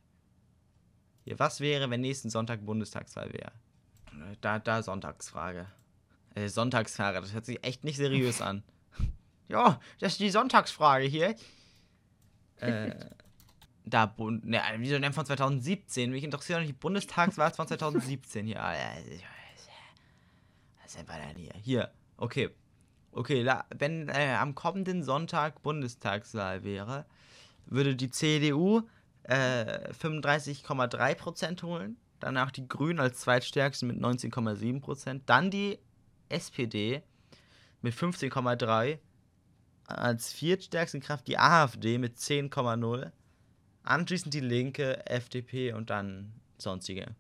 Hier, 1.25 1.39
was 1.39 1.61
wäre, 1.61 1.89
wenn 1.91 2.03
nächsten 2.03 2.31
Sonntag 2.31 2.67
Bundestagswahl 2.67 3.33
wäre? 3.33 3.53
Da, 4.41 4.59
da 4.59 4.83
Sonntagsfrage. 4.83 5.67
Äh, 6.35 6.49
Sonntagsfrage, 6.49 7.21
das 7.21 7.33
hört 7.33 7.47
sich 7.47 7.65
echt 7.65 7.85
nicht 7.85 7.97
seriös 7.97 8.43
an. 8.43 8.63
ja, 9.49 9.81
das 10.01 10.13
ist 10.13 10.21
die 10.21 10.31
Sonntagsfrage 10.31 11.07
hier. 11.07 11.35
Äh, 12.57 12.95
da, 13.87 14.07
Bund, 14.07 14.45
ne, 14.45 14.61
wieso 14.79 14.99
denn 14.99 15.13
von 15.13 15.27
2017? 15.27 16.11
Mich 16.11 16.25
interessiert 16.25 16.57
doch 16.57 16.63
nicht 16.63 16.71
die 16.71 16.79
Bundestagswahl 16.79 17.53
von 17.53 17.67
2017 17.67 18.47
hier. 18.47 18.57
Was 20.83 20.95
ist 20.95 21.09
denn 21.09 21.37
hier? 21.37 21.53
Hier, 21.63 21.91
okay. 22.17 22.51
Okay, 23.17 23.49
wenn 23.79 24.09
äh, 24.09 24.35
am 24.41 24.57
kommenden 24.57 25.05
Sonntag 25.05 25.63
Bundestagswahl 25.63 26.65
wäre, 26.65 27.07
würde 27.67 27.95
die 27.95 28.11
CDU 28.11 28.83
äh, 29.23 29.93
35,3% 29.93 31.63
holen, 31.63 31.97
danach 32.19 32.51
die 32.51 32.67
Grünen 32.67 32.99
als 32.99 33.21
zweitstärksten 33.21 33.87
mit 33.87 33.99
19,7%, 33.99 35.21
dann 35.27 35.53
die 35.53 35.79
SPD 36.29 37.03
mit 37.83 37.95
15,3%, 37.95 38.99
als 39.87 40.33
viertstärkste 40.33 40.99
Kraft 40.99 41.29
die 41.29 41.39
AfD 41.39 41.99
mit 41.99 42.17
10,0%, 42.17 43.13
anschließend 43.85 44.35
die 44.35 44.41
Linke, 44.41 45.07
FDP 45.07 45.73
und 45.73 45.91
dann 45.91 46.33
sonstige. 46.59 47.15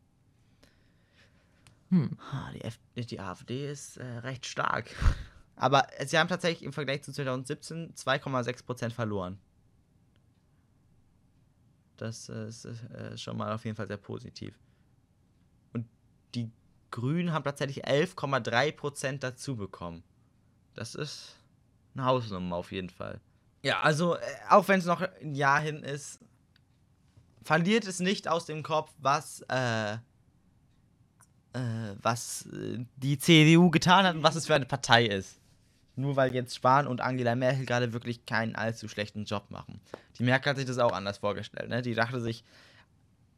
Hm. 1.90 2.18
Die, 2.54 2.62
F 2.62 2.80
die 2.96 3.20
AfD 3.20 3.70
ist 3.70 3.98
äh, 3.98 4.04
recht 4.18 4.46
stark. 4.46 4.90
Aber 5.56 5.86
sie 6.04 6.18
haben 6.18 6.28
tatsächlich 6.28 6.64
im 6.64 6.72
Vergleich 6.72 7.02
zu 7.02 7.12
2017 7.12 7.94
2,6% 7.94 8.90
verloren. 8.90 9.38
Das 11.96 12.28
ist 12.28 12.64
äh, 12.64 13.16
schon 13.16 13.36
mal 13.36 13.52
auf 13.52 13.64
jeden 13.64 13.76
Fall 13.76 13.86
sehr 13.86 13.96
positiv. 13.96 14.58
Und 15.72 15.86
die 16.34 16.50
Grünen 16.90 17.32
haben 17.32 17.44
tatsächlich 17.44 17.86
11,3% 17.86 19.18
dazu 19.18 19.56
bekommen. 19.56 20.02
Das 20.74 20.94
ist 20.94 21.36
eine 21.94 22.04
Hausnummer 22.04 22.56
auf 22.56 22.72
jeden 22.72 22.90
Fall. 22.90 23.20
Ja, 23.62 23.80
also 23.80 24.16
äh, 24.16 24.20
auch 24.50 24.66
wenn 24.68 24.80
es 24.80 24.86
noch 24.86 25.00
ein 25.00 25.34
Jahr 25.34 25.60
hin 25.60 25.82
ist, 25.84 26.18
verliert 27.42 27.86
es 27.86 28.00
nicht 28.00 28.26
aus 28.28 28.46
dem 28.46 28.62
Kopf, 28.62 28.90
was, 28.98 29.44
äh, 29.48 29.94
äh, 29.94 29.98
was 32.02 32.46
äh, 32.46 32.84
die 32.96 33.18
CDU 33.18 33.70
getan 33.70 34.04
hat 34.04 34.16
und 34.16 34.22
was 34.22 34.34
es 34.34 34.46
für 34.46 34.54
eine 34.54 34.66
Partei 34.66 35.06
ist. 35.06 35.40
Nur 35.96 36.16
weil 36.16 36.34
jetzt 36.34 36.54
Spahn 36.54 36.86
und 36.86 37.00
Angela 37.00 37.34
Merkel 37.36 37.66
gerade 37.66 37.92
wirklich 37.92 38.26
keinen 38.26 38.56
allzu 38.56 38.88
schlechten 38.88 39.24
Job 39.24 39.50
machen. 39.50 39.80
Die 40.18 40.24
Merkel 40.24 40.50
hat 40.50 40.56
sich 40.56 40.66
das 40.66 40.78
auch 40.78 40.92
anders 40.92 41.18
vorgestellt. 41.18 41.68
Ne? 41.68 41.82
Die 41.82 41.94
dachte 41.94 42.20
sich, 42.20 42.44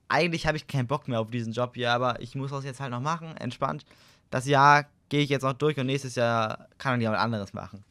eigentlich 0.09 0.47
habe 0.47 0.57
ich 0.57 0.67
keinen 0.67 0.87
Bock 0.87 1.09
mehr 1.09 1.21
auf 1.21 1.31
diesen 1.31 1.53
Job 1.53 1.75
hier, 1.75 1.93
aber 1.93 2.21
ich 2.21 2.35
muss 2.35 2.51
das 2.51 2.65
jetzt 2.65 2.81
halt 2.81 2.91
noch 2.91 3.01
machen, 3.01 3.37
entspannt. 3.37 3.85
Das 4.31 4.47
Jahr 4.47 4.87
gehe 5.09 5.21
ich 5.21 5.29
jetzt 5.29 5.43
noch 5.43 5.53
durch 5.53 5.79
und 5.79 5.87
nächstes 5.87 6.15
Jahr 6.15 6.69
kann 6.79 6.93
dann 6.93 7.01
jemand 7.01 7.21
anderes 7.21 7.53
machen. 7.53 7.85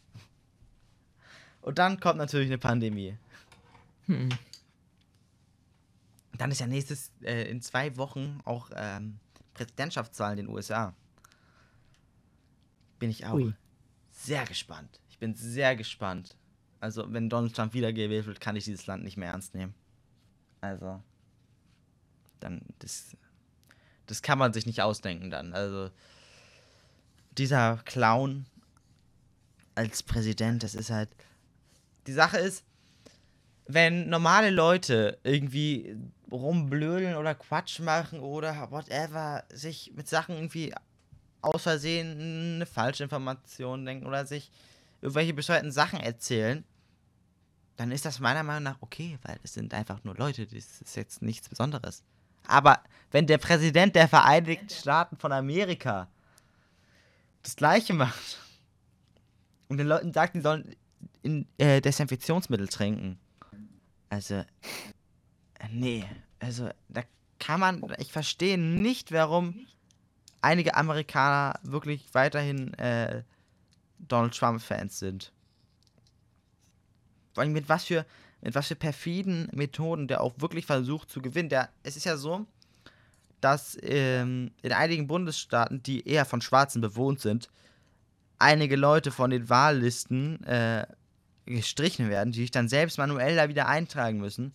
Und 1.61 1.77
dann 1.79 1.99
kommt 1.99 2.17
natürlich 2.17 2.47
eine 2.47 2.57
Pandemie. 2.57 3.17
Hm. 4.05 4.29
Dann 6.37 6.51
ist 6.51 6.59
ja 6.59 6.67
nächstes, 6.67 7.11
äh, 7.21 7.49
in 7.49 7.61
zwei 7.61 7.95
Wochen 7.97 8.39
auch 8.45 8.69
ähm, 8.75 9.19
Präsidentschaftswahl 9.53 10.31
in 10.31 10.45
den 10.45 10.49
USA. 10.49 10.93
Bin 12.99 13.09
ich 13.09 13.25
auch 13.25 13.33
Ui. 13.33 13.53
Sehr 14.15 14.45
gespannt. 14.45 15.01
Ich 15.09 15.19
bin 15.19 15.35
sehr 15.35 15.75
gespannt. 15.75 16.35
Also, 16.79 17.11
wenn 17.11 17.29
Donald 17.29 17.55
Trump 17.55 17.73
wiedergewählt 17.73 18.25
wird, 18.25 18.41
kann 18.41 18.55
ich 18.55 18.65
dieses 18.65 18.87
Land 18.87 19.03
nicht 19.03 19.17
mehr 19.17 19.29
ernst 19.31 19.53
nehmen. 19.53 19.75
Also, 20.61 21.01
dann, 22.39 22.61
das, 22.79 23.15
das 24.07 24.21
kann 24.21 24.39
man 24.39 24.53
sich 24.53 24.65
nicht 24.65 24.81
ausdenken 24.81 25.29
dann. 25.29 25.53
Also, 25.53 25.89
dieser 27.37 27.77
Clown 27.85 28.45
als 29.75 30.03
Präsident, 30.03 30.63
das 30.63 30.75
ist 30.75 30.89
halt. 30.89 31.09
Die 32.07 32.13
Sache 32.13 32.37
ist, 32.37 32.63
wenn 33.67 34.09
normale 34.09 34.51
Leute 34.51 35.17
irgendwie 35.23 35.97
rumblödeln 36.31 37.15
oder 37.15 37.35
Quatsch 37.35 37.79
machen 37.79 38.19
oder 38.19 38.69
whatever, 38.71 39.43
sich 39.49 39.91
mit 39.95 40.07
Sachen 40.07 40.35
irgendwie 40.35 40.73
aus 41.45 41.63
Versehen 41.63 42.55
eine 42.55 42.65
falsche 42.65 43.03
Information 43.03 43.85
denken 43.85 44.05
oder 44.05 44.25
sich 44.25 44.51
irgendwelche 45.01 45.33
bescheuerten 45.33 45.71
Sachen 45.71 45.99
erzählen, 45.99 46.63
dann 47.77 47.91
ist 47.91 48.05
das 48.05 48.19
meiner 48.19 48.43
Meinung 48.43 48.63
nach 48.63 48.81
okay, 48.81 49.19
weil 49.23 49.39
es 49.43 49.53
sind 49.53 49.73
einfach 49.73 50.03
nur 50.03 50.15
Leute, 50.15 50.45
das 50.45 50.81
ist 50.81 50.95
jetzt 50.95 51.21
nichts 51.21 51.49
Besonderes. 51.49 52.03
Aber 52.47 52.81
wenn 53.11 53.27
der 53.27 53.37
Präsident 53.37 53.95
der 53.95 54.07
Vereinigten 54.07 54.69
Staaten 54.69 55.17
von 55.17 55.31
Amerika 55.31 56.07
das 57.43 57.55
gleiche 57.55 57.93
macht 57.93 58.39
und 59.67 59.77
den 59.77 59.87
Leuten 59.87 60.13
sagt, 60.13 60.35
die 60.35 60.41
sollen 60.41 60.75
in, 61.21 61.47
äh, 61.57 61.81
Desinfektionsmittel 61.81 62.67
trinken, 62.67 63.19
also, 64.09 64.35
äh, 64.35 64.45
nee, 65.71 66.05
also 66.39 66.69
da 66.87 67.03
kann 67.39 67.59
man, 67.59 67.83
ich 67.97 68.11
verstehe 68.11 68.57
nicht, 68.57 69.11
warum 69.11 69.67
einige 70.45 70.75
Amerikaner 70.75 71.59
wirklich 71.63 72.05
weiterhin 72.13 72.73
äh, 72.75 73.23
Donald 73.97 74.37
Trump-Fans 74.37 74.99
sind. 74.99 75.31
Vor 77.33 77.43
allem 77.43 77.51
mit 77.51 77.67
was 77.67 77.85
für, 77.85 78.05
mit 78.41 78.53
was 78.53 78.67
für 78.67 78.75
perfiden 78.75 79.49
Methoden 79.51 80.07
der 80.07 80.21
auch 80.21 80.35
wirklich 80.37 80.67
versucht 80.67 81.09
zu 81.09 81.21
gewinnen. 81.21 81.49
Der, 81.49 81.69
es 81.81 81.97
ist 81.97 82.05
ja 82.05 82.15
so, 82.15 82.45
dass 83.41 83.75
ähm, 83.81 84.51
in 84.61 84.71
einigen 84.71 85.07
Bundesstaaten, 85.07 85.81
die 85.81 86.07
eher 86.07 86.25
von 86.25 86.41
Schwarzen 86.41 86.79
bewohnt 86.79 87.21
sind, 87.21 87.49
einige 88.37 88.75
Leute 88.75 89.11
von 89.11 89.31
den 89.31 89.49
Wahllisten 89.49 90.43
äh, 90.43 90.85
gestrichen 91.45 92.09
werden, 92.09 92.31
die 92.31 92.41
sich 92.41 92.51
dann 92.51 92.69
selbst 92.69 92.99
manuell 92.99 93.35
da 93.35 93.49
wieder 93.49 93.67
eintragen 93.67 94.19
müssen. 94.19 94.53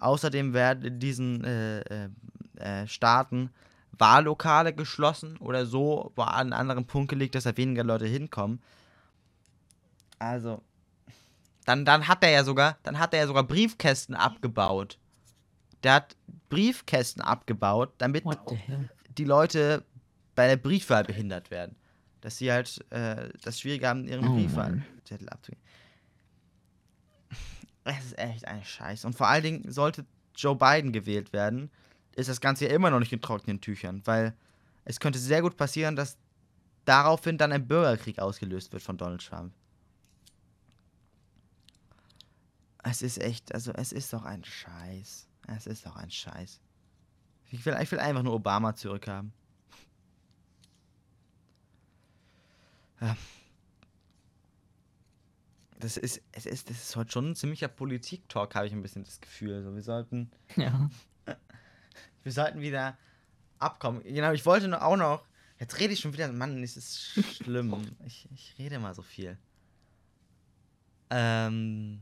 Außerdem 0.00 0.52
werden 0.52 0.84
in 0.84 1.00
diesen 1.00 1.44
äh, 1.44 1.80
äh, 1.80 2.08
äh, 2.56 2.86
Staaten 2.86 3.50
Wahllokale 3.98 4.74
geschlossen 4.74 5.36
oder 5.38 5.66
so 5.66 6.12
wo 6.16 6.22
an 6.22 6.34
einen 6.34 6.52
anderen 6.52 6.86
Punkt 6.86 7.10
gelegt, 7.10 7.34
dass 7.34 7.44
da 7.44 7.56
weniger 7.56 7.84
Leute 7.84 8.06
hinkommen. 8.06 8.62
Also, 10.18 10.62
dann, 11.64 11.84
dann 11.84 12.08
hat 12.08 12.22
er 12.22 12.30
ja 12.30 12.44
sogar, 12.44 12.78
dann 12.82 12.98
hat 12.98 13.14
er 13.14 13.20
ja 13.20 13.26
sogar 13.26 13.44
Briefkästen 13.44 14.14
abgebaut. 14.14 14.98
Der 15.82 15.94
hat 15.94 16.16
Briefkästen 16.48 17.22
abgebaut, 17.22 17.92
damit 17.98 18.24
die 19.18 19.24
Leute 19.24 19.84
bei 20.34 20.48
der 20.48 20.56
Briefwahl 20.56 21.04
behindert 21.04 21.50
werden. 21.50 21.76
Dass 22.20 22.38
sie 22.38 22.50
halt 22.50 22.84
äh, 22.90 23.28
das 23.42 23.60
Schwierige 23.60 23.88
haben, 23.88 24.06
ihren 24.06 24.26
oh, 24.26 24.34
Briefwahlzettel 24.34 25.28
abzugeben. 25.28 25.62
Es 27.84 28.04
ist 28.06 28.18
echt 28.18 28.48
ein 28.48 28.64
Scheiß. 28.64 29.04
Und 29.04 29.14
vor 29.14 29.28
allen 29.28 29.42
Dingen 29.42 29.70
sollte 29.70 30.06
Joe 30.34 30.56
Biden 30.56 30.92
gewählt 30.92 31.32
werden, 31.32 31.70
ist 32.14 32.28
das 32.28 32.40
Ganze 32.40 32.66
ja 32.66 32.74
immer 32.74 32.90
noch 32.90 33.00
nicht 33.00 33.12
in 33.12 33.20
trockenen 33.20 33.60
Tüchern, 33.60 34.02
weil 34.04 34.34
es 34.84 35.00
könnte 35.00 35.18
sehr 35.18 35.42
gut 35.42 35.56
passieren, 35.56 35.96
dass 35.96 36.16
daraufhin 36.84 37.38
dann 37.38 37.52
ein 37.52 37.66
Bürgerkrieg 37.66 38.18
ausgelöst 38.18 38.72
wird 38.72 38.82
von 38.82 38.96
Donald 38.96 39.24
Trump. 39.26 39.52
Es 42.82 43.00
ist 43.00 43.20
echt, 43.20 43.54
also 43.54 43.72
es 43.72 43.92
ist 43.92 44.12
doch 44.12 44.24
ein 44.24 44.44
Scheiß. 44.44 45.26
Es 45.48 45.66
ist 45.66 45.86
doch 45.86 45.96
ein 45.96 46.10
Scheiß. 46.10 46.60
Ich 47.50 47.64
will, 47.64 47.76
ich 47.80 47.90
will 47.90 47.98
einfach 47.98 48.22
nur 48.22 48.34
Obama 48.34 48.74
zurückhaben. 48.74 49.32
Ja 53.00 53.16
das 55.84 55.98
ist, 55.98 56.22
es 56.32 56.46
ist, 56.46 56.70
das 56.70 56.78
ist 56.78 56.96
heute 56.96 57.12
schon 57.12 57.30
ein 57.30 57.34
ziemlicher 57.36 57.68
Politik-Talk, 57.68 58.54
habe 58.54 58.66
ich 58.66 58.72
ein 58.72 58.80
bisschen 58.80 59.04
das 59.04 59.20
Gefühl. 59.20 59.54
Also 59.54 59.74
wir 59.74 59.82
sollten. 59.82 60.30
Ja. 60.56 60.88
Wir 62.22 62.32
sollten 62.32 62.60
wieder 62.60 62.96
abkommen. 63.58 64.02
Genau, 64.04 64.32
ich 64.32 64.44
wollte 64.46 64.82
auch 64.82 64.96
noch. 64.96 65.24
Jetzt 65.58 65.78
rede 65.78 65.92
ich 65.92 66.00
schon 66.00 66.12
wieder. 66.12 66.30
Mann, 66.32 66.62
es 66.62 66.76
ist 66.76 67.00
schlimm. 67.36 67.96
ich, 68.06 68.28
ich 68.34 68.54
rede 68.58 68.78
mal 68.78 68.94
so 68.94 69.02
viel. 69.02 69.36
Ähm. 71.10 72.00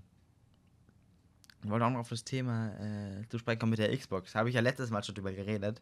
Ich 1.62 1.70
wollte 1.70 1.86
auch 1.86 1.90
noch 1.90 2.00
auf 2.00 2.08
das 2.08 2.24
Thema 2.24 2.72
äh, 2.80 3.28
zu 3.28 3.38
sprechen 3.38 3.60
kommen 3.60 3.70
mit 3.70 3.78
der 3.78 3.96
Xbox. 3.96 4.34
Habe 4.34 4.48
ich 4.48 4.56
ja 4.56 4.60
letztes 4.60 4.90
Mal 4.90 5.04
schon 5.04 5.14
drüber 5.14 5.32
geredet. 5.32 5.80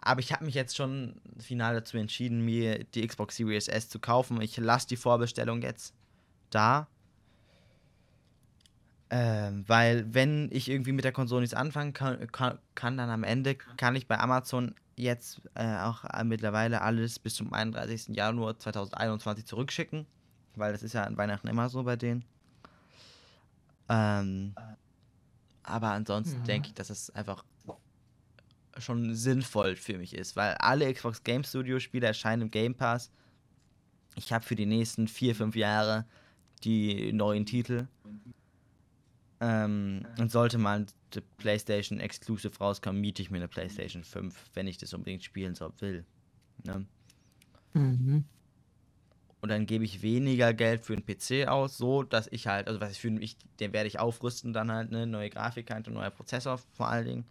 Aber 0.00 0.20
ich 0.20 0.32
habe 0.32 0.46
mich 0.46 0.54
jetzt 0.54 0.74
schon 0.74 1.20
final 1.38 1.74
dazu 1.74 1.98
entschieden, 1.98 2.44
mir 2.44 2.84
die 2.84 3.06
Xbox 3.06 3.36
Series 3.36 3.68
S 3.68 3.90
zu 3.90 3.98
kaufen. 3.98 4.40
Ich 4.40 4.56
lasse 4.56 4.86
die 4.86 4.96
Vorbestellung 4.96 5.60
jetzt 5.60 5.92
da. 6.50 6.88
Ähm, 9.10 9.64
weil 9.66 10.12
wenn 10.12 10.50
ich 10.52 10.68
irgendwie 10.68 10.92
mit 10.92 11.04
der 11.04 11.12
Konsole 11.12 11.40
nichts 11.40 11.54
anfangen 11.54 11.94
kann, 11.94 12.26
kann, 12.30 12.58
kann 12.74 12.98
dann 12.98 13.08
am 13.08 13.24
Ende, 13.24 13.54
kann 13.54 13.96
ich 13.96 14.06
bei 14.06 14.18
Amazon 14.18 14.74
jetzt 14.96 15.40
äh, 15.54 15.78
auch 15.78 16.04
äh, 16.04 16.24
mittlerweile 16.24 16.82
alles 16.82 17.18
bis 17.18 17.34
zum 17.34 17.52
31. 17.52 18.14
Januar 18.14 18.58
2021 18.58 19.46
zurückschicken. 19.46 20.06
Weil 20.56 20.72
das 20.72 20.82
ist 20.82 20.92
ja 20.92 21.04
an 21.04 21.16
Weihnachten 21.16 21.48
immer 21.48 21.68
so 21.68 21.84
bei 21.84 21.96
denen. 21.96 22.24
Ähm, 23.88 24.54
aber 25.62 25.90
ansonsten 25.90 26.40
ja. 26.40 26.44
denke 26.44 26.68
ich, 26.68 26.74
dass 26.74 26.90
es 26.90 27.10
einfach 27.10 27.44
schon 28.78 29.14
sinnvoll 29.14 29.76
für 29.76 29.98
mich 29.98 30.14
ist, 30.14 30.36
weil 30.36 30.54
alle 30.54 30.92
Xbox 30.92 31.24
Game 31.24 31.44
Studio 31.44 31.80
Spiele 31.80 32.06
erscheinen 32.06 32.42
im 32.42 32.50
Game 32.50 32.74
Pass. 32.74 33.10
Ich 34.14 34.32
habe 34.32 34.44
für 34.44 34.56
die 34.56 34.66
nächsten 34.66 35.08
vier, 35.08 35.34
fünf 35.34 35.56
Jahre 35.56 36.06
die 36.64 37.12
neuen 37.12 37.46
Titel. 37.46 37.86
Ähm, 39.40 40.04
und 40.18 40.32
sollte 40.32 40.58
mal 40.58 40.86
die 41.14 41.20
PlayStation 41.36 42.00
Exclusive 42.00 42.58
rauskommen, 42.58 43.00
miete 43.00 43.22
ich 43.22 43.30
mir 43.30 43.38
eine 43.38 43.48
PlayStation 43.48 44.02
5, 44.02 44.34
wenn 44.54 44.66
ich 44.66 44.78
das 44.78 44.92
unbedingt 44.94 45.22
spielen 45.22 45.54
soll, 45.54 45.72
will. 45.78 46.04
Ne? 46.64 46.86
Mhm. 47.74 48.24
Und 49.40 49.50
dann 49.50 49.66
gebe 49.66 49.84
ich 49.84 50.02
weniger 50.02 50.52
Geld 50.52 50.84
für 50.84 50.94
einen 50.94 51.06
PC 51.06 51.46
aus, 51.46 51.78
so 51.78 52.02
dass 52.02 52.26
ich 52.32 52.48
halt, 52.48 52.66
also 52.66 52.80
was 52.80 52.90
ich 52.92 53.00
für 53.00 53.08
ich, 53.20 53.36
den 53.60 53.72
werde 53.72 53.86
ich 53.86 54.00
aufrüsten, 54.00 54.52
dann 54.52 54.72
halt 54.72 54.88
eine 54.88 55.06
neue 55.06 55.30
Grafikkarte, 55.30 55.92
neuer 55.92 56.10
Prozessor 56.10 56.58
vor 56.74 56.88
allen 56.88 57.06
Dingen. 57.06 57.24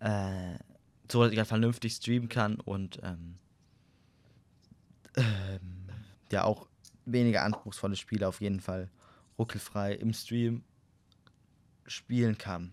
Äh, 0.00 0.58
so 1.10 1.22
dass 1.22 1.32
ich 1.32 1.38
halt 1.38 1.48
vernünftig 1.48 1.94
streamen 1.94 2.28
kann 2.28 2.56
und 2.60 3.00
ähm, 3.02 3.36
ähm, 5.16 5.88
ja 6.30 6.44
auch 6.44 6.68
weniger 7.04 7.42
anspruchsvolle 7.44 7.96
Spiele 7.96 8.28
auf 8.28 8.40
jeden 8.40 8.60
Fall 8.60 8.88
ruckelfrei 9.38 9.94
im 9.94 10.12
Stream 10.12 10.62
spielen 11.88 12.38
kann. 12.38 12.72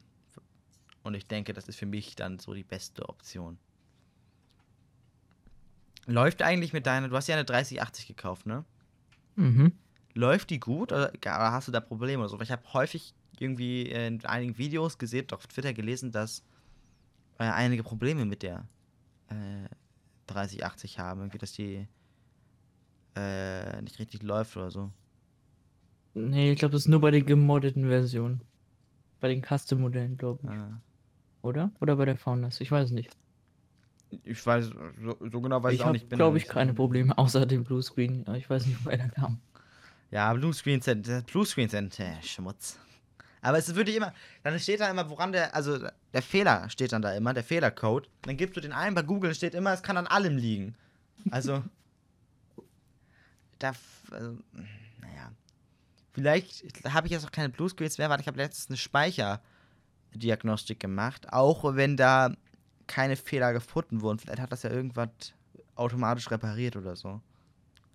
Und 1.04 1.14
ich 1.14 1.28
denke, 1.28 1.54
das 1.54 1.68
ist 1.68 1.78
für 1.78 1.86
mich 1.86 2.16
dann 2.16 2.40
so 2.40 2.54
die 2.54 2.64
beste 2.64 3.08
Option. 3.08 3.58
Läuft 6.08 6.42
eigentlich 6.42 6.74
mit 6.74 6.86
deiner, 6.86 7.10
du 7.10 7.16
hast 7.16 7.28
ja 7.28 7.36
eine 7.36 7.46
3080 7.46 8.08
gekauft, 8.08 8.46
ne? 8.46 8.64
Mhm. 9.36 9.74
Läuft 10.14 10.50
die 10.50 10.60
gut 10.60 10.92
oder, 10.92 11.12
oder 11.14 11.52
hast 11.52 11.68
du 11.68 11.72
da 11.72 11.80
Probleme 11.80 12.22
oder 12.22 12.30
so? 12.30 12.38
Weil 12.38 12.46
ich 12.46 12.52
habe 12.52 12.74
häufig 12.74 13.14
irgendwie 13.40 13.84
in 13.84 14.24
einigen 14.26 14.58
Videos 14.58 14.98
gesehen, 14.98 15.28
auf 15.32 15.48
Twitter 15.48 15.74
gelesen, 15.74 16.12
dass 16.12 16.44
äh, 17.38 17.44
einige 17.44 17.84
Probleme 17.84 18.26
mit 18.26 18.44
der 18.44 18.68
äh, 19.30 19.68
3080 20.28 21.00
haben. 21.00 21.22
Irgendwie, 21.22 21.38
dass 21.38 21.52
die 21.52 21.88
äh, 23.16 23.82
nicht 23.82 24.00
richtig 24.00 24.24
läuft 24.24 24.56
oder 24.58 24.72
so. 24.72 24.92
Nee, 26.14 26.54
ich 26.54 26.60
glaube, 26.60 26.72
das 26.72 26.84
ist 26.84 26.88
nur 26.88 27.02
bei 27.02 27.12
den 27.12 27.26
gemoddeten 27.26 27.88
Versionen. 27.88 28.42
Bei 29.26 29.30
den 29.30 29.42
Custom-Modellen, 29.42 30.20
glaube 30.20 30.42
ich. 30.44 30.50
Ah. 30.52 30.80
Oder? 31.42 31.72
Oder 31.82 31.96
bei 31.96 32.06
der 32.06 32.16
Founders? 32.16 32.62
Ich 32.62 32.70
weiß 32.70 32.92
nicht. 32.92 33.18
Ich 34.24 34.46
weiß, 34.46 34.70
so, 35.04 35.18
so 35.32 35.42
genau 35.42 35.64
weiß 35.64 35.74
ich, 35.74 35.80
ich 35.80 35.84
auch 35.84 35.92
nicht. 35.94 36.08
bin 36.08 36.20
glaube 36.20 36.38
ich, 36.38 36.48
keine 36.48 36.76
Probleme, 36.76 37.18
außer 37.18 37.48
dem 37.48 37.64
Bluescreen. 37.64 38.24
Ich 38.36 38.48
weiß 38.48 38.68
nicht, 38.68 38.86
woher 38.86 39.00
der 39.00 39.10
kam. 39.10 39.40
Ja, 40.12 40.32
Bluescreens 40.32 40.86
sind, 40.86 41.08
äh, 41.08 41.24
Bluescreens 41.26 41.72
sind 41.72 42.00
äh, 42.00 42.22
Schmutz. 42.22 42.78
Aber 43.42 43.58
es 43.58 43.74
wirklich 43.74 43.96
immer, 43.96 44.14
dann 44.44 44.60
steht 44.60 44.80
da 44.80 44.92
immer, 44.92 45.10
woran 45.10 45.32
der, 45.32 45.56
also 45.56 45.80
der 46.14 46.22
Fehler 46.22 46.70
steht 46.70 46.92
dann 46.92 47.02
da 47.02 47.12
immer, 47.16 47.34
der 47.34 47.44
Fehlercode. 47.44 48.08
Dann 48.22 48.38
gibst 48.38 48.56
du 48.58 48.62
den 48.62 48.74
ein, 48.74 48.94
bei 48.94 49.02
Google 49.02 49.34
steht 49.34 49.56
immer, 49.56 49.74
es 49.74 49.82
kann 49.82 49.98
an 49.98 50.06
allem 50.06 50.38
liegen. 50.38 50.76
Also, 51.32 51.64
da, 53.58 53.72
also, 54.12 54.38
naja. 54.54 54.85
Vielleicht 56.16 56.64
habe 56.92 57.08
ich 57.08 57.14
jetzt 57.14 57.26
auch 57.26 57.32
keine 57.32 57.50
Bluescreens 57.50 57.98
mehr, 57.98 58.10
weil 58.10 58.20
ich 58.22 58.28
habe 58.28 58.38
letztens 58.38 58.70
eine 58.70 58.78
Speicherdiagnostik 58.78 60.80
gemacht, 60.80 61.28
auch 61.32 61.76
wenn 61.76 61.98
da 61.98 62.34
keine 62.88 63.16
Fehler 63.18 63.54
gefunden 63.54 64.02
wurden. 64.02 64.20
Vielleicht 64.20 64.40
hat 64.40 64.52
das 64.52 64.64
ja 64.64 64.72
irgendwas 64.72 65.10
automatisch 65.76 66.32
repariert 66.32 66.76
oder 66.78 66.96
so. 66.96 67.22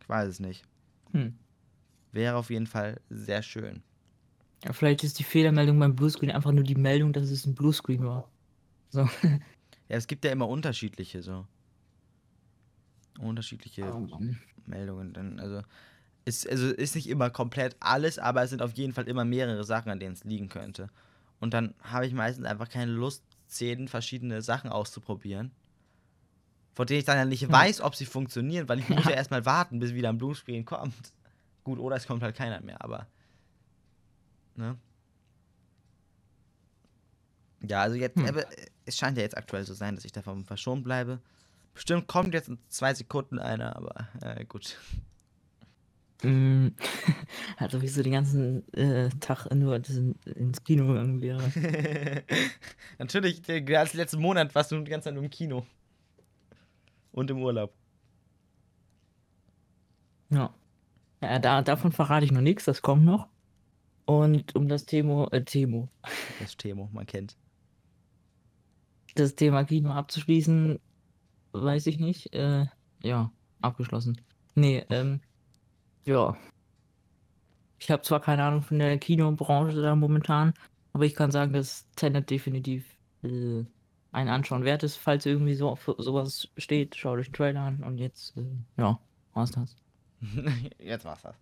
Ich 0.02 0.08
weiß 0.08 0.28
es 0.28 0.40
nicht. 0.40 0.64
Hm. 1.12 1.36
Wäre 2.12 2.36
auf 2.36 2.50
jeden 2.50 2.66
Fall 2.66 3.00
sehr 3.08 3.42
schön. 3.42 3.82
Ja, 4.64 4.72
vielleicht 4.74 5.02
ist 5.02 5.18
die 5.18 5.24
Fehlermeldung 5.24 5.78
beim 5.78 5.96
Bluescreen 5.96 6.30
einfach 6.30 6.52
nur 6.52 6.64
die 6.64 6.74
Meldung, 6.74 7.14
dass 7.14 7.30
es 7.30 7.46
ein 7.46 7.54
Bluescreen 7.54 8.04
war. 8.04 8.28
So. 8.90 9.08
Ja, 9.88 9.96
es 9.96 10.06
gibt 10.06 10.24
ja 10.24 10.30
immer 10.30 10.46
unterschiedliche 10.46 11.20
so. 11.20 11.48
Unterschiedliche 13.18 13.92
Oh. 13.92 14.20
Meldungen. 14.66 15.12
Dann, 15.12 15.40
also, 15.40 15.62
ist, 16.30 16.48
also 16.48 16.68
ist 16.70 16.94
nicht 16.94 17.08
immer 17.08 17.28
komplett 17.30 17.76
alles, 17.80 18.18
aber 18.18 18.42
es 18.42 18.50
sind 18.50 18.62
auf 18.62 18.72
jeden 18.72 18.92
Fall 18.92 19.08
immer 19.08 19.24
mehrere 19.24 19.64
Sachen, 19.64 19.90
an 19.90 19.98
denen 20.00 20.14
es 20.14 20.24
liegen 20.24 20.48
könnte. 20.48 20.88
Und 21.40 21.52
dann 21.54 21.74
habe 21.82 22.06
ich 22.06 22.12
meistens 22.14 22.46
einfach 22.46 22.68
keine 22.68 22.92
Lust, 22.92 23.24
zehn 23.48 23.88
verschiedene 23.88 24.40
Sachen 24.42 24.70
auszuprobieren. 24.70 25.50
Von 26.74 26.86
denen 26.86 27.00
ich 27.00 27.04
dann 27.04 27.16
ja 27.18 27.24
nicht 27.24 27.42
Ja. 27.42 27.50
weiß, 27.50 27.80
ob 27.80 27.96
sie 27.96 28.06
funktionieren, 28.06 28.68
weil 28.68 28.78
ich 28.78 28.88
muss 28.88 29.04
ja 29.04 29.10
Ja. 29.10 29.16
erstmal 29.16 29.44
warten, 29.44 29.80
bis 29.80 29.92
wieder 29.92 30.08
ein 30.08 30.18
Bluescreen 30.18 30.64
kommt. 30.64 30.94
Gut, 31.64 31.78
oder 31.78 31.96
es 31.96 32.06
kommt 32.06 32.22
halt 32.22 32.36
keiner 32.36 32.60
mehr, 32.60 32.82
aber. 32.82 33.06
Ne? 34.54 34.76
Ja, 37.62 37.82
also 37.82 37.96
jetzt, 37.96 38.16
Hm. 38.16 38.26
aber 38.26 38.44
es 38.86 38.96
scheint 38.96 39.16
ja 39.18 39.22
jetzt 39.22 39.36
aktuell 39.36 39.64
so 39.64 39.74
sein, 39.74 39.94
dass 39.96 40.04
ich 40.04 40.12
davon 40.12 40.44
verschont 40.44 40.84
bleibe. 40.84 41.20
Bestimmt 41.74 42.06
kommt 42.06 42.34
jetzt 42.34 42.48
in 42.48 42.58
zwei 42.68 42.94
Sekunden 42.94 43.38
einer, 43.38 43.76
aber 43.76 44.08
äh, 44.22 44.44
gut. 44.44 44.78
Mm, 46.22 46.68
Also 47.56 47.80
wie 47.82 47.88
so 47.88 48.02
den 48.02 48.12
ganzen 48.12 48.70
äh, 48.74 49.08
Tag 49.20 49.46
nur 49.54 49.78
das 49.78 49.96
in, 49.96 50.14
ins 50.36 50.62
Kino 50.64 50.86
gegangen 50.88 51.20
wäre. 51.20 51.42
Natürlich, 52.98 53.42
der 53.42 53.62
ganze 53.62 53.96
letzten 53.96 54.20
Monat 54.20 54.54
warst 54.54 54.70
du 54.72 54.78
die 54.80 54.90
ganze 54.90 55.04
Zeit 55.06 55.14
nur 55.14 55.24
im 55.24 55.30
Kino. 55.30 55.66
Und 57.12 57.30
im 57.30 57.42
Urlaub. 57.42 57.72
Ja. 60.30 60.54
Ja, 61.22 61.38
da, 61.38 61.62
davon 61.62 61.92
verrate 61.92 62.24
ich 62.24 62.32
noch 62.32 62.40
nichts, 62.40 62.64
das 62.64 62.82
kommt 62.82 63.04
noch. 63.04 63.28
Und 64.06 64.54
um 64.56 64.68
das 64.68 64.86
Thema, 64.86 65.28
äh, 65.32 65.44
Thema, 65.44 65.88
Das 66.40 66.56
Themo, 66.56 66.88
man 66.92 67.06
kennt. 67.06 67.36
das 69.14 69.34
Thema 69.34 69.64
Kino 69.64 69.90
abzuschließen, 69.90 70.78
weiß 71.52 71.86
ich 71.86 71.98
nicht. 71.98 72.32
Äh, 72.34 72.66
ja, 73.02 73.32
abgeschlossen. 73.60 74.20
Nee, 74.54 74.84
ähm, 74.90 75.20
ja. 76.04 76.36
Ich 77.78 77.90
habe 77.90 78.02
zwar 78.02 78.20
keine 78.20 78.44
Ahnung 78.44 78.62
von 78.62 78.78
der 78.78 78.98
Kinobranche 78.98 79.80
da 79.80 79.94
momentan, 79.94 80.52
aber 80.92 81.04
ich 81.04 81.14
kann 81.14 81.30
sagen, 81.30 81.52
dass 81.52 81.86
Tenet 81.96 82.28
definitiv 82.28 82.84
äh, 83.22 83.64
ein 84.12 84.28
Anschauen 84.28 84.64
wert 84.64 84.82
ist. 84.82 84.96
Falls 84.96 85.26
irgendwie 85.26 85.54
so 85.54 85.76
für 85.76 85.94
sowas 85.98 86.48
steht, 86.56 86.96
schaut 86.96 87.18
euch 87.18 87.28
den 87.28 87.34
Trailer 87.34 87.60
an 87.60 87.82
und 87.82 87.98
jetzt, 87.98 88.36
äh, 88.36 88.42
ja, 88.76 88.98
war's 89.34 89.52
das. 89.52 89.76
Jetzt 90.78 91.04
war's 91.06 91.22
das. 91.22 91.34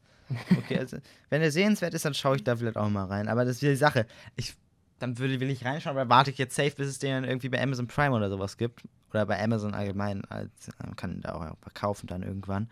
Okay, 0.57 0.79
also, 0.79 0.99
wenn 1.31 1.43
er 1.43 1.51
sehenswert 1.51 1.95
ist, 1.95 2.05
dann 2.05 2.15
schaue 2.15 2.37
ich 2.37 2.45
da 2.45 2.55
vielleicht 2.55 2.77
auch 2.77 2.89
mal 2.89 3.07
rein. 3.07 3.29
Aber 3.29 3.45
das 3.45 3.57
ist 3.57 3.63
wieder 3.63 3.73
die 3.73 3.77
Sache. 3.77 4.07
Ich, 4.37 4.55
dann 4.99 5.19
würde, 5.19 5.41
will 5.41 5.51
ich 5.51 5.65
reinschauen, 5.65 5.97
aber 5.97 6.09
warte 6.11 6.31
ich 6.31 6.39
jetzt 6.39 6.55
safe, 6.55 6.73
bis 6.77 6.87
es 6.87 6.99
den 6.99 7.11
dann 7.13 7.25
irgendwie 7.25 7.49
bei 7.49 7.63
Amazon 7.63 7.87
Prime 7.87 8.15
oder 8.15 8.29
sowas 8.29 8.57
gibt. 8.57 8.83
Oder 9.11 9.27
bei 9.27 9.43
Amazon 9.43 9.75
allgemein. 9.75 10.23
Man 10.29 10.97
kann 10.97 11.13
ihn 11.13 11.23
da 11.23 11.33
auch 11.33 11.57
verkaufen 11.63 12.07
dann 12.07 12.23
irgendwann. 12.23 12.69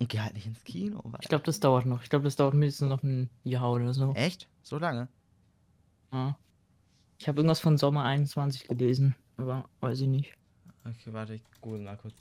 Und 0.00 0.08
geh 0.08 0.20
halt 0.20 0.34
nicht 0.34 0.46
ins 0.46 0.62
Kino. 0.64 1.00
Weil, 1.04 1.18
Ich 1.22 1.28
glaube, 1.28 1.44
das 1.44 1.60
dauert 1.60 1.86
noch. 1.86 2.02
Ich 2.02 2.10
glaube, 2.10 2.24
das 2.24 2.36
dauert 2.36 2.54
mindestens 2.54 2.88
noch 2.88 3.02
ein 3.02 3.30
Jahr 3.44 3.72
oder 3.72 3.92
so. 3.92 4.12
Echt? 4.14 4.48
So 4.62 4.78
lange? 4.78 5.08
Ja. 6.12 6.38
Ich 7.18 7.26
habe 7.26 7.38
irgendwas 7.38 7.60
von 7.60 7.76
Sommer 7.78 8.04
21 8.04 8.68
gelesen, 8.68 9.16
aber 9.36 9.68
weiß 9.80 10.00
ich 10.00 10.08
nicht. 10.08 10.34
Okay, 10.84 11.12
warte, 11.12 11.34
ich 11.34 11.42
google 11.60 11.80
mal 11.80 11.96
kurz. 11.96 12.14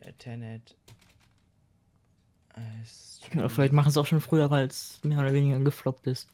Äh, 0.00 0.12
Tenet. 0.14 0.76
Äh, 2.54 3.36
Oder 3.38 3.50
vielleicht 3.50 3.72
machen 3.74 3.90
sie 3.90 3.98
es 4.00 4.02
auch 4.02 4.06
schon 4.06 4.20
früher, 4.22 4.50
weil 4.50 4.66
es 4.66 5.02
mehr 5.04 5.18
oder 5.18 5.32
weniger 5.32 5.58
gefloppt 5.60 6.06
ist. 6.06 6.28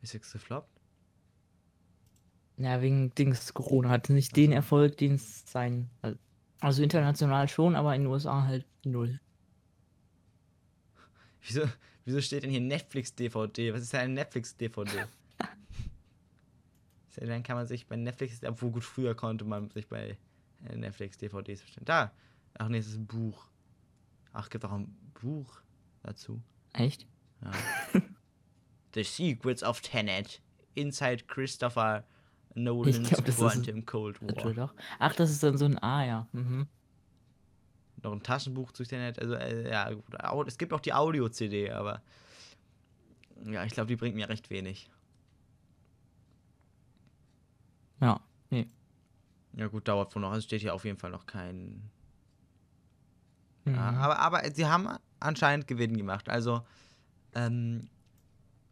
Ist 0.00 0.14
jetzt 0.14 0.32
gefloppt? 0.32 0.68
Ja, 2.56 2.80
wegen 2.80 3.12
Dings 3.14 3.52
Corona 3.54 3.88
hat 3.88 4.08
nicht 4.08 4.36
den 4.36 4.52
Erfolg, 4.52 4.96
den 4.96 5.14
es 5.16 5.44
sein. 5.50 5.90
Also 6.60 6.82
international 6.82 7.48
schon, 7.48 7.74
aber 7.74 7.94
in 7.96 8.02
den 8.02 8.10
USA 8.10 8.44
halt 8.44 8.64
null. 8.84 9.20
Wieso, 11.46 11.62
wieso 12.04 12.20
steht 12.20 12.44
denn 12.44 12.50
hier 12.50 12.60
Netflix-DVD? 12.60 13.72
Was 13.74 13.82
ist 13.82 13.92
denn 13.92 14.00
eine 14.00 14.14
Netflix-DVD? 14.14 15.06
Dann 17.16 17.42
kann 17.42 17.56
man 17.56 17.66
sich 17.66 17.86
bei 17.86 17.96
Netflix, 17.96 18.42
obwohl 18.44 18.70
gut, 18.70 18.84
früher 18.84 19.14
konnte 19.14 19.44
man 19.44 19.70
sich 19.70 19.86
bei 19.88 20.16
äh, 20.68 20.76
Netflix-DVDs 20.76 21.62
bestellen. 21.62 21.84
Da! 21.84 22.12
Ach 22.58 22.68
nee, 22.68 22.78
es 22.78 22.86
ist 22.88 22.96
ein 22.96 23.06
Buch. 23.06 23.48
Ach, 24.32 24.48
gibt 24.48 24.64
auch 24.64 24.72
ein 24.72 24.94
Buch 25.20 25.60
dazu. 26.02 26.42
Echt? 26.72 27.06
Ja. 27.42 27.52
The 28.94 29.04
Secrets 29.04 29.62
of 29.62 29.80
Tenet. 29.80 30.40
Inside 30.74 31.24
Christopher 31.26 32.04
Nolan's 32.54 33.08
glaub, 33.08 33.24
Quantum 33.24 33.86
Cold 33.86 34.22
War. 34.22 34.74
Ach, 34.98 35.14
das 35.14 35.30
ist 35.30 35.42
dann 35.42 35.56
so 35.58 35.64
ein 35.64 35.78
A, 35.78 36.04
ja. 36.04 36.28
Mhm. 36.32 36.66
Noch 38.02 38.12
ein 38.12 38.22
Taschenbuch 38.22 38.72
zu 38.72 38.84
Tenet. 38.84 39.18
Also, 39.18 39.34
äh, 39.34 39.70
ja, 39.70 39.90
Es 40.46 40.58
gibt 40.58 40.72
auch 40.72 40.80
die 40.80 40.92
Audio-CD, 40.92 41.70
aber. 41.70 42.02
Ja, 43.44 43.64
ich 43.64 43.72
glaube, 43.72 43.88
die 43.88 43.96
bringt 43.96 44.14
mir 44.14 44.28
recht 44.28 44.50
wenig. 44.50 44.88
Ja, 48.00 48.20
nee. 48.50 48.68
Ja, 49.54 49.68
gut, 49.68 49.88
dauert 49.88 50.14
wohl 50.14 50.22
noch. 50.22 50.34
Es 50.34 50.44
steht 50.44 50.60
hier 50.60 50.74
auf 50.74 50.84
jeden 50.84 50.98
Fall 50.98 51.10
noch 51.10 51.26
kein. 51.26 51.90
Mhm. 53.64 53.74
Ja, 53.74 53.90
aber, 53.92 54.18
aber 54.18 54.50
sie 54.52 54.66
haben 54.66 54.88
anscheinend 55.20 55.66
Gewinn 55.66 55.96
gemacht. 55.96 56.28
Also, 56.28 56.66
ähm, 57.34 57.88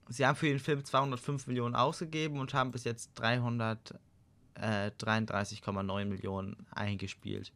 sie 0.08 0.26
haben 0.26 0.36
für 0.36 0.48
den 0.48 0.58
Film 0.58 0.84
205 0.84 1.46
Millionen 1.46 1.74
ausgegeben 1.74 2.38
und 2.38 2.52
haben 2.54 2.72
bis 2.72 2.84
jetzt 2.84 3.18
333,9 3.20 6.04
Millionen 6.06 6.66
eingespielt. 6.72 7.52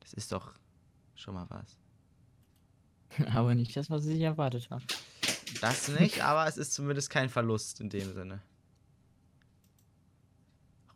Das 0.00 0.12
ist 0.12 0.32
doch 0.32 0.52
schon 1.14 1.34
mal 1.34 1.46
was. 1.48 1.78
aber 3.34 3.54
nicht 3.54 3.76
das, 3.76 3.90
was 3.90 4.06
ich 4.06 4.20
erwartet 4.20 4.70
habe. 4.70 4.84
Das 5.60 5.88
nicht, 5.88 6.22
aber 6.22 6.46
es 6.46 6.56
ist 6.56 6.72
zumindest 6.74 7.10
kein 7.10 7.28
Verlust 7.28 7.80
in 7.80 7.88
dem 7.88 8.12
Sinne. 8.12 8.42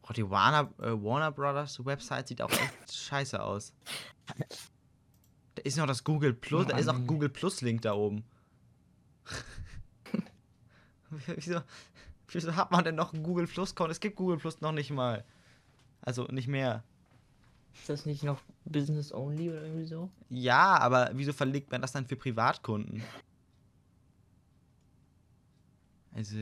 Oh, 0.03 0.13
die 0.13 0.29
Warner, 0.29 0.73
äh, 0.79 0.91
Warner 0.91 1.31
Brothers 1.31 1.85
Website 1.85 2.29
sieht 2.29 2.41
auch 2.41 2.51
echt 2.51 2.93
scheiße 2.93 3.43
aus. 3.43 3.73
Da 5.55 5.63
ist 5.63 5.77
noch 5.77 5.87
das 5.87 6.03
Google 6.03 6.33
Plus, 6.33 6.67
da 6.67 6.79
ist 6.79 6.89
auch. 6.89 6.99
Google 7.07 7.29
Plus 7.29 7.61
Link 7.61 7.83
da 7.83 7.95
oben. 7.95 8.25
wieso, 11.37 11.61
wieso 12.29 12.57
hat 12.57 12.71
man 12.71 12.85
denn 12.85 12.95
noch 12.95 13.13
ein 13.13 13.23
Google 13.23 13.47
Plus 13.47 13.75
Konto? 13.75 13.93
Es 13.93 14.01
gibt 14.01 14.17
Google 14.17 14.39
Plus 14.39 14.61
noch 14.61 14.73
nicht 14.73 14.91
mal. 14.91 15.25
Also 16.01 16.25
nicht 16.25 16.49
mehr. 16.49 16.85
Ist 17.81 17.89
das 17.89 18.07
nicht 18.07 18.23
noch 18.23 18.41
Business 18.65 19.13
Only 19.13 19.51
oder 19.51 19.63
irgendwie 19.63 19.87
so? 19.87 20.11
Ja, 20.29 20.79
aber 20.79 21.11
wieso 21.15 21.33
verlegt 21.33 21.71
man 21.71 21.81
das 21.81 21.93
dann 21.93 22.07
für 22.07 22.17
Privatkunden? 22.17 23.03
Also, 26.15 26.37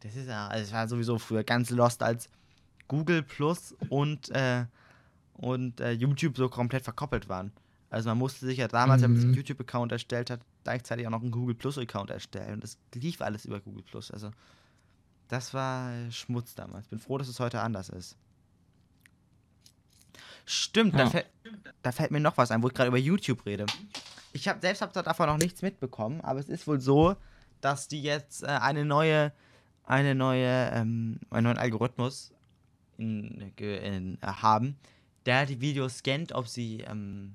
das 0.00 0.16
ist 0.16 0.26
ja, 0.28 0.48
also 0.48 0.64
es 0.64 0.72
war 0.72 0.88
sowieso 0.88 1.18
früher 1.18 1.44
ganz 1.44 1.70
lost, 1.70 2.02
als 2.02 2.28
Google 2.88 3.22
Plus 3.22 3.74
und, 3.88 4.30
äh, 4.30 4.66
und 5.34 5.80
äh, 5.80 5.92
YouTube 5.92 6.36
so 6.36 6.48
komplett 6.48 6.84
verkoppelt 6.84 7.28
waren. 7.28 7.52
Also 7.90 8.08
man 8.10 8.18
musste 8.18 8.44
sich 8.44 8.58
ja 8.58 8.68
damals, 8.68 9.02
wenn 9.02 9.10
man 9.12 9.16
sich 9.16 9.24
einen 9.24 9.32
Mhm. 9.32 9.38
YouTube-Account 9.38 9.92
erstellt 9.92 10.30
hat, 10.30 10.40
gleichzeitig 10.64 11.06
auch 11.06 11.10
noch 11.10 11.22
einen 11.22 11.30
Google 11.30 11.54
Plus-Account 11.54 12.10
erstellen. 12.10 12.54
Und 12.54 12.64
das 12.64 12.78
lief 12.94 13.22
alles 13.22 13.46
über 13.46 13.60
Google 13.60 13.82
Plus. 13.82 14.10
Also 14.10 14.30
das 15.28 15.54
war 15.54 15.92
Schmutz 16.10 16.54
damals. 16.54 16.86
Bin 16.88 16.98
froh, 16.98 17.16
dass 17.16 17.28
es 17.28 17.40
heute 17.40 17.60
anders 17.62 17.88
ist. 17.88 18.16
Stimmt, 20.50 20.94
da, 20.94 21.00
Ja. 21.00 21.10
fällt, 21.10 21.26
da 21.82 21.92
fällt 21.92 22.10
mir 22.10 22.20
noch 22.20 22.38
was 22.38 22.50
ein, 22.50 22.62
wo 22.62 22.68
ich 22.68 22.74
gerade 22.74 22.88
über 22.88 22.96
YouTube 22.96 23.44
rede. 23.44 23.66
Ich 24.32 24.48
habe 24.48 24.60
selbst 24.60 24.80
hab 24.80 24.92
davon 24.94 25.26
noch 25.26 25.36
nichts 25.36 25.60
mitbekommen, 25.60 26.22
aber 26.22 26.40
es 26.40 26.48
ist 26.48 26.66
wohl 26.66 26.80
so, 26.80 27.16
dass 27.60 27.86
die 27.86 28.02
jetzt 28.02 28.44
äh, 28.44 28.46
eine 28.46 28.86
neue, 28.86 29.32
eine 29.84 30.14
neue, 30.14 30.70
ähm, 30.72 31.20
einen 31.28 31.44
neuen 31.44 31.58
Algorithmus 31.58 32.32
in, 32.96 33.52
in, 33.58 34.14
äh, 34.22 34.26
haben, 34.26 34.76
der 35.26 35.44
die 35.44 35.60
Videos 35.60 35.98
scannt, 35.98 36.32
ob 36.32 36.48
sie 36.48 36.80
ähm, 36.80 37.34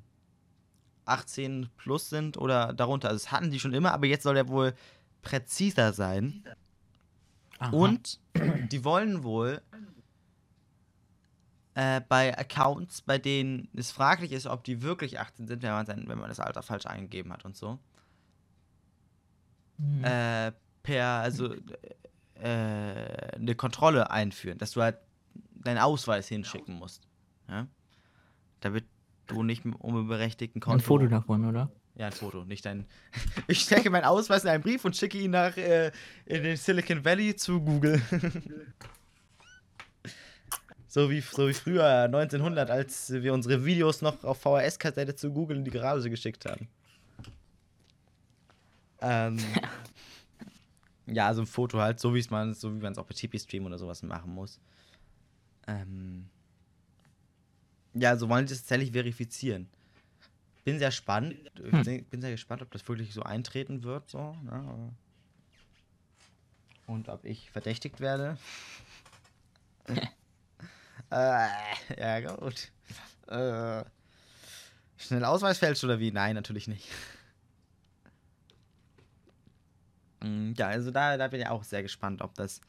18 1.05 1.69
plus 1.77 2.09
sind 2.09 2.37
oder 2.37 2.73
darunter. 2.73 3.09
Also 3.09 3.23
das 3.25 3.31
hatten 3.31 3.51
die 3.51 3.59
schon 3.59 3.75
immer, 3.75 3.93
aber 3.93 4.07
jetzt 4.07 4.23
soll 4.23 4.33
der 4.35 4.47
wohl 4.47 4.73
präziser 5.21 5.93
sein. 5.93 6.43
Aha. 7.59 7.71
Und 7.71 8.19
die 8.71 8.83
wollen 8.83 9.23
wohl 9.23 9.61
äh, 11.75 12.01
bei 12.07 12.37
Accounts, 12.37 13.01
bei 13.01 13.17
denen 13.17 13.67
es 13.75 13.91
fraglich 13.91 14.31
ist, 14.31 14.45
ob 14.47 14.63
die 14.63 14.81
wirklich 14.81 15.19
18 15.19 15.47
sind, 15.47 15.63
wenn 15.63 15.71
man, 15.71 15.85
sein, 15.85 16.03
wenn 16.07 16.19
man 16.19 16.29
das 16.29 16.39
Alter 16.39 16.61
falsch 16.61 16.85
eingegeben 16.85 17.31
hat 17.33 17.45
und 17.45 17.55
so, 17.55 17.79
Mhm. 19.77 20.03
äh, 20.03 20.51
per, 20.83 21.05
also 21.07 21.55
äh, 22.35 23.35
eine 23.35 23.55
Kontrolle 23.55 24.11
einführen, 24.11 24.57
dass 24.57 24.71
du 24.71 24.81
halt 24.81 24.97
deinen 25.55 25.79
Ausweis 25.79 26.27
hinschicken 26.27 26.75
musst. 26.75 27.07
Ja? 27.49 27.67
Damit 28.59 28.85
du 29.27 29.43
nicht 29.43 29.65
unberechtigten 29.65 30.61
Konto... 30.61 30.77
Ein 30.77 30.81
Foto 30.81 31.07
davon, 31.07 31.45
oder? 31.45 31.71
Ja, 31.95 32.07
ein 32.07 32.11
Foto, 32.11 32.43
nicht 32.43 32.65
dein. 32.65 32.85
Ich 33.47 33.61
stecke 33.61 33.89
meinen 33.89 34.05
Ausweis 34.05 34.43
in 34.43 34.49
einen 34.49 34.63
Brief 34.63 34.83
und 34.85 34.95
schicke 34.95 35.17
ihn 35.17 35.31
nach 35.31 35.55
äh, 35.57 35.91
in 36.25 36.43
den 36.43 36.57
Silicon 36.57 37.03
Valley 37.05 37.35
zu 37.35 37.61
Google. 37.61 38.01
so, 40.93 41.09
wie, 41.09 41.21
so 41.21 41.47
wie 41.47 41.53
früher 41.55 42.03
1900, 42.03 42.69
als 42.69 43.11
wir 43.11 43.33
unsere 43.33 43.65
Videos 43.65 44.03
noch 44.03 44.23
auf 44.23 44.39
VHS-Kassette 44.39 45.15
zu 45.15 45.31
Google 45.33 45.57
in 45.57 45.65
die 45.65 45.71
Garage 45.71 46.07
geschickt 46.07 46.45
haben. 46.45 46.67
Ähm, 49.01 49.39
ja, 51.07 51.33
so 51.33 51.41
ein 51.41 51.47
Foto 51.47 51.79
halt, 51.79 51.99
so 51.99 52.13
wie 52.13 52.19
es 52.19 52.29
man, 52.29 52.53
so 52.53 52.71
wie 52.75 52.79
man 52.79 52.91
es 52.91 52.99
auch 52.99 53.07
bei 53.07 53.15
TP-Stream 53.15 53.65
oder 53.65 53.79
sowas 53.79 54.03
machen 54.03 54.35
muss. 54.35 54.59
Ähm, 55.65 56.29
ja, 57.95 58.15
so 58.15 58.29
wollen 58.29 58.45
die 58.45 58.51
das 58.51 58.59
tatsächlich 58.59 58.91
verifizieren. 58.91 59.67
Bin 60.63 60.77
sehr 60.77 60.91
spannend. 60.91 61.39
Hm. 61.55 62.05
Bin 62.11 62.21
sehr 62.21 62.29
gespannt, 62.29 62.61
ob 62.61 62.69
das 62.69 62.87
wirklich 62.87 63.15
so 63.15 63.23
eintreten 63.23 63.81
wird. 63.81 64.07
So, 64.11 64.37
ne? 64.43 64.93
Und 66.85 67.09
ob 67.09 67.25
ich 67.25 67.49
verdächtigt 67.49 67.99
werde. 67.99 68.37
äh, 71.13 71.99
ja, 71.99 72.35
gut. 72.35 72.71
Äh, 73.27 73.83
schnell 74.97 75.25
Ausweis 75.25 75.57
fälscht 75.59 75.83
oder 75.83 75.99
wie? 75.99 76.11
Nein, 76.11 76.35
natürlich 76.35 76.67
nicht. 76.67 76.87
Mm, 80.21 80.53
Ja, 80.57 80.67
also 80.67 80.91
da, 80.91 81.17
da 81.17 81.27
bin 81.27 81.41
ich 81.41 81.47
auch 81.47 81.63
sehr 81.63 81.83
gespannt, 81.83 82.21
ob 82.21 82.33
das, 82.35 82.61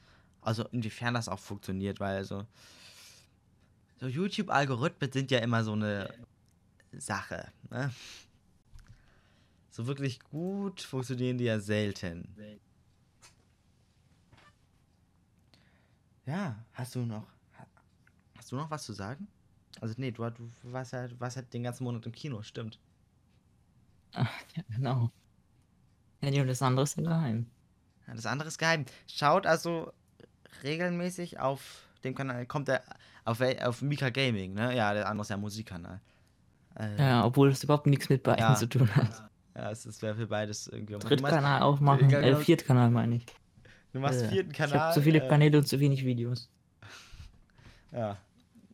also 0.43 0.65
inwiefern 0.73 1.15
das 1.15 1.29
auch 1.29 1.39
funktioniert, 1.39 2.01
weil 2.01 2.17
also 2.17 2.47
so 4.01 4.07
YouTube-Algorithmen 4.07 5.13
sind 5.13 5.31
ja 5.31 5.39
immer 5.39 5.65
so 5.65 5.73
eine 5.73 6.09
Sache, 6.93 7.49
ne? 7.71 7.93
So 9.71 9.87
wirklich 9.87 10.21
gut 10.21 10.81
funktionieren 10.81 11.37
die 11.37 11.45
ja 11.45 11.61
selten. 11.61 12.35
Ja, 16.27 16.57
hast 16.73 16.95
du 16.95 17.01
noch, 17.01 17.27
hast 18.45 18.53
du 18.53 18.57
noch 18.57 18.71
was 18.71 18.83
zu 18.85 18.93
sagen? 18.93 19.27
Also 19.81 19.95
nee, 19.97 20.11
du, 20.11 20.23
du 20.29 20.51
warst 20.65 20.93
ja, 20.93 21.09
du 21.09 21.19
warst 21.19 21.37
halt 21.39 21.51
den 21.55 21.63
ganzen 21.63 21.83
Monat 21.85 22.05
im 22.05 22.13
Kino, 22.13 22.43
stimmt. 22.43 22.79
Ach, 24.13 24.31
ja, 24.55 24.63
genau. 24.69 25.11
Ja, 26.21 26.31
nee, 26.31 26.43
und 26.43 26.49
das 26.49 26.61
andere 26.61 26.85
ist 26.85 26.95
ja 26.99 27.05
geheim. 27.05 27.47
Ja, 28.07 28.15
das 28.15 28.27
andere 28.27 28.49
ist 28.49 28.59
geheim. 28.59 28.85
Schaut 29.07 29.47
also 29.47 29.95
regelmäßig 30.63 31.41
auf 31.41 31.89
dem 32.05 32.15
Kanal, 32.15 32.45
kommt 32.45 32.69
er 32.69 32.83
auf, 33.25 33.41
auf 33.41 33.81
Mika 33.81 34.11
Gaming, 34.11 34.53
ne? 34.53 34.77
Ja, 34.77 34.93
der 34.93 35.09
andere 35.09 35.23
ist 35.23 35.31
ja 35.31 35.39
Musikkanal. 35.39 36.03
Äh, 36.79 36.99
Ja, 36.99 37.25
obwohl 37.25 37.49
das 37.49 37.65
überhaupt 37.65 37.87
nichts 37.87 38.11
mit 38.11 38.23
beiden 38.25 38.41
Ja. 38.41 38.55
zu 38.57 38.69
tun 38.69 38.95
hat. 38.95 39.31
ja, 39.57 39.71
es 39.71 39.87
ist 39.87 40.03
wäre 40.03 40.17
für 40.17 40.27
beides 40.27 40.67
irgendwie. 40.67 40.99
Drittkanal 40.99 41.63
aufmachen, 41.63 42.11
äh, 42.13 42.21
genau. 42.23 42.37
Viertkanal 42.41 42.91
meine 42.91 43.17
ich. 43.17 43.27
du 43.95 44.01
machst 44.01 44.21
Äh, 44.21 44.29
vierten 44.29 44.51
Ich 44.51 44.57
Kanal. 44.59 44.79
habe 44.79 44.93
zu 44.95 45.01
viele 45.01 45.25
äh, 45.25 45.29
Kanäle 45.31 45.57
und 45.57 45.67
zu 45.67 45.81
wenig 45.81 46.05
Videos. 46.05 46.51
Ja. 47.91 48.19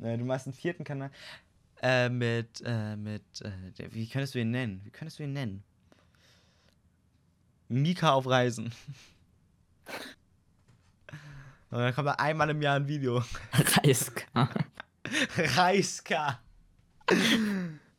Äh, 0.02 0.16
Du 0.18 0.24
machst 0.24 0.46
einen 0.46 0.54
vierten 0.54 0.84
Kanal. 0.84 1.10
Äh, 1.82 2.08
mit, 2.10 2.62
äh, 2.64 2.96
mit, 2.96 3.22
äh, 3.42 3.52
wie 3.92 4.06
könntest 4.08 4.34
du 4.34 4.38
ihn 4.40 4.50
nennen? 4.50 4.80
Wie 4.84 4.90
könntest 4.90 5.18
du 5.18 5.22
ihn 5.22 5.32
nennen? 5.32 5.62
Mika 7.68 8.12
auf 8.12 8.26
Reisen. 8.26 8.72
Und 11.70 11.78
dann 11.78 11.94
kommt 11.94 12.08
da 12.08 12.12
einmal 12.14 12.50
im 12.50 12.60
Jahr 12.60 12.76
ein 12.76 12.88
Video. 12.88 13.22
Reiska. 13.52 14.48
Reiska. 15.36 16.40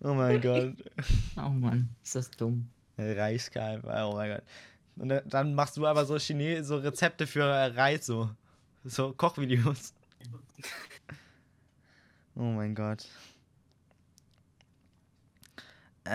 Oh 0.02 0.14
mein 0.14 0.42
Gott. 0.42 0.74
Oh 1.38 1.50
Mann, 1.50 1.90
ist 2.04 2.16
das 2.16 2.30
dumm. 2.32 2.70
Reiska 2.98 3.66
einfach, 3.66 4.10
oh 4.10 4.16
mein 4.16 4.32
Gott. 4.32 4.44
Und 4.98 5.34
dann- 5.34 5.56
machst 5.56 5.78
du 5.78 5.88
aber 5.88 6.06
so 6.06 6.18
Chine 6.18 6.64
so 6.64 6.78
Rezepte 6.78 7.26
für 7.26 7.46
Reis, 7.46 8.06
so. 8.06 8.30
So 8.84 9.14
Kochvideos. 9.14 9.94
Oh 12.42 12.46
mein 12.46 12.74
Gott. 12.74 13.08
Äh, 16.06 16.10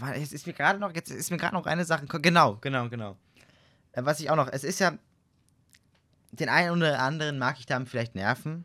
warte, 0.00 0.18
jetzt 0.18 0.32
ist 0.32 0.46
mir 0.46 0.54
gerade 0.54 0.78
noch, 0.78 0.94
jetzt 0.94 1.10
ist 1.10 1.30
mir 1.30 1.36
gerade 1.36 1.54
noch 1.54 1.66
eine 1.66 1.84
Sache. 1.84 2.06
Genau, 2.06 2.56
genau, 2.62 2.88
genau. 2.88 3.18
Äh, 3.92 4.02
was 4.02 4.18
ich 4.18 4.30
auch 4.30 4.36
noch, 4.36 4.48
es 4.50 4.64
ist 4.64 4.80
ja, 4.80 4.96
den 6.32 6.48
einen 6.48 6.70
oder 6.70 6.98
anderen 7.00 7.38
mag 7.38 7.58
ich 7.58 7.66
damit 7.66 7.90
vielleicht 7.90 8.14
nerven, 8.14 8.64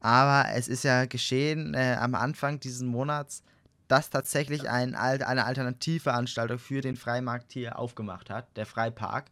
aber 0.00 0.50
es 0.52 0.68
ist 0.68 0.84
ja 0.84 1.06
geschehen 1.06 1.72
äh, 1.72 1.96
am 1.98 2.14
Anfang 2.14 2.60
dieses 2.60 2.82
Monats, 2.82 3.42
dass 3.88 4.10
tatsächlich 4.10 4.68
ein, 4.68 4.94
eine 4.94 5.46
Alternativveranstaltung 5.46 6.58
für 6.58 6.82
den 6.82 6.96
Freimarkt 6.96 7.52
hier 7.52 7.78
aufgemacht 7.78 8.28
hat, 8.28 8.54
der 8.58 8.66
Freipark. 8.66 9.30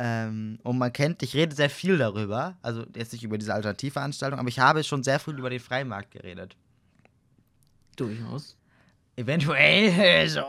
Ähm, 0.00 0.58
und 0.62 0.78
man 0.78 0.92
kennt, 0.92 1.22
ich 1.22 1.34
rede 1.34 1.54
sehr 1.54 1.70
viel 1.70 1.98
darüber, 1.98 2.56
also 2.62 2.84
jetzt 2.94 3.12
nicht 3.12 3.24
über 3.24 3.36
diese 3.36 3.52
Alternativveranstaltung, 3.52 4.38
aber 4.38 4.48
ich 4.48 4.60
habe 4.60 4.84
schon 4.84 5.02
sehr 5.02 5.18
früh 5.18 5.32
über 5.32 5.50
den 5.50 5.60
Freimarkt 5.60 6.12
geredet. 6.12 6.56
Durchaus. 7.96 8.56
Eventuell 9.16 10.28
so. 10.28 10.44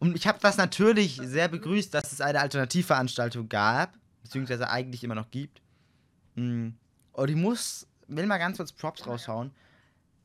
Und 0.00 0.16
ich 0.16 0.26
habe 0.26 0.38
das 0.42 0.56
natürlich 0.56 1.20
sehr 1.22 1.46
begrüßt, 1.46 1.94
dass 1.94 2.12
es 2.12 2.20
eine 2.20 2.40
Alternativveranstaltung 2.40 3.48
gab, 3.48 3.96
beziehungsweise 4.22 4.68
eigentlich 4.68 5.04
immer 5.04 5.14
noch 5.14 5.30
gibt. 5.30 5.62
Mm. 6.34 6.70
Und 7.12 7.30
ich 7.30 7.36
muss, 7.36 7.86
will 8.08 8.26
mal 8.26 8.38
ganz 8.38 8.56
kurz 8.56 8.72
Props 8.72 9.06
raushauen, 9.06 9.52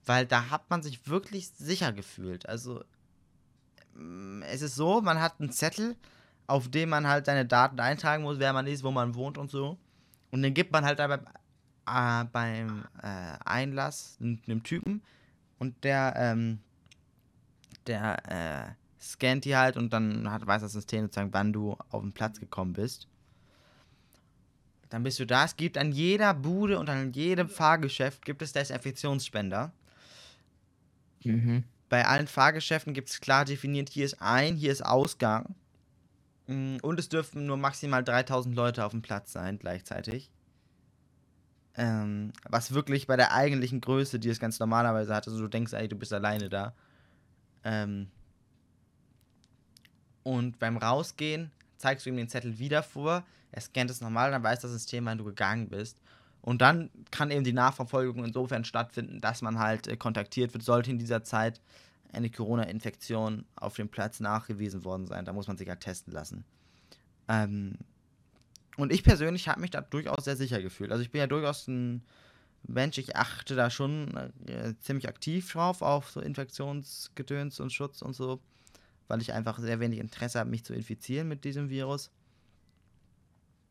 weil 0.06 0.26
da 0.26 0.50
hat 0.50 0.70
man 0.70 0.82
sich 0.82 1.08
wirklich 1.08 1.50
sicher 1.50 1.94
gefühlt. 1.94 2.50
Also, 2.50 2.84
mm, 3.94 4.42
es 4.44 4.62
ist 4.62 4.76
so, 4.76 5.02
man 5.02 5.22
hat 5.22 5.40
einen 5.40 5.52
Zettel, 5.52 5.96
auf 6.48 6.70
dem 6.70 6.90
man 6.90 7.08
halt 7.08 7.26
seine 7.26 7.46
Daten 7.46 7.80
eintragen 7.80 8.24
muss, 8.24 8.40
wer 8.40 8.54
man 8.54 8.68
ist, 8.68 8.84
wo 8.84 8.92
man 8.92 9.16
wohnt 9.16 9.38
und 9.38 9.50
so. 9.50 9.78
Und 10.32 10.42
den 10.42 10.54
gibt 10.54 10.72
man 10.72 10.86
halt 10.86 10.98
beim, 10.98 11.22
äh, 11.88 12.26
beim 12.32 12.86
äh, 13.02 13.38
Einlass 13.46 14.18
einem 14.22 14.64
Typen. 14.64 15.02
Und 15.60 15.84
der, 15.84 16.14
ähm, 16.18 16.60
der 17.88 18.68
äh, 18.70 19.02
scannt 19.02 19.46
die 19.46 19.56
halt 19.56 19.78
und 19.78 19.92
dann 19.94 20.32
hat, 20.32 20.46
weiß 20.46 20.62
das 20.62 20.74
System 20.74 21.04
sozusagen, 21.04 21.34
wann 21.34 21.54
du 21.54 21.78
auf 21.90 22.02
den 22.02 22.14
Platz 22.14 22.40
gekommen 22.40 22.74
bist. 22.74 23.08
Dann 24.90 25.04
bist 25.04 25.20
du 25.20 25.26
da. 25.26 25.46
Es 25.46 25.56
gibt 25.56 25.78
an 25.78 25.92
jeder 25.92 26.34
Bude 26.34 26.78
und 26.78 26.90
an 26.90 27.14
jedem 27.14 27.48
Fahrgeschäft 27.48 28.26
gibt 28.26 28.42
es 28.42 28.52
Desinfektionsspender. 28.52 29.72
Mhm. 31.24 31.64
Bei 31.88 32.06
allen 32.06 32.28
Fahrgeschäften 32.28 32.94
gibt 32.94 33.10
es 33.10 33.22
klar 33.22 33.46
definiert, 33.46 33.90
hier 33.90 34.06
ist 34.06 34.22
Ein-, 34.22 34.56
hier 34.56 34.72
ist 34.72 34.86
Ausgang. 34.86 35.56
Mm, 36.52 36.78
Und 36.82 37.00
es 37.00 37.10
dürfen 37.10 37.46
nur 37.46 37.58
maximal 37.58 38.04
3000 38.04 38.56
Leute 38.56 38.86
auf 38.86 38.92
dem 38.92 39.02
Platz 39.02 39.32
sein 39.32 39.58
gleichzeitig. 39.58 40.30
Ähm, 41.76 42.34
was 42.50 42.74
wirklich 42.74 43.08
bei 43.08 43.16
der 43.16 43.34
eigentlichen 43.34 43.80
Größe, 43.80 44.20
die 44.20 44.30
es 44.30 44.40
ganz 44.40 44.60
normalerweise 44.60 45.16
hat, 45.16 45.28
also 45.28 45.40
du 45.40 45.48
denkst 45.48 45.74
eigentlich, 45.74 45.90
du 45.90 45.96
bist 45.96 46.12
alleine 46.12 46.50
da. 46.50 46.74
Ähm, 47.64 48.10
und 50.24 50.60
beim 50.60 50.78
Rausgehen 50.78 51.52
zeigst 51.78 52.06
du 52.06 52.10
ihm 52.10 52.18
den 52.18 52.28
Zettel 52.28 52.60
wieder 52.60 52.84
vor. 52.84 53.24
Er 53.52 53.62
scannt 53.62 53.90
es 53.90 54.02
nochmal, 54.02 54.32
dann 54.32 54.44
weiß 54.44 54.60
das 54.60 54.72
System, 54.72 55.06
wann 55.06 55.18
du 55.18 55.24
gegangen 55.24 55.70
bist. 55.70 55.98
Und 56.42 56.62
dann 56.62 56.90
kann 57.12 57.32
eben 57.32 57.44
die 57.44 57.54
Nachverfolgung 57.54 58.26
insofern 58.26 58.66
stattfinden, 58.66 59.22
dass 59.22 59.42
man 59.42 59.58
halt 59.60 59.88
äh, 59.88 59.96
kontaktiert 59.96 60.54
wird, 60.54 60.64
sollte 60.64 60.92
in 60.92 61.00
dieser 61.00 61.24
Zeit 61.24 61.62
eine 62.14 62.30
Corona-Infektion 62.30 63.46
auf 63.56 63.76
dem 63.76 63.90
Platz 63.90 64.20
nachgewiesen 64.20 64.84
worden 64.84 65.06
sein. 65.06 65.26
Da 65.26 65.34
muss 65.34 65.48
man 65.48 65.58
sich 65.58 65.70
halt 65.70 65.82
testen 65.82 66.14
lassen. 66.14 66.44
Ähm, 67.28 67.78
und 68.78 68.92
ich 68.92 69.04
persönlich 69.04 69.48
habe 69.48 69.62
mich 69.62 69.72
da 69.72 69.82
durchaus 69.82 70.26
sehr 70.26 70.36
sicher 70.36 70.62
gefühlt. 70.62 70.92
Also 70.92 71.04
ich 71.04 71.12
bin 71.12 71.20
ja 71.20 71.28
durchaus 71.28 71.68
ein 71.68 72.04
Mensch, 72.64 72.98
ich 72.98 73.16
achte 73.16 73.56
da 73.56 73.70
schon 73.70 74.16
äh, 74.46 74.74
ziemlich 74.80 75.08
aktiv 75.08 75.52
drauf, 75.52 75.82
auf 75.82 76.12
so 76.12 76.22
Infektionsgedöns 76.22 77.60
und 77.60 77.72
Schutz 77.72 78.02
und 78.02 78.14
so, 78.14 78.40
weil 79.08 79.22
ich 79.22 79.34
einfach 79.34 79.60
sehr 79.60 79.80
wenig 79.80 80.00
Interesse 80.00 80.40
habe, 80.40 80.50
mich 80.50 80.64
zu 80.64 80.74
infizieren 80.74 81.28
mit 81.28 81.44
diesem 81.44 81.70
Virus. 81.70 82.12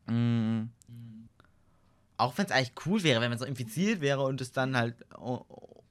Mm. 0.07 0.63
Auch 2.17 2.37
wenn 2.37 2.45
es 2.45 2.51
eigentlich 2.51 2.73
cool 2.85 3.01
wäre, 3.01 3.21
wenn 3.21 3.29
man 3.29 3.39
so 3.39 3.45
infiziert 3.45 4.01
wäre 4.01 4.21
und 4.21 4.41
es 4.41 4.51
dann 4.51 4.77
halt 4.77 4.95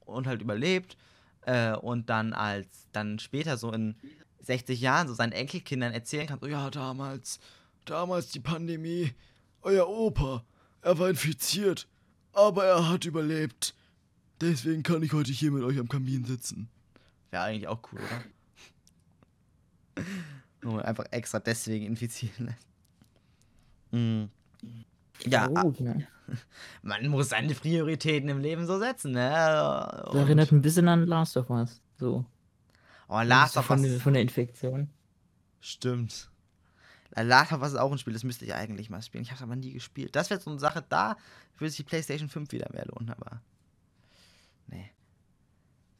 und 0.05 0.27
halt 0.27 0.41
überlebt 0.41 0.95
äh, 1.41 1.75
und 1.75 2.09
dann 2.09 2.33
als 2.33 2.87
dann 2.91 3.19
später 3.19 3.57
so 3.57 3.71
in 3.71 3.95
60 4.41 4.79
Jahren 4.79 5.07
so 5.07 5.13
seinen 5.13 5.33
Enkelkindern 5.33 5.93
erzählen 5.93 6.27
kann, 6.27 6.39
so 6.39 6.47
ja, 6.47 6.69
damals, 6.69 7.39
damals 7.85 8.29
die 8.29 8.39
Pandemie, 8.39 9.13
euer 9.61 9.87
Opa, 9.87 10.43
er 10.81 10.97
war 10.97 11.09
infiziert, 11.09 11.87
aber 12.33 12.65
er 12.65 12.89
hat 12.89 13.05
überlebt. 13.05 13.75
Deswegen 14.39 14.81
kann 14.81 15.03
ich 15.03 15.13
heute 15.13 15.31
hier 15.31 15.51
mit 15.51 15.63
euch 15.63 15.77
am 15.77 15.87
Kamin 15.87 16.25
sitzen. 16.25 16.67
Wäre 17.29 17.43
eigentlich 17.43 17.67
auch 17.67 17.79
cool, 17.91 17.99
oder? 17.99 18.23
Nur 20.61 20.83
einfach 20.83 21.05
extra 21.11 21.39
deswegen 21.39 21.85
infizieren 21.85 22.47
lässt. 22.47 22.67
Mm. 23.91 24.25
Ja, 25.25 25.49
Oh, 25.63 25.73
ja. 25.79 25.95
man 26.81 27.07
muss 27.07 27.29
seine 27.29 27.53
Prioritäten 27.53 28.29
im 28.29 28.39
Leben 28.39 28.65
so 28.65 28.79
setzen, 28.79 29.11
ne? 29.11 29.29
Das 29.29 30.15
erinnert 30.15 30.51
ein 30.51 30.61
bisschen 30.61 30.87
an 30.87 31.05
Last 31.05 31.35
of 31.37 31.49
Us. 31.49 31.81
So. 31.97 32.25
Oh, 33.07 33.21
Last 33.21 33.53
So 33.55 33.59
of 33.59 33.65
von, 33.65 33.79
Us. 33.81 33.89
der- 33.89 33.99
von 33.99 34.13
der 34.13 34.21
Infektion. 34.21 34.89
Stimmt. 35.59 36.29
Äh, 37.15 37.23
Last 37.23 37.51
of 37.51 37.61
Us 37.61 37.73
ist 37.73 37.77
auch 37.77 37.91
ein 37.91 37.97
Spiel, 37.97 38.13
das 38.13 38.23
müsste 38.23 38.45
ich 38.45 38.53
eigentlich 38.55 38.89
mal 38.89 39.01
spielen. 39.01 39.23
Ich 39.23 39.29
habe 39.31 39.37
es 39.37 39.43
aber 39.43 39.55
nie 39.57 39.73
gespielt. 39.73 40.15
Das 40.15 40.29
wäre 40.29 40.39
so 40.39 40.49
eine 40.49 40.59
Sache, 40.59 40.83
da 40.87 41.17
würde 41.57 41.69
sich 41.69 41.77
die 41.77 41.83
PlayStation 41.83 42.29
5 42.29 42.51
wieder 42.53 42.69
mehr 42.71 42.85
lohnen, 42.85 43.09
aber. 43.09 43.41
Nee. 44.67 44.89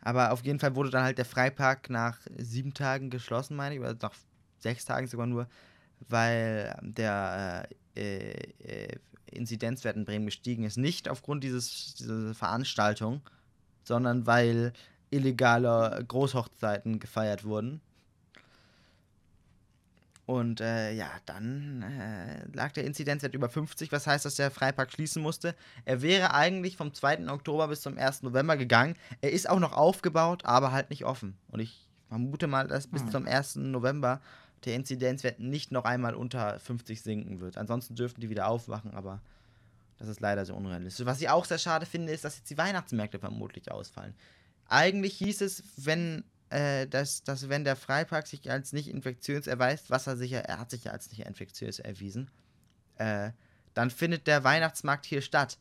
Aber 0.02 0.32
auf 0.32 0.44
jeden 0.46 0.60
Fall 0.60 0.76
wurde 0.76 0.90
dann 0.90 1.04
halt 1.04 1.18
der 1.18 1.26
Freipark 1.26 1.90
nach 1.90 2.18
sieben 2.38 2.74
Tagen 2.74 3.10
geschlossen, 3.10 3.56
meine 3.58 3.76
ich, 3.76 3.82
oder 3.82 3.96
nach 4.02 4.14
sechs 4.60 4.86
Tagen 4.86 5.06
sogar 5.08 5.28
nur, 5.28 5.48
weil 6.08 6.74
der 6.82 7.68
äh, 7.96 8.32
äh, 8.64 8.96
Inzidenzwert 9.32 9.96
in 9.96 10.06
Bremen 10.06 10.26
gestiegen 10.26 10.64
ist. 10.64 10.78
Nicht 10.78 11.10
aufgrund 11.10 11.44
dieses, 11.44 11.96
dieser 11.96 12.34
Veranstaltung, 12.34 13.22
sondern 13.84 14.26
weil 14.28 14.74
illegale 15.10 16.04
Großhochzeiten 16.08 17.00
gefeiert 17.00 17.44
wurden. 17.44 17.82
Und 20.26 20.62
äh, 20.62 20.94
ja, 20.94 21.10
dann 21.26 21.82
äh, 21.82 22.46
lag 22.56 22.72
der 22.72 22.86
Inzidenzwert 22.86 23.34
über 23.34 23.50
50, 23.50 23.92
was 23.92 24.08
heißt, 24.08 24.24
dass 24.24 24.36
der 24.36 24.50
Freipark 24.52 24.92
schließen 24.92 25.22
musste. 25.22 25.56
Er 25.84 26.02
wäre 26.02 26.34
eigentlich 26.34 26.78
vom 26.78 26.94
2. 26.94 27.30
Oktober 27.30 27.68
bis 27.68 27.82
zum 27.82 27.98
1. 27.98 28.22
November 28.24 28.56
gegangen. 28.56 28.96
Er 29.20 29.32
ist 29.32 29.50
auch 29.50 29.60
noch 29.60 29.74
aufgebaut, 29.74 30.46
aber 30.46 30.72
halt 30.72 30.90
nicht 30.90 31.04
offen. 31.04 31.36
Und 31.50 31.60
ich 31.60 31.90
vermute 32.08 32.48
mal, 32.48 32.68
dass 32.68 32.88
bis 32.88 33.02
Hm. 33.02 33.12
zum 33.12 33.28
1. 33.28 33.56
November 33.58 34.22
der 34.66 34.76
Inzidenzwert 34.76 35.40
nicht 35.40 35.72
noch 35.72 35.86
einmal 35.86 36.16
unter 36.16 36.60
50 36.60 37.02
sinken 37.02 37.40
wird. 37.40 37.58
Ansonsten 37.58 37.96
dürften 37.96 38.22
die 38.22 38.30
wieder 38.30 38.48
aufwachen, 38.48 38.94
aber 38.94 39.22
das 39.98 40.08
ist 40.08 40.20
leider 40.20 40.46
so 40.46 40.56
unrealistisch. 40.56 41.06
Was 41.06 41.22
ich 41.22 41.30
auch 41.30 41.46
sehr 41.46 41.58
schade 41.58 41.86
finde, 41.86 42.12
ist, 42.12 42.24
dass 42.24 42.38
jetzt 42.38 42.50
die 42.50 42.58
Weihnachtsmärkte 42.58 43.20
vermutlich 43.20 43.72
ausfallen. 43.72 44.16
Eigentlich 44.68 45.18
hieß 45.18 45.42
es, 45.42 45.64
wenn, 45.78 46.24
äh, 46.50 46.88
dass, 46.88 47.24
dass 47.24 47.50
wenn 47.50 47.64
der 47.64 47.76
Freipark 47.76 48.28
sich 48.28 48.50
als 48.50 48.74
nicht 48.74 48.88
infektiös 48.88 49.48
erweist, 49.48 49.90
was 49.90 50.08
er 50.08 50.18
sicher, 50.18 50.40
er 50.40 50.60
hat 50.60 50.72
sich 50.72 50.86
ja 50.86 50.92
als 50.92 51.10
nicht 51.12 51.26
infektiös 51.26 51.80
erwiesen, 51.80 52.32
äh, 52.96 53.32
dann 53.74 53.90
findet 53.90 54.28
der 54.28 54.44
Weihnachtsmarkt 54.44 55.06
hier 55.06 55.22
statt. 55.22 55.58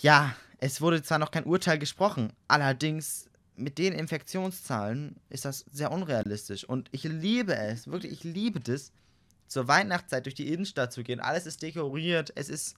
Ja, 0.00 0.34
es 0.58 0.80
wurde 0.80 1.02
zwar 1.02 1.18
noch 1.18 1.30
kein 1.30 1.44
Urteil 1.44 1.78
gesprochen, 1.78 2.32
allerdings 2.48 3.28
mit 3.56 3.78
den 3.78 3.92
Infektionszahlen 3.92 5.16
ist 5.28 5.44
das 5.44 5.64
sehr 5.70 5.92
unrealistisch. 5.92 6.64
Und 6.64 6.88
ich 6.92 7.04
liebe 7.04 7.54
es, 7.54 7.86
wirklich, 7.86 8.12
ich 8.12 8.24
liebe 8.24 8.60
das, 8.60 8.92
zur 9.46 9.68
Weihnachtszeit 9.68 10.26
durch 10.26 10.34
die 10.34 10.52
Innenstadt 10.52 10.92
zu 10.92 11.04
gehen. 11.04 11.20
Alles 11.20 11.46
ist 11.46 11.62
dekoriert, 11.62 12.32
es 12.34 12.48
ist 12.48 12.74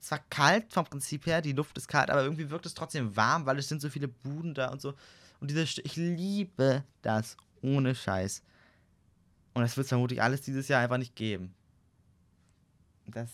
zwar 0.00 0.20
kalt 0.30 0.72
vom 0.72 0.84
Prinzip 0.84 1.26
her, 1.26 1.42
die 1.42 1.52
Luft 1.52 1.76
ist 1.76 1.88
kalt, 1.88 2.10
aber 2.10 2.22
irgendwie 2.22 2.50
wirkt 2.50 2.66
es 2.66 2.74
trotzdem 2.74 3.16
warm, 3.16 3.46
weil 3.46 3.58
es 3.58 3.68
sind 3.68 3.82
so 3.82 3.90
viele 3.90 4.08
Buden 4.08 4.54
da 4.54 4.68
und 4.70 4.80
so. 4.80 4.94
Und 5.40 5.50
diese, 5.50 5.66
St 5.66 5.80
ich 5.84 5.96
liebe 5.96 6.84
das 7.02 7.36
ohne 7.62 7.94
Scheiß. 7.94 8.42
Und 9.54 9.62
das 9.62 9.76
wird 9.76 9.86
es 9.86 9.88
vermutlich 9.88 10.22
alles 10.22 10.42
dieses 10.42 10.68
Jahr 10.68 10.80
einfach 10.82 10.98
nicht 10.98 11.16
geben. 11.16 11.54
Das. 13.06 13.30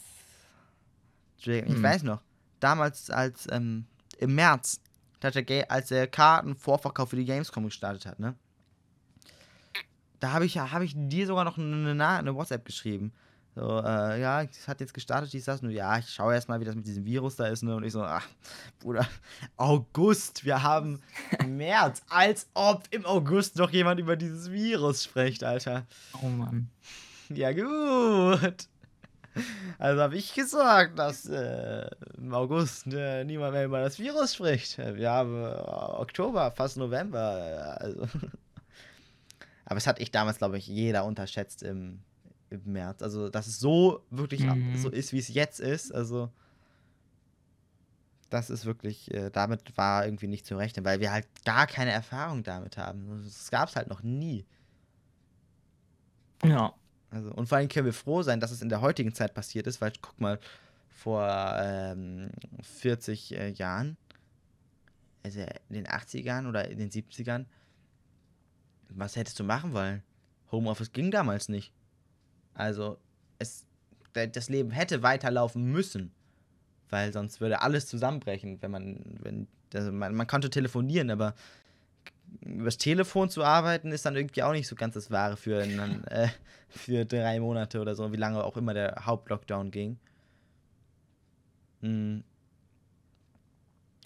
Ich 1.39 1.47
Hm. 1.47 1.83
weiß 1.83 2.03
noch, 2.03 2.23
damals 2.61 3.11
als 3.11 3.47
ähm, 3.51 3.85
im 4.19 4.35
März, 4.35 4.81
hat 5.25 5.35
der 5.35 5.71
als 5.71 5.89
der 5.89 6.07
Kartenvorverkauf 6.07 7.11
für 7.11 7.17
die 7.17 7.25
Gamescom 7.25 7.65
gestartet 7.65 8.07
hat, 8.07 8.21
ne? 8.21 8.35
Da 10.21 10.33
habe 10.33 10.47
ich, 10.47 10.59
hab 10.59 10.83
ich 10.83 10.95
dir 10.97 11.27
sogar 11.27 11.45
noch 11.45 11.59
eine, 11.59 11.91
eine, 12.03 12.35
WhatsApp 12.35 12.65
geschrieben. 12.65 13.13
So, 13.55 13.81
äh, 13.81 14.21
ja, 14.21 14.43
es 14.43 14.69
hat 14.69 14.81
jetzt 14.81 14.93
gestartet, 14.93 15.33
ich 15.33 15.45
sag's 15.45 15.63
nur, 15.63 15.73
ja, 15.73 15.99
ich 15.99 16.09
schaue 16.11 16.35
erst 16.35 16.49
mal, 16.49 16.61
wie 16.61 16.65
das 16.65 16.75
mit 16.75 16.87
diesem 16.87 17.05
Virus 17.05 17.37
da 17.37 17.47
ist, 17.47 17.63
ne? 17.63 17.75
Und 17.77 17.85
ich 17.85 17.93
so, 17.93 18.03
ach, 18.03 18.27
Bruder, 18.81 19.07
August, 19.57 20.45
wir 20.45 20.63
haben 20.63 21.01
März, 21.47 22.03
als 22.09 22.49
ob 22.55 22.85
im 22.91 23.07
August 23.07 23.57
noch 23.57 23.71
jemand 23.71 24.01
über 24.01 24.17
dieses 24.17 24.51
Virus 24.51 25.05
spricht, 25.05 25.43
Alter. 25.45 25.87
Oh 26.23 26.29
Mann. 26.29 26.69
Ja, 27.31 27.53
gut. 27.53 28.69
Also 29.79 30.01
habe 30.01 30.17
ich 30.17 30.33
gesagt, 30.35 30.99
dass 30.99 31.27
äh, 31.29 31.87
im 32.17 32.33
August 32.33 32.87
äh, 32.93 33.25
niemand 33.25 33.53
mehr 33.53 33.67
über 33.67 33.81
das 33.81 33.99
Virus 33.99 34.35
spricht. 34.35 34.79
Wir 34.79 35.11
haben 35.11 35.45
äh, 35.45 35.49
Oktober, 35.49 36.51
fast 36.51 36.79
November. 36.79 37.77
Äh, 37.81 37.85
also. 37.85 38.09
Aber 39.67 39.77
es 39.77 39.87
hat 39.87 40.01
ich 40.01 40.11
damals, 40.11 40.39
glaube 40.39 40.57
ich, 40.59 40.67
jeder 40.67 41.05
unterschätzt 41.05 41.63
im, 41.63 42.01
im 42.51 42.63
März. 42.65 43.03
Also, 43.03 43.29
dass 43.29 43.47
es 43.49 43.59
so 43.61 44.03
wirklich 44.11 44.45
Mhm. 44.45 44.77
so 44.79 44.89
ist, 44.89 45.13
wie 45.13 45.19
es 45.19 45.29
jetzt 45.29 45.61
ist. 45.61 45.93
Also, 45.95 46.31
das 48.31 48.49
ist 48.49 48.65
wirklich, 48.65 49.13
äh, 49.13 49.31
damit 49.31 49.77
war 49.77 50.05
irgendwie 50.07 50.27
nicht 50.29 50.47
zu 50.47 50.57
rechnen, 50.57 50.85
weil 50.85 51.01
wir 51.01 51.13
halt 51.13 51.27
gar 51.45 51.67
keine 51.67 51.91
Erfahrung 51.93 52.43
damit 52.45 52.77
haben. 52.77 53.23
Das 53.25 53.51
gab 53.51 53.69
es 53.69 53.77
halt 53.77 53.89
noch 53.89 54.03
nie. 54.03 54.47
Ja. 56.45 56.73
Also, 57.11 57.31
und 57.33 57.49
vor 57.49 57.59
allem 57.59 57.69
können 57.69 57.87
wir 57.87 57.93
froh 57.93 58.23
sein, 58.23 58.41
dass 58.41 58.51
es 58.51 58.63
in 58.63 58.69
der 58.69 58.81
heutigen 58.81 59.15
Zeit 59.15 59.33
passiert 59.35 59.67
ist, 59.67 59.81
weil 59.81 59.93
guck 60.01 60.21
mal, 60.21 60.39
vor 60.89 61.29
ähm, 61.59 62.31
40 62.63 63.33
äh, 63.37 63.49
Jahren, 63.51 63.97
also 65.23 65.41
in 65.69 65.75
den 65.75 65.87
80ern 65.87 66.49
oder 66.49 66.69
in 66.69 66.79
den 66.79 66.91
70ern, 66.91 67.45
was 68.89 69.17
hättest 69.17 69.39
du 69.39 69.45
machen 69.45 69.73
wollen? 69.73 70.03
Homeoffice 70.51 70.93
ging 70.93 71.11
damals 71.11 71.49
nicht. 71.49 71.73
Also, 72.55 72.99
es, 73.39 73.67
da- 74.13 74.27
das 74.27 74.49
Leben 74.49 74.71
hätte 74.71 75.03
weiterlaufen 75.03 75.65
müssen, 75.65 76.13
weil 76.89 77.13
sonst 77.13 77.41
würde 77.41 77.61
alles 77.63 77.87
zusammenbrechen, 77.87 78.63
wenn 78.63 78.71
man, 78.71 79.05
wenn, 79.23 79.49
also 79.75 79.93
man, 79.93 80.15
man 80.15 80.27
konnte 80.27 80.49
telefonieren, 80.51 81.11
aber 81.11 81.35
übers 82.41 82.79
Telefon 82.79 83.29
zu 83.29 83.45
arbeiten 83.45 83.93
ist 83.93 84.07
dann 84.07 84.17
irgendwie 84.17 84.43
auch 84.43 84.53
nicht 84.53 84.69
so 84.69 84.77
ganz 84.77 84.95
das 84.95 85.11
Wahre 85.11 85.37
für, 85.37 85.63
einen, 85.63 86.05
äh, 86.05 86.29
für 86.69 87.05
drei 87.05 87.41
Monate 87.41 87.81
oder 87.81 87.95
so, 87.95 88.13
wie 88.13 88.17
lange 88.17 88.43
auch 88.43 88.57
immer 88.57 88.75
der 88.75 89.03
Hauptlockdown 89.05 89.71
ging. 89.71 89.99
Mm. 91.81 92.21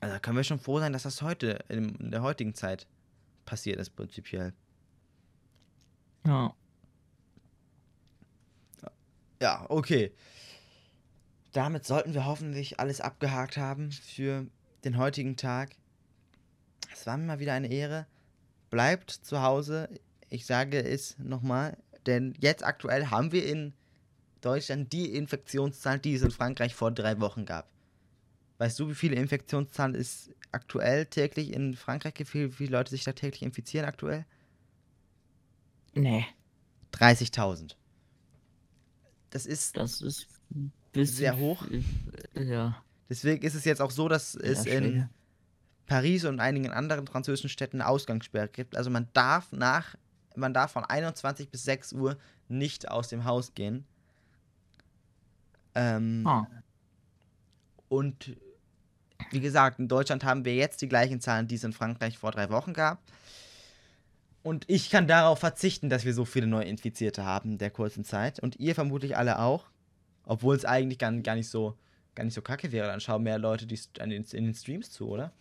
Also 0.01 0.15
da 0.15 0.19
können 0.19 0.37
wir 0.37 0.45
schon 0.45 0.59
froh 0.59 0.81
sein, 0.81 0.93
dass 0.93 1.03
das 1.03 1.21
heute, 1.21 1.59
in, 1.69 1.95
in 1.97 2.11
der 2.11 2.23
heutigen 2.23 2.55
Zeit 2.55 2.87
passiert 3.45 3.79
ist, 3.79 3.91
prinzipiell. 3.91 4.55
Ja. 6.27 6.55
Ja, 9.43 9.67
okay. 9.69 10.13
Damit 11.53 11.85
sollten 11.85 12.15
wir 12.15 12.27
hoffentlich 12.27 12.79
alles 12.79 13.01
abgehakt 13.01 13.57
haben 13.57 13.91
für 13.91 14.47
den 14.85 14.97
heutigen 14.97 15.37
Tag. 15.37 15.77
Es 16.93 17.07
war 17.07 17.17
mir 17.17 17.25
mal 17.25 17.39
wieder 17.39 17.55
eine 17.55 17.71
Ehre. 17.71 18.07
Bleibt 18.71 19.11
zu 19.11 19.43
Hause. 19.43 19.89
Ich 20.29 20.47
sage 20.47 20.83
es 20.83 21.19
nochmal, 21.19 21.77
denn 22.07 22.35
jetzt 22.39 22.65
aktuell 22.65 23.07
haben 23.07 23.33
wir 23.33 23.47
in 23.47 23.73
Deutschland 24.41 24.93
die 24.93 25.15
Infektionszahl, 25.15 25.99
die 25.99 26.15
es 26.15 26.23
in 26.23 26.31
Frankreich 26.31 26.75
vor 26.75 26.91
drei 26.91 27.21
Wochen 27.21 27.45
gab. 27.45 27.69
Weißt 28.59 28.79
du, 28.79 28.89
wie 28.91 28.95
viele 28.95 29.17
Infektionszahlen 29.17 29.95
es 29.95 30.31
aktuell 30.53 31.07
täglich 31.07 31.53
in 31.53 31.75
Frankreich 31.75 32.15
gibt? 32.15 32.35
Wie 32.35 32.51
viele 32.51 32.73
Leute 32.73 32.91
sich 32.91 33.05
da 33.05 33.13
täglich 33.13 33.43
infizieren 33.43 33.87
aktuell? 33.87 34.27
Nee, 35.95 36.27
30.000. 36.93 37.75
Das 39.31 39.47
ist 39.47 39.77
das 39.77 40.01
ist 40.03 40.29
Sehr 40.95 41.37
hoch. 41.39 41.65
Ja. 42.35 42.83
Deswegen 43.09 43.43
ist 43.43 43.55
es 43.55 43.65
jetzt 43.65 43.81
auch 43.81 43.91
so, 43.91 44.09
dass 44.09 44.35
es 44.35 44.65
ja, 44.65 44.75
in. 44.75 45.09
Paris 45.91 46.25
und 46.25 46.39
einigen 46.39 46.71
anderen 46.71 47.05
französischen 47.09 47.49
Städten 47.51 47.81
eine 47.81 47.89
Ausgangssperre 47.91 48.47
gibt. 48.49 48.77
Also 48.77 48.91
man 48.91 49.09
darf 49.13 49.51
nach, 49.51 49.97
man 50.37 50.55
darf 50.55 50.71
von 50.71 50.85
21 50.85 51.49
bis 51.51 51.65
6 51.65 51.95
Uhr 51.95 52.17
nicht 52.47 52.89
aus 52.89 53.09
dem 53.09 53.25
Haus 53.25 53.55
gehen. 53.55 53.85
Ähm, 55.75 56.25
Ah, 56.25 56.47
Und 57.89 58.37
wie 59.33 59.41
gesagt, 59.41 59.81
in 59.81 59.89
Deutschland 59.89 60.23
haben 60.23 60.45
wir 60.45 60.55
jetzt 60.55 60.81
die 60.81 60.89
gleichen 60.89 61.21
Zahlen, 61.21 61.49
die 61.49 61.57
es 61.57 61.65
in 61.65 61.73
Frankreich 61.73 62.19
vor 62.19 62.31
drei 62.31 62.51
Wochen 62.51 62.73
gab. 62.73 63.03
Und 64.45 64.65
ich 64.69 64.91
kann 64.91 65.09
darauf 65.09 65.41
verzichten, 65.41 65.91
dass 65.91 66.05
wir 66.05 66.15
so 66.15 66.25
viele 66.25 66.47
Neuinfizierte 66.47 67.25
haben 67.25 67.53
in 67.53 67.59
der 67.59 67.71
kurzen 67.73 68.05
Zeit. 68.05 68.39
Und 68.39 68.61
ihr 68.61 68.77
vermutlich 68.77 69.17
alle 69.17 69.41
auch. 69.41 69.65
Obwohl 70.25 70.55
es 70.55 70.65
eigentlich 70.65 71.01
gar, 71.01 71.11
gar, 71.13 71.35
nicht 71.35 71.49
so, 71.51 71.77
gar 72.15 72.23
nicht 72.23 72.35
so 72.35 72.43
kacke 72.43 72.71
wäre. 72.71 72.87
Dann 72.87 73.01
schauen 73.01 73.25
mehr 73.25 73.39
Leute 73.41 73.67
die, 73.67 73.81
in 73.99 74.25
den 74.45 74.55
Streams 74.55 74.93
zu, 74.93 75.09
oder? 75.09 75.33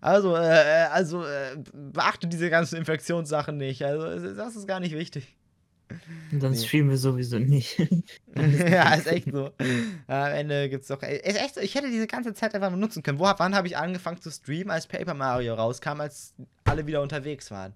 Also, 0.00 0.34
äh, 0.36 0.88
also 0.90 1.24
äh, 1.24 1.56
beachte 1.72 2.26
diese 2.26 2.50
ganzen 2.50 2.76
Infektionssachen 2.76 3.56
nicht. 3.56 3.84
Also, 3.84 4.34
das 4.34 4.56
ist 4.56 4.66
gar 4.66 4.80
nicht 4.80 4.94
wichtig. 4.94 5.36
dann 6.32 6.52
Nee. 6.52 6.58
streamen 6.58 6.90
wir 6.90 6.98
sowieso 6.98 7.38
nicht. 7.38 7.78
ja, 8.36 8.94
ist 8.94 9.06
echt 9.06 9.30
so. 9.30 9.50
Am 10.06 10.32
Ende 10.32 10.68
gibt's 10.68 10.88
doch. 10.88 11.02
Ist 11.02 11.40
echt 11.40 11.54
so, 11.54 11.60
ich 11.60 11.74
hätte 11.74 11.90
diese 11.90 12.06
ganze 12.06 12.34
Zeit 12.34 12.54
einfach 12.54 12.70
nutzen 12.70 13.02
können. 13.02 13.18
Wo, 13.18 13.24
wann 13.24 13.54
habe 13.54 13.66
ich 13.66 13.76
angefangen 13.76 14.20
zu 14.20 14.30
streamen, 14.30 14.70
als 14.70 14.86
Paper 14.86 15.14
Mario 15.14 15.54
rauskam, 15.54 16.00
als 16.00 16.34
alle 16.64 16.86
wieder 16.86 17.02
unterwegs 17.02 17.50
waren? 17.50 17.74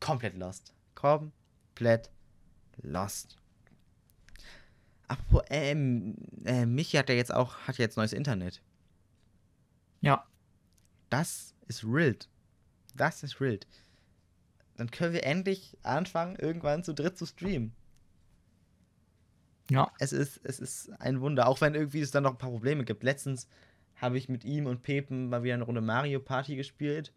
Komplett 0.00 0.36
lost. 0.36 0.74
Komplett 0.94 2.10
lost. 2.82 3.36
Apropos, 5.06 5.42
ähm, 5.50 6.16
äh, 6.44 6.66
Michi 6.66 6.96
hat 6.96 7.08
ja 7.08 7.14
jetzt 7.14 7.32
auch, 7.32 7.56
hat 7.68 7.78
jetzt 7.78 7.96
neues 7.96 8.12
Internet. 8.12 8.62
Ja, 10.02 10.26
Das 11.08 11.54
ist 11.68 11.90
wild. 11.90 12.28
Das 12.94 13.22
ist 13.22 13.40
wild. 13.40 13.66
Dann 14.76 14.90
können 14.90 15.14
wir 15.14 15.24
endlich 15.24 15.78
anfangen, 15.82 16.36
irgendwann 16.36 16.84
zu 16.84 16.92
dritt 16.94 17.16
zu 17.16 17.26
streamen. 17.26 17.72
ja. 19.70 19.90
es 19.98 20.12
ist, 20.12 20.40
es 20.44 20.58
ist 20.58 20.90
ein 21.00 21.20
Wunder, 21.20 21.48
auch 21.48 21.60
wenn 21.60 21.74
irgendwie 21.74 22.00
es 22.00 22.10
dann 22.10 22.24
noch 22.24 22.32
ein 22.32 22.38
paar 22.38 22.50
Probleme 22.50 22.84
gibt. 22.84 23.02
Letztens 23.02 23.48
habe 23.96 24.18
ich 24.18 24.28
mit 24.28 24.44
ihm 24.44 24.66
und 24.66 24.82
Pepen 24.82 25.28
mal 25.28 25.42
wieder 25.42 25.54
eine 25.54 25.64
Runde 25.64 25.80
Mario 25.80 26.20
Party 26.20 26.56
gespielt. 26.56 27.12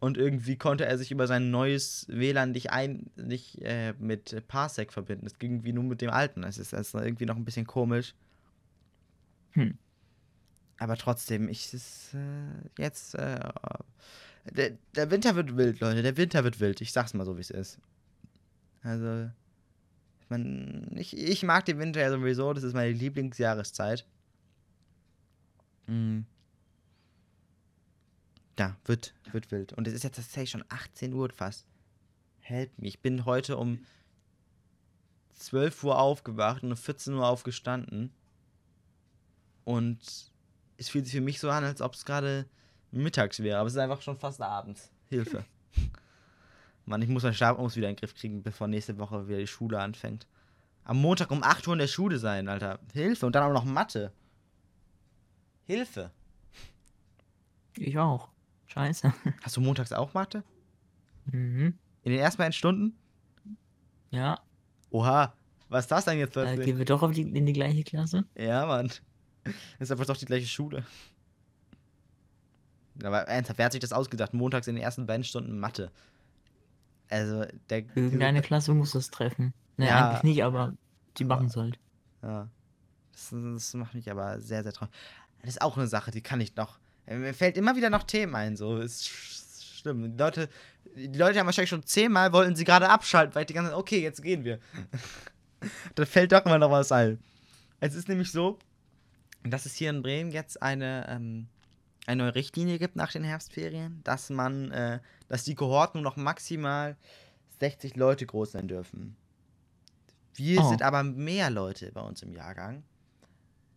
Und 0.00 0.18
irgendwie 0.18 0.56
konnte 0.56 0.84
er 0.84 0.98
sich 0.98 1.12
über 1.12 1.28
sein 1.28 1.52
neues 1.52 2.06
WLAN 2.08 2.50
nicht, 2.50 2.70
ein, 2.70 3.10
nicht 3.14 3.62
äh, 3.62 3.94
mit 4.00 4.48
Parsec 4.48 4.92
verbinden. 4.92 5.26
Es 5.26 5.38
ging 5.38 5.52
irgendwie 5.52 5.72
nur 5.72 5.84
mit 5.84 6.00
dem 6.00 6.10
alten. 6.10 6.42
Es 6.42 6.58
ist, 6.58 6.72
es 6.72 6.88
ist 6.88 6.94
irgendwie 6.94 7.26
noch 7.26 7.36
ein 7.36 7.44
bisschen 7.44 7.68
komisch. 7.68 8.14
Hm. 9.52 9.78
Aber 10.82 10.96
trotzdem, 10.96 11.48
ich 11.48 11.72
ist 11.72 12.12
äh, 12.12 12.82
jetzt. 12.82 13.14
Äh, 13.14 13.38
der, 14.50 14.72
der 14.96 15.12
Winter 15.12 15.36
wird 15.36 15.56
wild, 15.56 15.78
Leute. 15.78 16.02
Der 16.02 16.16
Winter 16.16 16.42
wird 16.42 16.58
wild. 16.58 16.80
Ich 16.80 16.90
sag's 16.90 17.14
mal 17.14 17.24
so, 17.24 17.36
wie 17.36 17.40
es 17.40 17.50
ist. 17.50 17.78
Also. 18.82 19.30
Man, 20.28 20.90
ich, 20.96 21.16
ich 21.16 21.44
mag 21.44 21.64
den 21.66 21.78
Winter 21.78 22.00
ja 22.00 22.10
sowieso. 22.10 22.52
Das 22.52 22.64
ist 22.64 22.74
meine 22.74 22.90
Lieblingsjahreszeit. 22.90 24.04
Mm. 25.86 26.22
Ja, 28.58 28.76
wird, 28.84 29.14
wird 29.30 29.52
wild. 29.52 29.74
Und 29.74 29.86
es 29.86 29.94
ist 29.94 30.02
jetzt 30.02 30.16
tatsächlich 30.16 30.50
schon 30.50 30.64
18 30.68 31.12
Uhr 31.12 31.30
fast. 31.30 31.64
Help 32.40 32.76
mich. 32.76 32.94
Ich 32.94 33.00
bin 33.00 33.24
heute 33.24 33.56
um 33.56 33.86
12 35.34 35.84
Uhr 35.84 36.00
aufgewacht 36.00 36.64
und 36.64 36.72
um 36.72 36.76
14 36.76 37.14
Uhr 37.14 37.28
aufgestanden. 37.28 38.10
Und 39.62 40.31
es 40.78 40.88
fühlt 40.88 41.04
sich 41.06 41.14
für 41.14 41.20
mich 41.20 41.40
so 41.40 41.50
an, 41.50 41.64
als 41.64 41.80
ob 41.80 41.94
es 41.94 42.04
gerade 42.04 42.46
mittags 42.90 43.40
wäre. 43.40 43.58
Aber 43.58 43.66
es 43.66 43.74
ist 43.74 43.78
einfach 43.78 44.02
schon 44.02 44.16
fast 44.16 44.40
abends. 44.40 44.90
Hilfe. 45.08 45.44
Mann, 46.86 47.02
ich 47.02 47.08
muss 47.08 47.22
meinen 47.22 47.34
Schlafrhythmus 47.34 47.76
wieder 47.76 47.88
in 47.88 47.94
den 47.94 48.00
Griff 48.00 48.14
kriegen, 48.14 48.42
bevor 48.42 48.68
nächste 48.68 48.98
Woche 48.98 49.28
wieder 49.28 49.38
die 49.38 49.46
Schule 49.46 49.80
anfängt. 49.80 50.26
Am 50.84 51.00
Montag 51.00 51.30
um 51.30 51.42
8 51.42 51.66
Uhr 51.68 51.74
in 51.74 51.78
der 51.78 51.86
Schule 51.86 52.18
sein, 52.18 52.48
Alter. 52.48 52.80
Hilfe. 52.92 53.26
Und 53.26 53.34
dann 53.34 53.44
auch 53.44 53.52
noch 53.52 53.64
Mathe. 53.64 54.12
Hilfe. 55.66 56.10
Ich 57.76 57.98
auch. 57.98 58.30
Scheiße. 58.66 59.12
Hast 59.42 59.56
du 59.56 59.60
montags 59.60 59.92
auch 59.92 60.12
Mathe? 60.12 60.42
Mhm. 61.26 61.78
In 62.02 62.12
den 62.12 62.20
ersten 62.20 62.38
beiden 62.38 62.52
Stunden? 62.52 62.98
Ja, 64.10 64.40
Oha. 64.92 65.32
Was 65.68 65.84
ist 65.84 65.90
das 65.90 66.04
denn 66.04 66.18
jetzt 66.18 66.36
da 66.36 66.42
plötzlich? 66.42 66.66
gehen 66.66 66.78
wir 66.78 66.84
doch 66.84 67.10
die, 67.10 67.22
in 67.22 67.46
die 67.46 67.52
gleiche 67.54 67.82
Klasse. 67.82 68.24
Ja, 68.36 68.66
Mann. 68.66 68.90
Das 69.44 69.52
ist 69.80 69.90
aber 69.92 70.04
doch 70.04 70.16
die 70.16 70.24
gleiche 70.26 70.46
Schule. 70.46 70.84
Aber 73.02 73.22
ernsthaft, 73.22 73.58
wer 73.58 73.66
hat 73.66 73.72
sich 73.72 73.80
das 73.80 73.92
ausgedacht? 73.92 74.34
Montags 74.34 74.66
in 74.66 74.74
den 74.76 74.84
ersten 74.84 75.06
beiden 75.06 75.24
Stunden 75.24 75.58
Mathe. 75.58 75.90
Also, 77.08 77.44
der. 77.70 77.84
Irgendeine 77.96 78.42
Klasse 78.42 78.74
muss 78.74 78.92
das 78.92 79.10
treffen. 79.10 79.52
Ne, 79.76 79.86
Ja. 79.86 80.08
eigentlich 80.10 80.22
nicht, 80.24 80.44
aber 80.44 80.74
die 81.16 81.24
machen 81.24 81.46
es 81.46 81.56
halt. 81.56 81.78
Ja. 82.22 82.48
Das, 83.12 83.28
das 83.32 83.74
macht 83.74 83.94
mich 83.94 84.10
aber 84.10 84.40
sehr, 84.40 84.62
sehr 84.62 84.72
traurig. 84.72 84.92
Das 85.40 85.50
ist 85.50 85.62
auch 85.62 85.76
eine 85.76 85.86
Sache, 85.86 86.10
die 86.10 86.20
kann 86.22 86.40
ich 86.40 86.54
noch. 86.56 86.78
äh, 87.06 87.16
Mir 87.16 87.34
fällt 87.34 87.56
immer 87.56 87.76
wieder 87.76 87.90
noch 87.90 88.04
Themen 88.04 88.34
ein, 88.34 88.56
so. 88.56 88.78
Ist 88.78 89.04
sch- 89.04 89.80
schlimm. 89.80 90.12
Die 90.16 90.22
Leute, 90.22 90.48
die 90.94 91.18
Leute 91.18 91.38
haben 91.38 91.46
wahrscheinlich 91.46 91.70
schon 91.70 91.84
zehnmal, 91.84 92.32
wollten 92.32 92.54
sie 92.56 92.64
gerade 92.64 92.88
abschalten, 92.88 93.34
weil 93.34 93.44
die 93.46 93.54
ganze 93.54 93.70
Zeit, 93.70 93.78
okay, 93.78 94.00
jetzt 94.02 94.22
gehen 94.22 94.44
wir. 94.44 94.60
da 95.94 96.04
fällt 96.06 96.32
doch 96.32 96.44
immer 96.44 96.58
noch 96.58 96.70
was 96.70 96.92
ein. 96.92 97.18
Es 97.80 97.94
ist 97.94 98.08
nämlich 98.08 98.30
so, 98.30 98.58
dass 99.44 99.66
es 99.66 99.74
hier 99.74 99.90
in 99.90 100.02
Bremen 100.02 100.30
jetzt 100.30 100.62
eine, 100.62 101.06
ähm, 101.08 101.48
eine 102.06 102.24
neue 102.24 102.34
Richtlinie 102.34 102.78
gibt 102.78 102.96
nach 102.96 103.12
den 103.12 103.24
Herbstferien, 103.24 104.00
dass 104.04 104.30
man, 104.30 104.70
äh, 104.72 105.00
dass 105.28 105.44
die 105.44 105.54
Kohorten 105.54 106.00
nur 106.02 106.10
noch 106.10 106.16
maximal 106.16 106.96
60 107.60 107.96
Leute 107.96 108.26
groß 108.26 108.52
sein 108.52 108.68
dürfen. 108.68 109.16
Wir 110.34 110.60
Oh. 110.62 110.68
sind 110.68 110.82
aber 110.82 111.02
mehr 111.02 111.50
Leute 111.50 111.92
bei 111.92 112.00
uns 112.00 112.22
im 112.22 112.32
Jahrgang. 112.32 112.82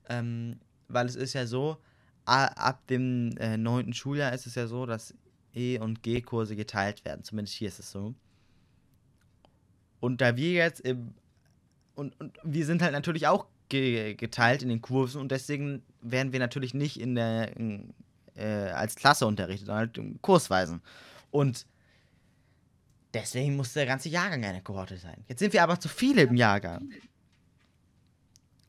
Ähm, 0.08 0.60
weil 0.88 1.08
es 1.08 1.16
ist 1.16 1.34
ja 1.34 1.46
so, 1.48 1.78
ab 2.26 2.86
dem 2.88 3.36
äh, 3.38 3.58
9. 3.58 3.94
Schuljahr 3.94 4.34
ist 4.34 4.48
es 4.48 4.56
ja 4.56 4.66
so, 4.68 4.86
dass 4.86 5.14
E- 5.54 5.80
und 5.80 6.02
G-Kurse 6.04 6.56
geteilt 6.56 7.06
werden. 7.06 7.24
Zumindest 7.24 7.56
hier 7.58 7.68
ist 7.68 7.80
es 7.80 7.92
so. 7.92 8.14
Und 10.00 10.22
da 10.22 10.36
wir 10.36 10.52
jetzt 10.52 10.82
im. 10.82 11.14
Und, 11.96 12.20
und 12.20 12.38
wir 12.44 12.66
sind 12.66 12.82
halt 12.82 12.92
natürlich 12.92 13.28
auch 13.28 13.48
ge 13.70 14.16
geteilt 14.16 14.64
in 14.64 14.70
den 14.70 14.82
Kursen 14.82 15.22
und 15.22 15.32
deswegen 15.32 15.84
werden 16.02 16.32
wir 16.34 16.40
natürlich 16.40 16.74
nicht 16.74 17.00
in 17.00 17.16
der. 17.16 17.56
In, 17.58 17.94
äh, 18.36 18.70
als 18.72 18.96
Klasse 18.96 19.26
unterrichtet, 19.26 19.68
sondern 19.68 19.90
halt 19.96 20.22
kursweisen. 20.22 20.82
Und 21.32 21.66
deswegen 23.14 23.56
muss 23.56 23.74
der 23.74 23.86
ganze 23.86 24.10
Jahrgang 24.10 24.44
eine 24.44 24.62
Kohorte 24.62 24.98
sein. 24.98 25.24
Jetzt 25.28 25.40
sind 25.40 25.54
wir 25.54 25.64
aber 25.64 25.80
zu 25.80 25.88
viele 25.88 26.24
im 26.24 26.36
Jahrgang. 26.36 26.90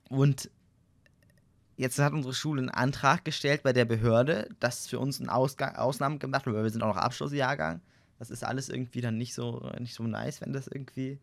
Und 0.08 0.50
jetzt 1.76 1.98
hat 1.98 2.12
unsere 2.12 2.34
Schule 2.34 2.60
einen 2.60 2.70
Antrag 2.70 3.24
gestellt 3.24 3.62
bei 3.62 3.72
der 3.72 3.84
Behörde, 3.84 4.48
dass 4.60 4.86
für 4.86 5.00
uns 5.00 5.20
ein 5.20 5.28
Ausgang, 5.28 5.76
Ausnahmen 5.76 6.18
gemacht 6.18 6.46
wird, 6.46 6.56
weil 6.56 6.62
wir 6.62 6.70
sind 6.70 6.82
auch 6.82 6.94
noch 6.94 7.02
Abschlussjahrgang. 7.02 7.80
Das 8.18 8.30
ist 8.30 8.44
alles 8.44 8.68
irgendwie 8.68 9.00
dann 9.00 9.18
nicht 9.18 9.34
so, 9.34 9.70
nicht 9.78 9.94
so 9.94 10.04
nice, 10.04 10.40
wenn 10.40 10.52
das 10.52 10.68
irgendwie. 10.68 11.18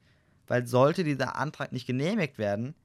Weil 0.48 0.68
sollte 0.68 1.04
dieser 1.06 1.38
Antrag 1.38 1.72
nicht 1.72 1.88
genehmigt 1.88 2.38
werden, 2.38 2.76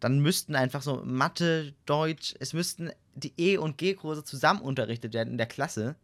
dann 0.00 0.20
müssten 0.20 0.54
einfach 0.54 0.82
so 0.82 1.02
Mathe, 1.04 1.74
Deutsch, 1.86 2.34
es 2.40 2.52
müssten 2.52 2.90
die 3.14 3.32
E- 3.36 3.56
und 3.58 3.78
G-Kurse 3.78 4.24
zusammen 4.24 4.60
unterrichtet 4.60 5.14
werden 5.14 5.30
in 5.30 5.38
der 5.38 5.46
Klasse. 5.46 5.96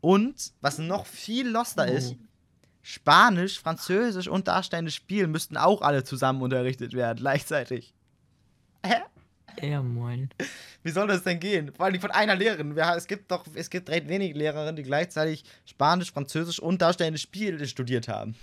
Und, 0.00 0.52
was 0.60 0.78
noch 0.78 1.06
viel 1.06 1.48
loster 1.48 1.86
ist, 1.88 2.12
Oh. 2.12 2.26
Spanisch, 2.82 3.58
Französisch 3.58 4.28
und 4.28 4.46
darstellendes 4.46 4.94
Spiel 4.94 5.26
müssten 5.26 5.56
auch 5.56 5.82
alle 5.82 6.04
zusammen 6.04 6.40
unterrichtet 6.40 6.92
werden, 6.92 7.18
gleichzeitig. 7.18 7.92
Hä? 8.84 9.02
Ja, 9.60 9.82
moin. 9.82 10.28
Wie 10.84 10.90
soll 10.90 11.08
das 11.08 11.24
denn 11.24 11.40
gehen? 11.40 11.72
Vor 11.74 11.86
allem 11.86 12.00
von 12.00 12.12
einer 12.12 12.36
Lehrerin. 12.36 12.76
Es 12.76 13.08
gibt 13.08 13.30
doch, 13.30 13.44
es 13.54 13.70
gibt 13.70 13.88
recht 13.90 14.06
wenige 14.06 14.38
Lehrerinnen, 14.38 14.76
die 14.76 14.84
gleichzeitig 14.84 15.44
Spanisch, 15.64 16.12
Französisch 16.12 16.60
und 16.60 16.80
darstellende 16.80 17.18
Spiele 17.18 17.66
studiert 17.66 18.06
haben. 18.06 18.36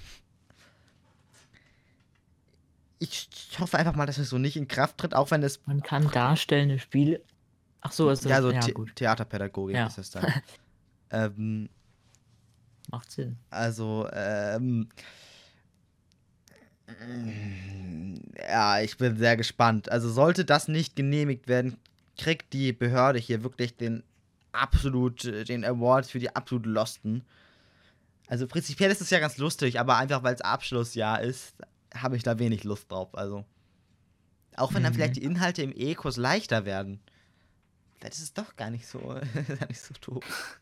Ich, 3.03 3.27
ich 3.51 3.59
hoffe 3.59 3.77
einfach 3.77 3.95
mal, 3.95 4.05
dass 4.05 4.17
es 4.17 4.29
so 4.29 4.37
nicht 4.37 4.55
in 4.55 4.69
Kraft 4.69 4.97
tritt, 4.97 5.13
auch 5.13 5.29
wenn 5.29 5.43
es. 5.43 5.59
Man 5.65 5.83
kann 5.83 6.09
darstellende 6.09 6.79
Spiele. 6.79 7.21
Ach 7.81 7.91
so, 7.91 8.09
ist 8.09 8.23
das 8.23 8.29
Ja, 8.29 8.41
so 8.41 8.49
ja, 8.51 8.61
The 8.61 8.71
gut. 8.71 8.95
Theaterpädagogik 8.95 9.75
Ja. 9.75 9.87
ist 9.87 9.97
das 9.97 10.09
dann. 10.11 10.33
ähm, 11.11 11.69
Macht 12.89 13.11
Sinn. 13.11 13.35
Also, 13.49 14.07
ähm. 14.13 14.87
Ja, 18.37 18.79
ich 18.79 18.97
bin 18.97 19.17
sehr 19.17 19.35
gespannt. 19.35 19.91
Also, 19.91 20.09
sollte 20.09 20.45
das 20.45 20.69
nicht 20.69 20.95
genehmigt 20.95 21.49
werden, 21.49 21.75
kriegt 22.17 22.53
die 22.53 22.71
Behörde 22.71 23.19
hier 23.19 23.43
wirklich 23.43 23.75
den 23.75 24.03
absolut, 24.53 25.25
äh, 25.25 25.43
den 25.43 25.65
Award 25.65 26.05
für 26.05 26.19
die 26.19 26.33
absolut 26.33 26.65
Losten. 26.65 27.25
Also, 28.27 28.47
prinzipiell 28.47 28.91
ist 28.91 29.01
es 29.01 29.09
ja 29.09 29.19
ganz 29.19 29.37
lustig, 29.37 29.77
aber 29.77 29.97
einfach 29.97 30.23
weil 30.23 30.35
es 30.35 30.41
Abschlussjahr 30.41 31.21
ist, 31.21 31.55
habe 31.95 32.15
ich 32.17 32.23
da 32.23 32.39
wenig 32.39 32.63
Lust 32.63 32.91
drauf. 32.91 33.15
Also, 33.17 33.45
auch 34.55 34.73
wenn 34.73 34.83
dann 34.83 34.93
Mhm. 34.93 34.97
vielleicht 34.97 35.15
die 35.15 35.23
Inhalte 35.23 35.61
im 35.63 35.73
E-Kurs 35.75 36.17
leichter 36.17 36.65
werden. 36.65 36.99
Vielleicht 37.99 38.15
ist 38.15 38.21
es 38.23 38.33
doch 38.33 38.55
gar 38.55 38.69
nicht 38.69 38.87
so, 38.87 38.99
gar 39.59 39.67
nicht 39.67 39.81
so 39.81 39.93
doof. 40.01 40.59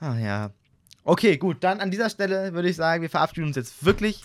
Ah 0.00 0.18
ja. 0.18 0.50
Okay, 1.04 1.36
gut, 1.36 1.62
dann 1.64 1.80
an 1.80 1.90
dieser 1.90 2.10
Stelle 2.10 2.52
würde 2.52 2.68
ich 2.68 2.76
sagen, 2.76 3.02
wir 3.02 3.10
verabschieden 3.10 3.46
uns 3.48 3.56
jetzt 3.56 3.84
wirklich. 3.84 4.24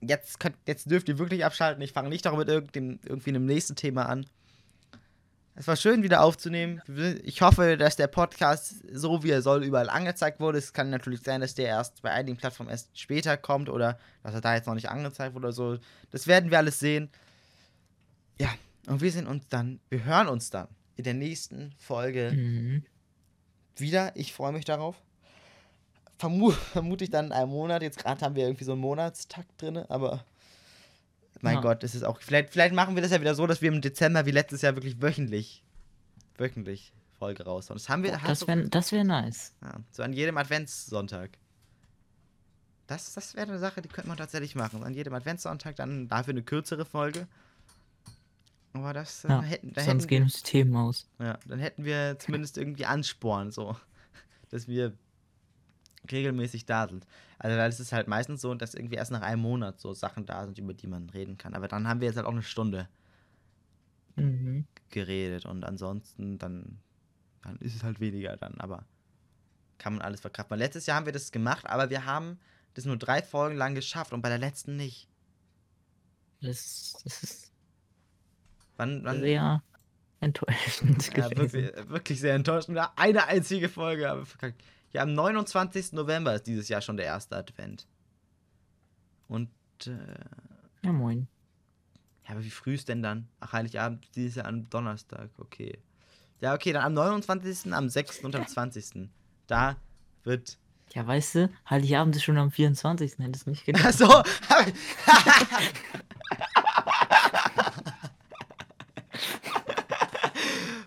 Jetzt, 0.00 0.38
könnt, 0.38 0.56
jetzt 0.66 0.90
dürft 0.90 1.08
ihr 1.08 1.18
wirklich 1.18 1.44
abschalten. 1.44 1.82
Ich 1.82 1.92
fange 1.92 2.10
nicht 2.10 2.26
darüber 2.26 2.40
mit 2.40 2.48
irgendeinem, 2.48 2.98
irgendwie 3.04 3.30
einem 3.30 3.46
nächsten 3.46 3.74
Thema 3.74 4.06
an. 4.06 4.26
Es 5.56 5.68
war 5.68 5.76
schön, 5.76 6.02
wieder 6.02 6.22
aufzunehmen. 6.24 6.82
Ich 7.22 7.40
hoffe, 7.40 7.76
dass 7.76 7.94
der 7.94 8.08
Podcast 8.08 8.74
so 8.92 9.22
wie 9.22 9.30
er 9.30 9.40
soll 9.40 9.62
überall 9.62 9.88
angezeigt 9.88 10.40
wurde. 10.40 10.58
Es 10.58 10.72
kann 10.72 10.90
natürlich 10.90 11.20
sein, 11.22 11.40
dass 11.40 11.54
der 11.54 11.66
erst 11.68 12.02
bei 12.02 12.10
einigen 12.10 12.36
Plattformen 12.36 12.70
erst 12.70 12.98
später 12.98 13.36
kommt 13.36 13.68
oder 13.68 13.98
dass 14.24 14.34
er 14.34 14.40
da 14.40 14.54
jetzt 14.56 14.66
noch 14.66 14.74
nicht 14.74 14.88
angezeigt 14.90 15.34
wurde 15.34 15.46
oder 15.46 15.52
so. 15.52 15.78
Das 16.10 16.26
werden 16.26 16.50
wir 16.50 16.58
alles 16.58 16.80
sehen. 16.80 17.08
Ja, 18.40 18.48
und 18.88 19.00
wir 19.00 19.12
sehen 19.12 19.28
uns 19.28 19.46
dann, 19.48 19.78
wir 19.90 20.04
hören 20.04 20.26
uns 20.26 20.50
dann 20.50 20.66
in 20.96 21.04
der 21.04 21.14
nächsten 21.14 21.72
Folge 21.78 22.32
Mhm. 22.34 22.84
wieder. 23.76 24.10
Ich 24.16 24.32
freue 24.32 24.52
mich 24.52 24.64
darauf. 24.64 24.96
Vermu 26.18 26.50
vermute 26.72 27.04
ich 27.04 27.10
dann 27.10 27.26
in 27.26 27.32
einem 27.32 27.50
Monat. 27.50 27.82
Jetzt 27.82 27.98
gerade 27.98 28.20
haben 28.24 28.34
wir 28.34 28.44
irgendwie 28.44 28.64
so 28.64 28.72
einen 28.72 28.80
Monatstakt 28.80 29.62
drin, 29.62 29.76
aber 29.88 30.24
mein 31.42 31.56
Ja. 31.56 31.60
Gott, 31.60 31.84
es 31.84 31.94
ist 31.94 32.02
auch. 32.04 32.20
Vielleicht, 32.20 32.50
vielleicht 32.50 32.74
machen 32.74 32.94
wir 32.94 33.02
das 33.02 33.10
ja 33.10 33.20
wieder 33.20 33.34
so, 33.34 33.46
dass 33.46 33.60
wir 33.62 33.70
im 33.72 33.80
Dezember 33.80 34.26
wie 34.26 34.30
letztes 34.30 34.62
Jahr 34.62 34.76
wirklich 34.76 35.00
wöchentlich, 35.02 35.62
wöchentlich 36.36 36.92
Folge 37.18 37.44
raushauen. 37.44 37.78
Das 37.78 37.88
haben 37.88 38.02
wir. 38.02 38.20
hast 38.22 38.42
Das 38.42 38.48
wäre 38.48 38.68
das 38.68 38.92
wär 38.92 39.04
nice. 39.04 39.54
ja, 39.62 39.74
so 39.92 40.02
an 40.02 40.12
jedem 40.12 40.36
Adventssonntag. 40.38 41.30
Das, 42.86 43.14
das 43.14 43.34
wäre 43.34 43.48
eine 43.48 43.58
Sache, 43.58 43.80
die 43.80 43.88
könnte 43.88 44.08
man 44.08 44.18
tatsächlich 44.18 44.54
machen. 44.54 44.82
An 44.84 44.92
jedem 44.94 45.14
Adventssonntag 45.14 45.76
dann 45.76 46.06
dafür 46.08 46.32
eine 46.34 46.42
kürzere 46.42 46.84
Folge. 46.84 47.26
Aber 48.74 48.92
das 48.92 49.24
äh, 49.24 49.28
Ja, 49.28 49.40
hätten, 49.42 49.72
da 49.72 49.82
Sonst 49.82 50.02
hätten 50.02 50.08
gehen 50.08 50.22
uns 50.24 50.42
die 50.42 50.50
Themen 50.50 50.76
aus. 50.76 51.06
ja, 51.18 51.38
dann 51.46 51.60
hätten 51.60 51.84
wir 51.84 52.18
zumindest 52.18 52.58
irgendwie 52.58 52.84
Ansporn, 52.84 53.50
so, 53.52 53.76
dass 54.50 54.68
wir 54.68 54.92
regelmäßig 56.10 56.66
da 56.66 56.88
sind. 56.88 57.06
Also, 57.38 57.56
weil 57.56 57.68
es 57.68 57.80
ist 57.80 57.92
halt 57.92 58.08
meistens 58.08 58.40
so, 58.40 58.54
dass 58.54 58.74
irgendwie 58.74 58.96
erst 58.96 59.12
nach 59.12 59.22
einem 59.22 59.42
Monat 59.42 59.80
so 59.80 59.92
Sachen 59.94 60.26
da 60.26 60.44
sind, 60.44 60.58
über 60.58 60.74
die 60.74 60.86
man 60.86 61.10
reden 61.10 61.38
kann. 61.38 61.54
Aber 61.54 61.68
dann 61.68 61.88
haben 61.88 62.00
wir 62.00 62.08
jetzt 62.08 62.16
halt 62.16 62.26
auch 62.26 62.32
eine 62.32 62.42
Stunde 62.42 62.88
Mhm. 64.16 64.64
geredet 64.90 65.44
und 65.44 65.64
ansonsten 65.64 66.38
dann, 66.38 66.78
dann 67.42 67.56
ist 67.56 67.74
es 67.74 67.82
halt 67.82 67.98
weniger 68.00 68.36
dann, 68.36 68.54
aber 68.58 68.84
kann 69.78 69.94
man 69.94 70.02
alles 70.02 70.20
verkraften. 70.20 70.58
Letztes 70.58 70.86
Jahr 70.86 70.98
haben 70.98 71.06
wir 71.06 71.12
das 71.12 71.32
gemacht, 71.32 71.66
aber 71.66 71.90
wir 71.90 72.06
haben 72.06 72.38
das 72.74 72.84
nur 72.84 72.96
drei 72.96 73.22
Folgen 73.22 73.56
lang 73.56 73.74
geschafft 73.74 74.12
und 74.12 74.22
bei 74.22 74.28
der 74.28 74.38
letzten 74.38 74.76
nicht. 74.76 75.08
Das, 76.40 77.00
das 77.02 77.22
ist 77.22 77.52
Wann, 78.76 79.04
wann, 79.04 79.20
sehr 79.20 79.62
enttäuschend 80.20 81.16
Ja, 81.16 81.30
wirklich, 81.36 81.72
wirklich 81.88 82.20
sehr 82.20 82.34
enttäuschend. 82.34 82.78
Eine 82.96 83.26
einzige 83.26 83.68
Folge, 83.68 84.10
aber 84.10 84.26
verkackt. 84.26 84.62
Ja, 84.94 85.02
am 85.02 85.12
29. 85.12 85.92
November 85.92 86.34
ist 86.34 86.46
dieses 86.46 86.68
Jahr 86.68 86.80
schon 86.80 86.96
der 86.96 87.06
erste 87.06 87.36
Advent. 87.36 87.86
Und, 89.28 89.50
äh, 89.86 89.90
Ja, 90.84 90.92
moin. 90.92 91.26
ja, 92.24 92.30
aber 92.34 92.44
wie 92.44 92.50
früh 92.50 92.74
ist 92.74 92.88
denn 92.88 93.02
dann? 93.02 93.28
Ach, 93.40 93.52
Heiligabend 93.52 94.06
dieses 94.14 94.36
Jahr 94.36 94.46
am 94.46 94.70
Donnerstag, 94.70 95.30
okay. 95.38 95.78
Ja, 96.40 96.54
okay, 96.54 96.72
dann 96.72 96.84
am 96.84 96.94
29., 96.94 97.72
am 97.72 97.88
6. 97.88 98.20
und 98.24 98.36
am 98.36 98.46
20. 98.46 99.10
Da 99.48 99.76
wird. 100.22 100.58
Ja, 100.92 101.04
weißt 101.06 101.34
du, 101.34 101.50
Heiligabend 101.68 102.14
ist 102.14 102.22
schon 102.22 102.38
am 102.38 102.50
24. 102.52 103.18
Hättest 103.18 103.46
du 103.46 103.50
nicht 103.50 103.64
gedacht. 103.64 103.86
Achso! 103.86 104.22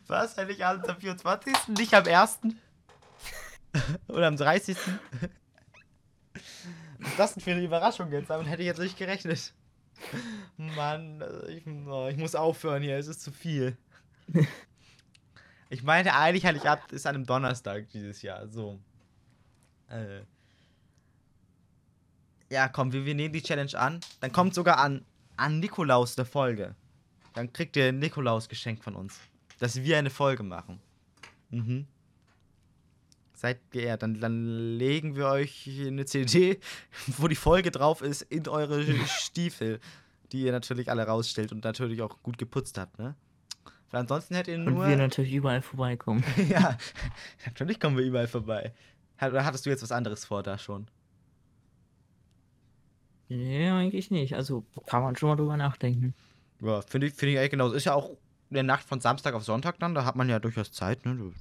Was? 0.07 0.37
Heiligabend 0.37 0.87
am 0.89 0.97
24.? 0.97 1.53
Nicht 1.77 1.93
am 1.93 2.05
1.? 2.05 2.39
Oder 4.17 4.27
am 4.27 4.35
30.? 4.35 4.75
Was 6.97 7.09
ist 7.09 7.19
das 7.19 7.33
denn 7.35 7.43
für 7.43 7.51
eine 7.51 7.63
Überraschung 7.63 8.11
jetzt? 8.11 8.31
Damit 8.31 8.47
hätte 8.47 8.63
ich 8.63 8.65
jetzt 8.65 8.79
nicht 8.79 8.97
gerechnet. 8.97 9.53
Mann, 10.57 11.23
ich, 11.49 11.63
oh, 11.85 12.07
ich 12.09 12.17
muss 12.17 12.33
aufhören 12.33 12.81
hier, 12.81 12.97
es 12.97 13.05
ist 13.05 13.21
zu 13.21 13.31
viel. 13.31 13.77
Ich 15.69 15.83
meinte 15.83 16.13
eigentlich, 16.13 16.45
Heiligabend 16.45 16.91
ist 16.93 17.05
an 17.05 17.15
einem 17.15 17.25
Donnerstag 17.25 17.89
dieses 17.89 18.21
Jahr, 18.23 18.47
so. 18.47 18.79
Äh. 19.89 20.21
Ja, 22.49 22.69
komm, 22.69 22.93
wir, 22.93 23.05
wir 23.05 23.13
nehmen 23.13 23.33
die 23.33 23.43
Challenge 23.43 23.77
an. 23.77 23.99
Dann 24.21 24.31
kommt 24.31 24.55
sogar 24.55 24.79
an, 24.79 25.05
an 25.35 25.59
Nikolaus 25.59 26.15
der 26.15 26.25
Folge. 26.25 26.73
Dann 27.33 27.53
kriegt 27.53 27.75
ihr 27.75 27.89
ein 27.89 27.99
Nikolaus-Geschenk 27.99 28.83
von 28.83 28.95
uns. 28.95 29.19
Dass 29.59 29.75
wir 29.75 29.97
eine 29.97 30.09
Folge 30.09 30.41
machen. 30.41 30.79
Mhm. 31.51 31.85
Seid 33.37 33.69
geehrt. 33.69 34.01
Dann, 34.01 34.19
dann 34.19 34.77
legen 34.77 35.15
wir 35.15 35.27
euch 35.27 35.69
eine 35.85 36.05
CD, 36.05 36.59
wo 37.17 37.27
die 37.27 37.35
Folge 37.35 37.69
drauf 37.69 38.01
ist, 38.01 38.23
in 38.23 38.47
eure 38.47 38.83
Stiefel, 39.05 39.79
die 40.31 40.41
ihr 40.41 40.51
natürlich 40.51 40.89
alle 40.89 41.03
rausstellt 41.03 41.51
und 41.51 41.63
natürlich 41.63 42.01
auch 42.01 42.23
gut 42.23 42.39
geputzt 42.39 42.79
habt, 42.79 42.97
ne? 42.97 43.15
Weil 43.91 44.01
ansonsten 44.01 44.33
hättet 44.33 44.57
ihr 44.57 44.65
Und 44.65 44.73
nur. 44.73 44.87
wir 44.87 44.97
natürlich 44.97 45.33
überall 45.33 45.61
vorbeikommen. 45.61 46.23
ja, 46.49 46.77
natürlich 47.45 47.79
kommen 47.79 47.95
wir 47.95 48.03
überall 48.03 48.27
vorbei. 48.27 48.73
Oder 49.21 49.45
hattest 49.45 49.67
du 49.67 49.69
jetzt 49.69 49.83
was 49.83 49.91
anderes 49.91 50.25
vor 50.25 50.41
da 50.41 50.57
schon? 50.57 50.87
Nee, 53.29 53.69
eigentlich 53.69 54.09
nicht. 54.09 54.35
Also 54.35 54.65
kann 54.87 55.03
man 55.03 55.15
schon 55.15 55.29
mal 55.29 55.35
drüber 55.35 55.57
nachdenken. 55.57 56.15
Ja, 56.59 56.81
finde 56.81 57.07
ich, 57.07 57.13
finde 57.13 57.33
ich 57.33 57.39
eigentlich 57.39 57.51
genauso. 57.51 57.75
Ist 57.75 57.85
ja 57.85 57.93
auch 57.93 58.09
in 58.49 58.55
der 58.55 58.63
Nacht 58.63 58.83
von 58.83 58.99
Samstag 58.99 59.35
auf 59.35 59.43
Sonntag 59.43 59.79
dann, 59.79 59.93
da 59.93 60.05
hat 60.05 60.15
man 60.15 60.27
ja 60.27 60.39
durchaus 60.39 60.71
Zeit, 60.71 61.05
ne? 61.05 61.31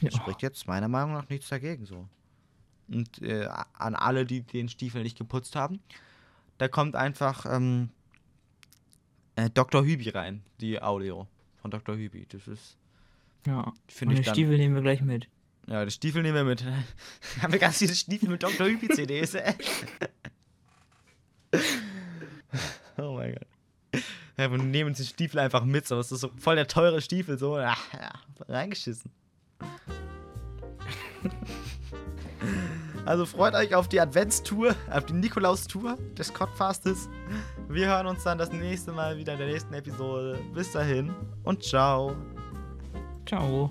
Ja. 0.00 0.10
Spricht 0.10 0.42
jetzt 0.42 0.66
meiner 0.66 0.88
Meinung 0.88 1.12
nach 1.14 1.28
nichts 1.28 1.48
dagegen 1.48 1.86
so. 1.86 2.08
Und 2.88 3.20
äh, 3.22 3.48
an 3.74 3.94
alle, 3.94 4.24
die 4.26 4.42
den 4.42 4.68
Stiefel 4.68 5.02
nicht 5.02 5.18
geputzt 5.18 5.56
haben, 5.56 5.80
da 6.58 6.68
kommt 6.68 6.94
einfach 6.94 7.46
ähm, 7.48 7.90
äh, 9.34 9.50
Dr. 9.50 9.84
Hübi 9.84 10.08
rein, 10.10 10.42
die 10.60 10.80
Audio 10.80 11.26
von 11.56 11.70
Dr. 11.70 11.96
Hübi. 11.96 12.26
Das 12.28 12.46
ist, 12.46 12.76
Ja. 13.46 13.72
finde 13.88 14.14
ich 14.14 14.24
dann. 14.24 14.34
Stiefel 14.34 14.56
nehmen 14.56 14.74
wir 14.74 14.82
gleich 14.82 15.02
mit. 15.02 15.28
Ja, 15.66 15.84
die 15.84 15.90
Stiefel 15.90 16.22
nehmen 16.22 16.36
wir 16.36 16.44
mit. 16.44 16.64
haben 17.42 17.52
wir 17.52 17.58
ganz 17.58 17.78
viele 17.78 17.94
Stiefel 17.94 18.28
mit 18.28 18.42
Dr. 18.42 18.66
Hübi 18.66 18.88
CDs, 18.88 19.34
ey. 19.34 19.54
oh 22.98 23.14
mein 23.16 23.34
Gott. 23.34 24.02
Ja, 24.38 24.50
wir 24.50 24.58
nehmen 24.58 24.90
uns 24.90 24.98
die 24.98 25.06
Stiefel 25.06 25.40
einfach 25.40 25.64
mit, 25.64 25.86
so. 25.88 25.96
Das 25.96 26.12
ist 26.12 26.20
so 26.20 26.30
voll 26.36 26.56
der 26.56 26.68
teure 26.68 27.00
Stiefel, 27.00 27.38
so. 27.38 27.58
Ja, 27.58 27.76
ja, 27.92 28.12
reingeschissen. 28.48 29.10
Also 33.06 33.24
freut 33.24 33.54
euch 33.54 33.72
auf 33.72 33.86
die 33.86 34.00
Adventstour, 34.00 34.74
auf 34.90 35.06
die 35.06 35.12
Nikolaustour 35.12 35.96
des 36.18 36.34
Codfastes. 36.34 37.08
Wir 37.68 37.86
hören 37.86 38.08
uns 38.08 38.24
dann 38.24 38.36
das 38.36 38.50
nächste 38.50 38.90
Mal 38.90 39.16
wieder 39.16 39.34
in 39.34 39.38
der 39.38 39.46
nächsten 39.46 39.72
Episode. 39.74 40.40
Bis 40.52 40.72
dahin 40.72 41.14
und 41.44 41.62
ciao. 41.62 42.16
Ciao. 43.24 43.70